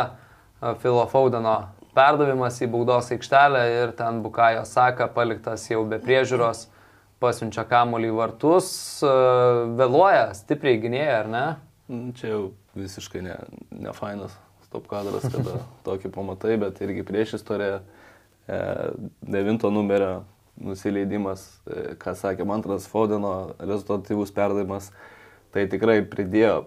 Filo 0.80 1.04
e, 1.04 1.10
Faudeno 1.12 1.56
perdavimas 1.94 2.60
į 2.62 2.68
baudos 2.72 3.10
aikštelę 3.14 3.64
ir 3.72 3.92
ten 3.98 4.20
Bukajo 4.24 4.64
Saka 4.68 5.08
paliktas 5.12 5.66
jau 5.70 5.84
be 5.88 6.00
priežiūros, 6.02 6.66
pasiunčia 7.22 7.64
kamuolį 7.68 8.10
į 8.10 8.16
vartus, 8.18 8.68
vėluoja 9.78 10.32
stipriai 10.36 10.80
gynėja, 10.82 11.20
ar 11.22 11.30
ne? 11.30 11.44
Mm, 11.88 12.12
čia 12.18 12.32
jau 12.32 12.42
visiškai 12.76 13.22
ne, 13.24 13.38
ne 13.84 13.94
fainas 13.96 14.34
top 14.74 14.88
kadras, 14.90 15.26
kada 15.30 15.60
tokį 15.86 16.10
pamatai, 16.14 16.58
bet 16.60 16.80
irgi 16.84 17.06
prieš 17.06 17.36
istoriją 17.38 17.80
e, 17.80 18.60
devinto 19.22 19.70
numerio 19.70 20.24
nusileidimas, 20.60 21.46
e, 21.66 21.94
ką 22.00 22.16
sakė 22.18 22.46
Mantras 22.48 22.88
Fodeno, 22.90 23.54
rezultatyvus 23.62 24.34
perdavimas, 24.34 24.90
tai 25.54 25.68
tikrai 25.70 26.00
pridėjo 26.10 26.64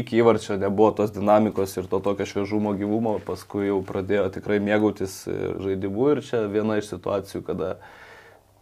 iki 0.00 0.20
įvarčio 0.20 0.56
nebuvo 0.60 0.92
tos 0.96 1.12
dinamikos 1.14 1.76
ir 1.76 1.88
to 1.90 2.00
tokio 2.04 2.26
šviežumo 2.28 2.74
gyvumo, 2.78 3.16
paskui 3.26 3.68
jau 3.70 3.80
pradėjo 3.86 4.28
tikrai 4.36 4.58
mėgautis 4.62 5.22
e, 5.30 5.36
žaidimu 5.62 6.10
ir 6.14 6.22
čia 6.26 6.44
viena 6.52 6.78
iš 6.80 6.90
situacijų, 6.92 7.42
kada 7.46 7.70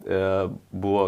e, 0.04 0.20
buvo 0.72 1.06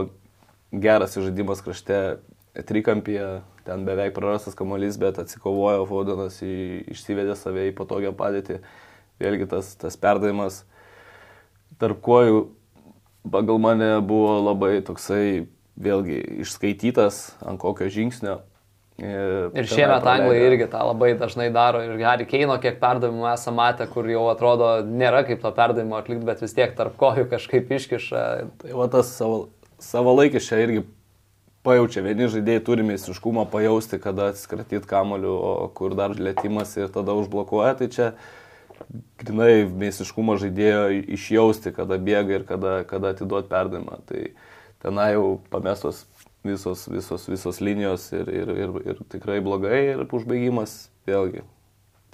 geras 0.72 1.16
žaidimas 1.16 1.62
krašte 1.64 2.18
trikampyje, 2.66 3.42
ten 3.66 3.84
beveik 3.84 4.14
prarastas 4.16 4.56
kamuolys, 4.56 4.96
bet 5.00 5.18
atsikovojo 5.20 5.84
Fodenas, 5.88 6.38
išsivedė 6.42 7.36
save 7.36 7.68
į 7.70 7.76
patogią 7.76 8.14
padėtį. 8.16 8.60
Vėlgi 9.20 9.48
tas, 9.48 9.72
tas 9.80 9.96
perdavimas 10.00 10.62
tarp 11.80 12.00
kojų 12.04 12.46
pagal 13.30 13.60
mane 13.60 13.90
buvo 14.06 14.38
labai 14.44 14.80
toksai, 14.86 15.46
vėlgi, 15.76 16.20
išskaitytas, 16.44 17.36
ant 17.44 17.60
kokio 17.60 17.88
žingsnio. 17.92 18.40
Ir, 18.96 19.50
ir 19.52 19.66
šiemet 19.68 20.06
anglai 20.08 20.38
irgi 20.40 20.70
tą 20.72 20.80
labai 20.88 21.10
dažnai 21.20 21.50
daro. 21.52 21.82
Ir 21.84 22.00
Harry 22.00 22.24
Keino, 22.28 22.54
kiek 22.62 22.78
perdavimų 22.80 23.26
esame 23.34 23.58
matę, 23.60 23.84
kur 23.92 24.08
jau 24.08 24.22
atrodo 24.32 24.70
nėra 24.88 25.20
kaip 25.28 25.42
to 25.42 25.52
perdavimo 25.52 25.98
atlikti, 25.98 26.24
bet 26.24 26.40
vis 26.40 26.56
tiek 26.56 26.72
tarp 26.78 26.96
kojų 27.00 27.26
kažkaip 27.28 27.74
iškiša. 27.76 28.22
Tai 28.62 28.78
va 28.78 28.86
tas 28.94 29.10
savo, 29.18 29.50
savo 29.84 30.16
laikis 30.16 30.48
čia 30.48 30.62
irgi 30.64 30.86
pajaučia. 31.66 32.06
Vieni 32.06 32.30
žaidėjai 32.32 32.64
turi 32.64 32.88
meistriškumą 32.88 33.44
pajausti, 33.52 34.00
kada 34.00 34.30
atsikratyti 34.32 34.88
kamoliu, 34.88 35.34
o 35.36 35.68
kur 35.76 35.92
dar 35.98 36.16
lėtimas 36.16 36.72
ir 36.80 36.88
tada 36.94 37.18
užblokuoja. 37.20 37.76
Tai 37.76 37.92
čia 37.92 38.10
grinai 39.20 39.66
meistriškumo 39.68 40.38
žaidėjo 40.40 40.88
išjausti, 41.18 41.76
kada 41.76 42.00
bėga 42.00 42.40
ir 42.40 42.48
kada, 42.48 42.78
kada 42.88 43.12
atiduoti 43.12 43.52
perdavimą. 43.52 44.00
Tai 44.08 44.28
tenai 44.84 45.10
jau 45.18 45.34
pamestos 45.52 46.06
visos, 46.48 46.86
visos, 46.90 47.26
visos 47.28 47.60
linijos 47.60 48.08
ir, 48.16 48.30
ir, 48.30 48.54
ir, 48.64 48.78
ir 48.92 49.02
tikrai 49.12 49.40
blogai 49.44 49.82
ir 49.92 50.06
užbaigimas 50.06 50.86
vėlgi 51.08 51.44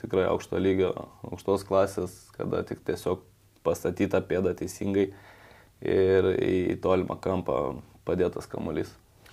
tikrai 0.03 0.26
aukšto 0.30 0.59
lygio, 0.59 0.93
aukštos 1.28 1.66
klasės, 1.68 2.16
kada 2.37 2.64
tik 2.66 2.83
tiesiog 2.87 3.22
pastatyta 3.62 4.22
pėda 4.26 4.55
teisingai 4.59 5.12
ir 5.83 6.28
į 6.35 6.80
tolimą 6.83 7.18
kampą 7.22 7.78
padėtas 8.07 8.49
kamuolys. 8.51 8.91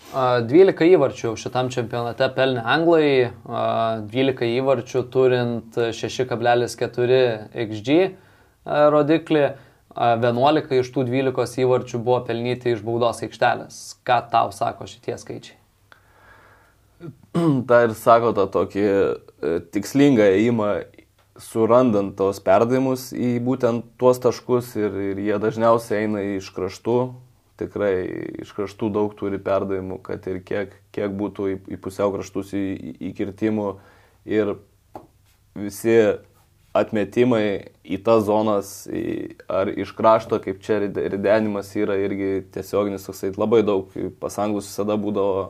12 0.10 0.88
įvarčių 0.96 1.36
šitam 1.38 1.70
čempionate 1.74 2.30
pelnė 2.34 2.64
Anglai, 2.66 3.30
12 4.10 4.48
įvarčių 4.58 5.04
turint 5.14 5.78
6,4 5.78 7.20
XG 7.66 7.98
rodiklį. 8.66 9.44
11 10.00 10.80
iš 10.80 10.92
tų 10.96 11.04
12 11.10 11.64
įvarčių 11.66 12.00
buvo 12.00 12.22
pelnyti 12.28 12.72
iš 12.72 12.84
baudos 12.86 13.20
aikštelės. 13.26 13.80
Ką 14.08 14.22
tau 14.32 14.54
sako 14.56 14.88
šitie 14.88 15.18
skaičiai? 15.20 15.58
Ta 17.68 17.84
ir 17.84 17.96
sako 18.00 18.32
tą 18.38 18.46
tokį 18.54 18.86
e, 18.88 19.02
tikslingą 19.76 20.30
įimą, 20.40 20.70
surandant 21.40 22.16
tos 22.20 22.40
perdavimus 22.44 23.10
į 23.16 23.38
būtent 23.44 23.92
tuos 24.00 24.20
taškus 24.24 24.74
ir, 24.80 24.96
ir 25.12 25.22
jie 25.24 25.38
dažniausiai 25.40 26.06
eina 26.06 26.24
iš 26.38 26.50
kraštų, 26.56 26.98
tikrai 27.60 27.94
iš 28.44 28.52
kraštų 28.56 28.90
daug 28.96 29.14
turi 29.20 29.40
perdavimų, 29.44 30.00
kad 30.04 30.28
ir 30.32 30.42
kiek, 30.48 30.74
kiek 30.96 31.16
būtų 31.16 31.52
į, 31.54 31.60
į 31.76 31.80
pusiau 31.84 32.12
kraštus 32.16 32.52
įkirtimų 32.56 33.70
ir 34.32 34.56
visi 35.60 35.96
atmetimai 36.80 37.44
į 37.84 38.00
tas 38.06 38.26
zonas, 38.28 38.74
į, 38.90 39.38
ar 39.52 39.72
iš 39.72 39.94
krašto, 39.98 40.40
kaip 40.44 40.62
čia 40.66 40.80
ridenimas 40.84 41.72
yra 41.78 41.98
irgi 42.00 42.44
tiesioginis 42.54 43.08
toksai, 43.08 43.34
labai 43.38 43.62
daug, 43.68 43.94
pas 44.22 44.38
anglus 44.42 44.70
visada 44.70 44.98
būdavo 45.00 45.50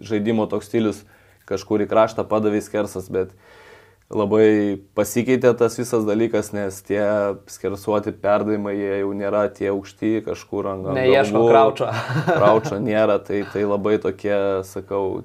žaidimo 0.00 0.46
toks 0.50 0.70
stilius, 0.70 1.02
kažkur 1.48 1.84
į 1.84 1.90
kraštą 1.90 2.24
padavė 2.28 2.62
skersas, 2.64 3.10
bet 3.12 3.34
labai 4.12 4.78
pasikeitė 4.96 5.52
tas 5.58 5.76
visas 5.80 6.04
dalykas, 6.08 6.52
nes 6.56 6.80
tie 6.86 7.02
skersuoti 7.50 8.12
perdavimai, 8.12 8.74
jie 8.76 8.96
jau 9.02 9.12
nėra 9.16 9.46
tie 9.54 9.70
aukšti 9.72 10.22
kažkur 10.26 10.68
ant 10.72 10.88
galvos. 10.88 11.00
Neieško 11.00 11.44
kraučio. 11.48 11.92
kraučio 12.28 12.80
nėra, 12.82 13.18
tai, 13.24 13.42
tai 13.52 13.64
labai 13.68 13.96
tokie, 14.02 14.36
sakau, 14.68 15.22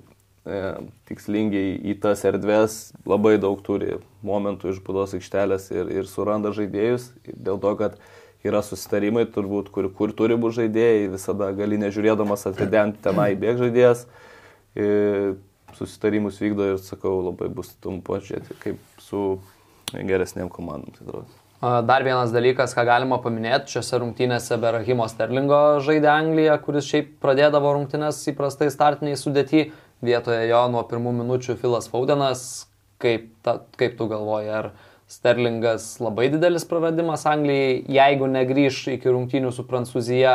tikslingai 1.09 1.65
į 1.91 1.97
tas 2.03 2.23
erdves 2.27 2.77
labai 3.07 3.35
daug 3.41 3.59
turi 3.65 3.97
momentų 4.25 4.71
iš 4.73 4.83
būdos 4.85 5.15
aikštelės 5.17 5.69
ir, 5.73 5.89
ir 5.91 6.07
suranda 6.09 6.53
žaidėjus, 6.55 7.09
dėl 7.27 7.59
to, 7.63 7.73
kad 7.79 7.97
yra 8.47 8.61
susitarimai 8.63 9.25
turbūt, 9.33 9.71
kur, 9.73 9.89
kur 9.93 10.13
turi 10.15 10.37
būti 10.39 10.61
žaidėjai, 10.61 11.09
visada 11.15 11.49
gali 11.57 11.79
nežiūrėdamas 11.81 12.47
atidenti 12.51 13.01
tenai 13.03 13.33
bėg 13.39 13.59
žaidėjas, 13.59 14.05
susitarimus 15.77 16.39
vykdo 16.41 16.73
ir 16.73 16.79
sakau, 16.83 17.17
labai 17.25 17.49
bus 17.53 17.73
tom 17.83 17.99
pažiūrėti, 18.05 18.55
kaip 18.61 19.03
su 19.03 19.25
geresnėm 19.91 20.51
komandom. 20.53 20.95
Tai 20.99 21.25
Dar 21.57 22.03
vienas 22.05 22.29
dalykas, 22.29 22.75
ką 22.77 22.83
galima 22.85 23.17
paminėti, 23.17 23.71
šiose 23.73 23.97
rungtynėse 24.03 24.59
be 24.61 24.75
Rahimo 24.75 25.07
Sterlingo 25.09 25.79
žaidė 25.81 26.11
Anglija, 26.13 26.59
kuris 26.61 26.85
šiaip 26.85 27.15
pradėdavo 27.23 27.71
rungtynės 27.73 28.19
įprastai 28.29 28.67
startiniai 28.69 29.17
sudėti 29.17 29.71
vietoje 30.05 30.47
jo 30.49 30.61
nuo 30.73 30.83
pirmų 30.87 31.13
minučių 31.21 31.57
Filas 31.61 31.89
Faudenas. 31.91 32.67
Kaip, 32.97 33.27
ta, 33.45 33.59
kaip 33.77 33.93
tu 33.99 34.07
galvoji, 34.09 34.49
ar 34.49 34.71
Sterlingas 35.07 35.99
labai 36.01 36.31
didelis 36.33 36.65
praradimas 36.67 37.27
Anglijai, 37.29 37.83
jeigu 37.93 38.27
negryž 38.31 38.79
iki 38.95 39.11
rungtynių 39.13 39.51
su 39.53 39.63
Prancūzija, 39.69 40.33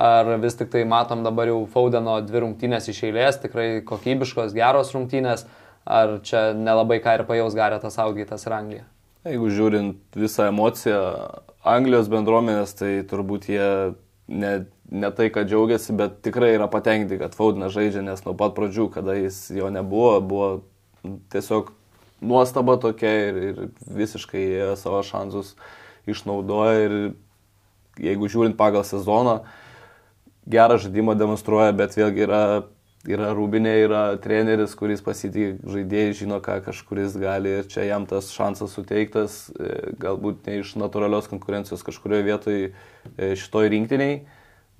ar 0.00 0.30
vis 0.40 0.56
tik 0.58 0.70
tai 0.72 0.86
matom 0.88 1.22
dabar 1.26 1.50
jau 1.50 1.60
Faudeno 1.70 2.16
dvi 2.24 2.42
rungtynės 2.46 2.88
iš 2.90 3.02
eilės, 3.10 3.38
tikrai 3.42 3.68
kokybiškos, 3.86 4.54
geros 4.56 4.94
rungtynės, 4.96 5.44
ar 5.84 6.16
čia 6.26 6.50
nelabai 6.56 6.98
ką 7.04 7.18
ir 7.18 7.26
pajaus 7.28 7.54
Garetas 7.58 8.00
Augytas 8.02 8.48
ir 8.48 8.56
Anglija? 8.56 8.88
Jeigu 9.28 9.52
žiūrint 9.52 10.16
visą 10.16 10.48
emociją 10.48 11.02
Anglijos 11.68 12.08
bendruomenės, 12.08 12.72
tai 12.78 12.92
turbūt 13.04 13.50
jie 13.52 13.70
ne, 14.32 14.52
ne 14.90 15.10
tai, 15.14 15.30
kad 15.32 15.48
džiaugiasi, 15.48 15.94
bet 15.96 16.20
tikrai 16.24 16.54
yra 16.56 16.66
patenkinti, 16.70 17.18
kad 17.20 17.36
Faudinas 17.38 17.74
žaidžia, 17.74 18.02
nes 18.04 18.24
nuo 18.26 18.34
pat 18.38 18.56
pradžių, 18.56 18.88
kada 18.94 19.14
jis 19.18 19.44
jo 19.54 19.70
nebuvo, 19.70 20.16
buvo 20.20 20.48
tiesiog 21.32 21.70
nuostaba 22.20 22.76
tokia 22.80 23.12
ir, 23.28 23.38
ir 23.50 23.60
visiškai 23.86 24.74
savo 24.76 25.02
šansus 25.06 25.54
išnaudoja 26.10 26.82
ir 26.86 26.96
jeigu 28.00 28.28
žiūrint 28.32 28.58
pagal 28.58 28.84
sezoną, 28.86 29.40
gerą 30.50 30.80
žaidimą 30.82 31.14
demonstruoja, 31.20 31.72
bet 31.76 31.94
vėlgi 31.96 32.24
yra, 32.26 32.42
yra 33.08 33.30
rūbinė, 33.36 33.76
yra 33.84 34.02
treneris, 34.22 34.74
kuris 34.78 35.04
pasitikė 35.04 35.70
žaidėjai, 35.70 36.18
žino, 36.24 36.40
ką 36.44 36.58
kažkuris 36.66 37.14
gali 37.20 37.60
ir 37.60 37.70
čia 37.70 37.86
jam 37.86 38.08
tas 38.10 38.32
šansas 38.34 38.74
suteiktas, 38.74 39.38
e, 39.54 39.94
galbūt 40.00 40.48
ne 40.48 40.60
iš 40.64 40.74
natūralios 40.80 41.30
konkurencijos 41.30 41.86
kažkurioje 41.86 42.26
vietoje 42.26 43.36
šitoj 43.38 43.70
rinktiniai 43.76 44.20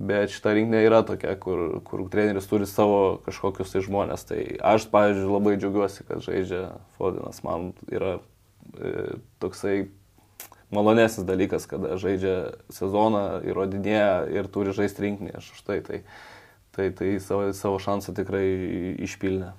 Bet 0.01 0.33
šita 0.33 0.55
rinkinė 0.57 0.81
yra 0.87 1.03
tokia, 1.05 1.35
kur, 1.37 1.83
kur 1.85 2.07
treneris 2.09 2.47
turi 2.49 2.65
savo 2.65 3.19
kažkokius 3.27 3.75
tai 3.75 3.83
žmonės. 3.85 4.23
Tai 4.31 4.41
aš, 4.73 4.87
pavyzdžiui, 4.89 5.29
labai 5.29 5.59
džiaugiuosi, 5.59 6.07
kad 6.09 6.23
žaidžia 6.25 6.63
Fodinas. 6.97 7.43
Man 7.45 7.75
yra 7.93 8.15
e, 8.17 9.19
toksai 9.45 9.91
malonesnis 10.73 11.27
dalykas, 11.29 11.69
kada 11.69 11.99
žaidžia 12.01 12.37
sezoną, 12.73 13.43
įrodinėja 13.45 14.31
ir 14.33 14.49
turi 14.49 14.73
žaisti 14.73 15.05
rinkinį. 15.05 15.35
Aš 15.37 15.53
už 15.59 15.67
tai, 15.69 15.83
tai, 15.85 16.01
tai, 16.73 16.89
tai 16.97 17.13
savo, 17.21 17.51
savo 17.53 17.77
šansą 17.85 18.17
tikrai 18.17 18.47
išpilnė. 19.05 19.53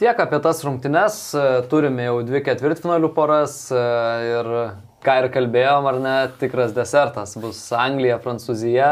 Tiek 0.00 0.24
apie 0.24 0.40
tas 0.42 0.64
rungtynes. 0.64 1.20
Turime 1.68 2.08
jau 2.08 2.16
dvi 2.24 2.40
ketvirtfinalių 2.48 3.12
poras 3.12 3.60
e, 3.68 3.84
ir 4.32 4.50
ką 5.04 5.18
ir 5.22 5.30
kalbėjom, 5.34 5.88
ar 5.90 6.00
ne, 6.02 6.16
tikras 6.40 6.74
desertas 6.76 7.36
bus 7.40 7.60
Anglija, 7.76 8.18
Prancūzija. 8.22 8.90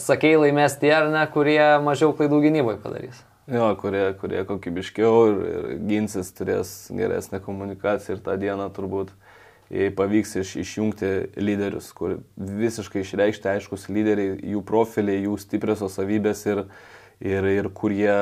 Sakei, 0.00 0.32
laimės 0.40 0.78
tie 0.80 0.92
ar 0.96 1.10
ne, 1.12 1.22
kurie 1.32 1.60
mažiau 1.84 2.14
klaidų 2.16 2.40
gynybai 2.46 2.78
padarys. 2.80 3.20
Jo, 3.52 3.72
kurie, 3.76 4.04
kurie 4.20 4.44
kokybiškiau 4.48 5.16
ir, 5.28 5.40
ir 5.50 5.80
ginsis 5.90 6.30
turės 6.36 6.70
geresnę 6.94 7.42
komunikaciją 7.42 8.16
ir 8.16 8.22
tą 8.24 8.36
dieną 8.40 8.68
turbūt 8.72 9.10
pavyks 9.96 10.36
iš, 10.40 10.54
išjungti 10.62 11.10
lyderius, 11.40 11.88
kur 11.96 12.18
visiškai 12.36 13.02
išreikšti 13.02 13.50
aiškus 13.54 13.88
lyderiai, 13.92 14.36
jų 14.54 14.62
profiliai, 14.68 15.24
jų 15.26 15.38
stipriosios 15.40 15.96
savybės 15.98 16.44
ir, 16.48 16.62
ir, 17.24 17.48
ir 17.58 17.70
kur 17.76 17.92
jie 17.96 18.16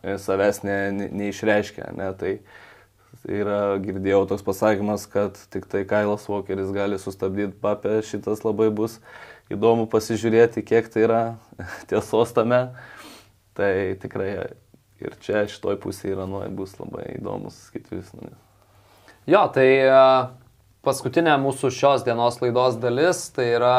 savęs 0.00 0.62
ne, 0.64 0.78
ne, 0.96 1.08
neišreiškia. 1.20 1.92
Ne? 1.96 2.08
Tai, 2.20 2.32
uh, 2.40 2.69
yra, 3.28 3.76
girdėjau 3.82 4.24
toks 4.30 4.44
pasakymas, 4.46 5.06
kad 5.10 5.38
tik 5.52 5.66
tai 5.70 5.84
Kailas 5.88 6.26
Walkeris 6.30 6.72
gali 6.74 6.98
sustabdyti 7.00 7.58
papę, 7.60 8.00
šitas 8.06 8.44
labai 8.46 8.70
bus 8.74 8.98
įdomu 9.52 9.88
pasižiūrėti, 9.90 10.64
kiek 10.66 10.88
tai 10.92 11.06
yra 11.08 11.22
tiesos 11.90 12.34
tame. 12.36 12.68
Tai 13.58 13.72
tikrai 14.00 14.30
ir 15.00 15.16
čia 15.24 15.44
šitoj 15.50 15.80
pusėje 15.82 16.14
yra, 16.14 16.28
nu, 16.28 16.42
bus 16.56 16.76
labai 16.80 17.16
įdomus 17.16 17.56
skaityvis. 17.68 18.12
Jo, 19.28 19.42
tai 19.52 19.66
e, 19.84 20.04
paskutinė 20.86 21.34
mūsų 21.42 21.72
šios 21.74 22.04
dienos 22.06 22.40
laidos 22.42 22.78
dalis, 22.80 23.26
tai 23.36 23.50
yra 23.56 23.76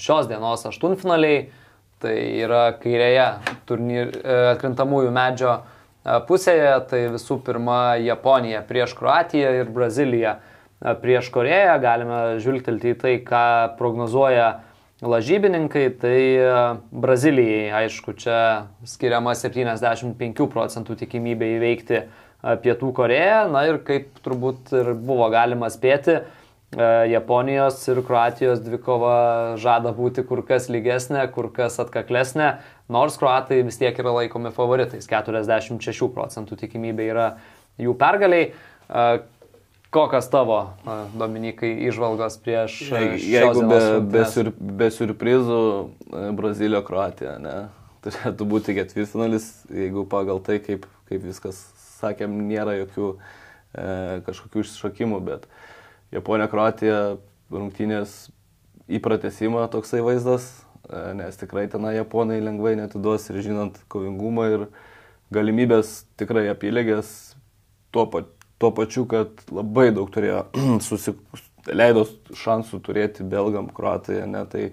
šios 0.00 0.28
dienos 0.30 0.64
aštuntfinaliai, 0.70 1.44
tai 2.02 2.16
yra 2.44 2.66
kairėje 2.80 3.28
turnir, 3.68 4.12
e, 4.18 4.38
atkrintamųjų 4.54 5.14
medžio 5.14 5.58
pusėje, 6.04 6.74
tai 6.90 7.06
visų 7.14 7.38
pirma 7.44 7.96
Japonija 8.00 8.62
prieš 8.68 8.92
Kroatiją 8.98 9.54
ir 9.60 9.72
Brazilija 9.72 10.38
prieš 11.00 11.30
Koreją. 11.32 11.78
Galime 11.82 12.20
žvilgtelti 12.44 12.92
į 12.92 12.98
tai, 13.00 13.14
ką 13.24 13.46
prognozuoja 13.78 14.50
lažybininkai. 15.04 15.86
Tai 16.00 16.18
Brazilijai, 16.92 17.70
aišku, 17.84 18.16
čia 18.20 18.38
skiriama 18.88 19.34
75 19.38 20.48
procentų 20.52 20.98
tikimybė 21.04 21.54
įveikti 21.56 22.04
Pietų 22.64 22.92
Koreją. 22.96 23.44
Na 23.52 23.64
ir 23.70 23.80
kaip 23.86 24.20
turbūt 24.24 24.74
ir 24.76 24.92
buvo 24.94 25.30
galima 25.32 25.72
spėti, 25.72 26.20
Japonijos 27.08 27.82
ir 27.88 28.00
Kroatijos 28.06 28.62
dvikova 28.64 29.56
žada 29.60 29.92
būti 29.94 30.24
kur 30.26 30.42
kas 30.46 30.66
lygesnė, 30.72 31.22
kur 31.34 31.50
kas 31.54 31.78
atkaklesnė, 31.82 32.56
nors 32.92 33.18
Kroatai 33.20 33.62
vis 33.66 33.78
tiek 33.78 33.98
yra 34.00 34.16
laikomi 34.18 34.50
favoritais. 34.54 35.06
46 35.10 36.10
procentų 36.14 36.58
tikimybė 36.64 37.06
yra 37.12 37.28
jų 37.80 37.94
pergaliai. 38.00 38.50
Kokios 39.94 40.26
tavo, 40.26 40.58
Dominikai, 41.14 41.70
išvalgos 41.86 42.40
prieš... 42.42 42.80
Jeigu 42.90 43.62
be, 43.70 43.78
be, 44.10 44.24
sur, 44.26 44.50
be 44.58 44.88
surprizų 44.90 45.60
Brazilija, 46.34 46.82
Kroatija, 46.82 47.36
ne? 47.38 47.58
Turėtų 48.04 48.44
būti 48.50 48.74
ketvirtfinalis, 48.76 49.46
jeigu 49.70 50.02
pagal 50.10 50.42
tai, 50.44 50.58
kaip, 50.60 50.88
kaip 51.08 51.22
viskas 51.24 51.62
sakėm, 52.02 52.34
nėra 52.50 52.74
jokių 52.82 53.12
e, 53.14 53.86
kažkokių 54.26 54.64
iššokimų, 54.66 55.20
bet 55.30 55.46
Japonija, 56.14 56.48
Kroatija 56.50 56.98
rungtynės 57.52 58.28
įpratesimą 58.88 59.66
toksai 59.72 60.02
vaizdas, 60.04 60.46
e, 60.86 61.00
nes 61.18 61.40
tikrai 61.40 61.66
ten 61.72 61.86
Japonai 61.94 62.40
lengvai 62.44 62.76
netiduos 62.78 63.26
ir 63.32 63.42
žinant 63.44 63.80
kovingumą 63.92 64.48
ir 64.52 64.66
galimybės 65.34 66.04
tikrai 66.20 66.46
apylėgės 66.52 67.34
tuo 67.94 68.06
pat 68.10 68.30
tuo 68.58 68.70
pačiu, 68.70 69.04
kad 69.10 69.28
labai 69.52 69.90
daug 69.94 70.10
turėjo 70.14 70.46
susik... 70.88 71.18
leido 71.68 72.04
šansų 72.36 72.80
turėti 72.84 73.26
belgam, 73.28 73.70
kruatai, 73.72 74.22
ne, 74.28 74.44
tai 74.48 74.64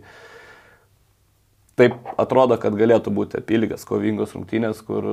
taip 1.79 1.95
atrodo, 2.19 2.57
kad 2.61 2.75
galėtų 2.77 3.13
būti 3.15 3.39
apylygės, 3.39 3.85
kovingos 3.87 4.35
rungtynės, 4.35 4.81
kur 4.85 5.07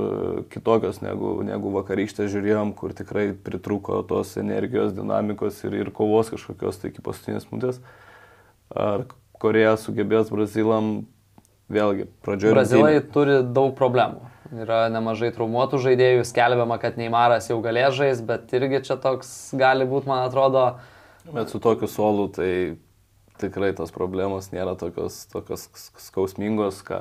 kitokios 0.53 1.01
negu, 1.05 1.37
negu 1.47 1.73
vakarykštė 1.77 2.29
žiūrėjom, 2.33 2.75
kur 2.79 2.95
tikrai 2.97 3.31
pritruko 3.33 4.01
tos 4.09 4.35
energijos, 4.41 4.95
dinamikos 4.97 5.63
ir, 5.69 5.79
ir 5.85 5.93
kovos 5.95 6.33
kažkokios 6.35 6.81
tai 6.81 6.93
iki 6.93 7.05
paskutinės 7.05 7.49
minutės. 7.53 7.81
Ar 8.75 9.07
Koreja 9.39 9.77
sugebės 9.79 10.33
Brazilam, 10.35 11.07
vėlgi, 11.71 12.09
pradžioje. 12.27 12.57
Brazilai 12.57 12.97
rungtynė. 12.97 13.13
turi 13.15 13.39
daug 13.55 13.71
problemų. 13.79 14.35
Yra 14.65 14.87
nemažai 14.91 15.29
traumuotų 15.37 15.79
žaidėjų, 15.85 16.25
skelbiama, 16.25 16.79
kad 16.81 16.97
Neimaras 16.99 17.51
jau 17.51 17.59
galės 17.65 17.95
žaisti, 17.99 18.25
bet 18.27 18.55
irgi 18.57 18.81
čia 18.89 18.97
toks 19.01 19.53
gali 19.61 19.85
būti, 19.89 20.09
man 20.09 20.25
atrodo. 20.25 20.65
Bet 21.29 21.53
su 21.53 21.61
tokiu 21.61 21.87
solu 21.93 22.31
tai 22.33 22.51
tikrai 23.41 23.73
tos 23.77 23.93
problemos 23.95 24.51
nėra 24.53 24.75
tokios, 24.79 25.25
tokios 25.33 25.69
skausmingos, 26.03 26.83
ką 26.87 27.01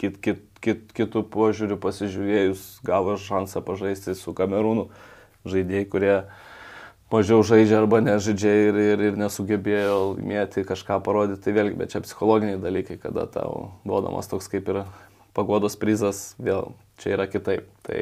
kit, 0.00 0.20
kit, 0.24 0.44
kit, 0.64 0.86
kitų 0.96 1.24
požiūrių 1.32 1.76
pasižiūrėjus 1.80 2.80
gavo 2.86 3.16
šansą 3.20 3.62
pažaisti 3.66 4.16
su 4.16 4.34
kamerūnu 4.36 4.88
žaidėjai, 5.48 5.88
kurie 5.92 6.14
mažiau 7.12 7.44
žaidžia 7.46 7.80
arba 7.82 8.00
nežaidžia 8.04 8.54
ir, 8.68 8.80
ir, 8.94 9.04
ir 9.10 9.20
nesugebėjo 9.20 9.98
laimėti 10.14 10.64
kažką 10.68 11.00
parodyti, 11.04 11.42
tai 11.44 11.56
vėlgi, 11.56 11.78
bet 11.80 11.92
čia 11.94 12.04
psichologiniai 12.04 12.60
dalykai, 12.62 13.00
kada 13.02 13.26
tau 13.30 13.70
duodamas 13.84 14.30
toks 14.30 14.48
kaip 14.52 14.68
ir 14.72 14.82
pagodos 15.36 15.76
prizas, 15.80 16.34
vėl 16.40 16.72
čia 17.02 17.16
yra 17.16 17.28
kitaip. 17.30 17.68
Tai 17.86 18.00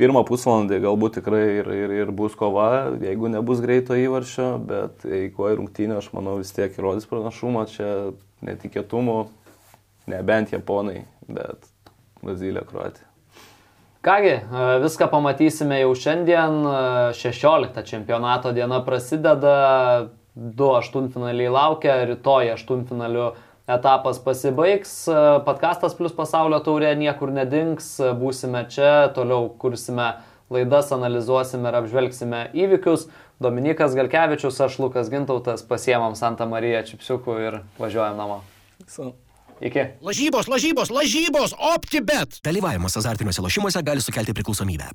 pirmą 0.00 0.22
pusvalandį 0.28 0.80
galbūt 0.84 1.18
tikrai 1.20 1.42
ir, 1.60 1.70
ir, 1.72 1.94
ir 2.02 2.12
bus 2.16 2.36
kova, 2.38 2.92
jeigu 3.00 3.30
nebus 3.32 3.62
greito 3.64 3.96
įvaršio, 3.96 4.50
bet 4.68 5.06
jeigu 5.08 5.48
rungtynė, 5.60 5.98
aš 6.00 6.10
manau, 6.16 6.36
vis 6.42 6.52
tiek 6.56 6.76
įrodys 6.76 7.08
pranašumą, 7.10 7.66
čia 7.72 7.90
netikėtumų, 8.46 9.18
nebent 10.12 10.52
japonai, 10.54 11.04
bet 11.26 11.70
Brazilija, 12.22 12.64
Kroatija. 12.68 13.08
Kągi, 14.06 14.36
viską 14.84 15.08
pamatysime 15.10 15.80
jau 15.80 15.90
šiandien, 15.98 16.60
16 17.18 17.82
čempionato 17.88 18.52
diena 18.54 18.78
prasideda, 18.86 19.56
du 20.36 20.68
aštuntfinaliai 20.76 21.50
laukia, 21.50 21.96
rytoj 22.06 22.52
aštuntfinaliu 22.52 23.32
etapas 23.66 24.18
pasibaigs, 24.22 24.94
podkastas 25.46 25.96
plus 25.98 26.14
pasaulio 26.14 26.60
taurė 26.64 26.94
niekur 26.98 27.32
nedings, 27.34 27.96
būsime 28.20 28.64
čia, 28.70 29.10
toliau 29.16 29.50
kursime 29.58 30.14
laidas, 30.52 30.92
analizuosime 30.94 31.70
ir 31.70 31.78
apžvelgsime 31.82 32.42
įvykius. 32.54 33.08
Dominikas 33.42 33.92
Galkevičius, 33.98 34.62
aš 34.64 34.78
Lukas 34.80 35.10
Gintautas, 35.12 35.66
pasiemam 35.66 36.14
Santa 36.16 36.46
Mariją 36.48 36.86
čipsiukų 36.88 37.38
ir 37.42 37.60
važiuojam 37.80 38.16
namo. 38.16 38.40
So. 38.88 39.12
Iki. 39.60 39.82
Lažybos, 40.04 40.48
lažybos, 40.52 40.92
lažybos, 40.92 41.54
optibet. 41.74 42.40
Dalyvavimas 42.44 42.96
azartiniuose 43.00 43.44
lošimuose 43.44 43.82
gali 43.84 44.04
sukelti 44.04 44.36
priklausomybę. 44.36 44.92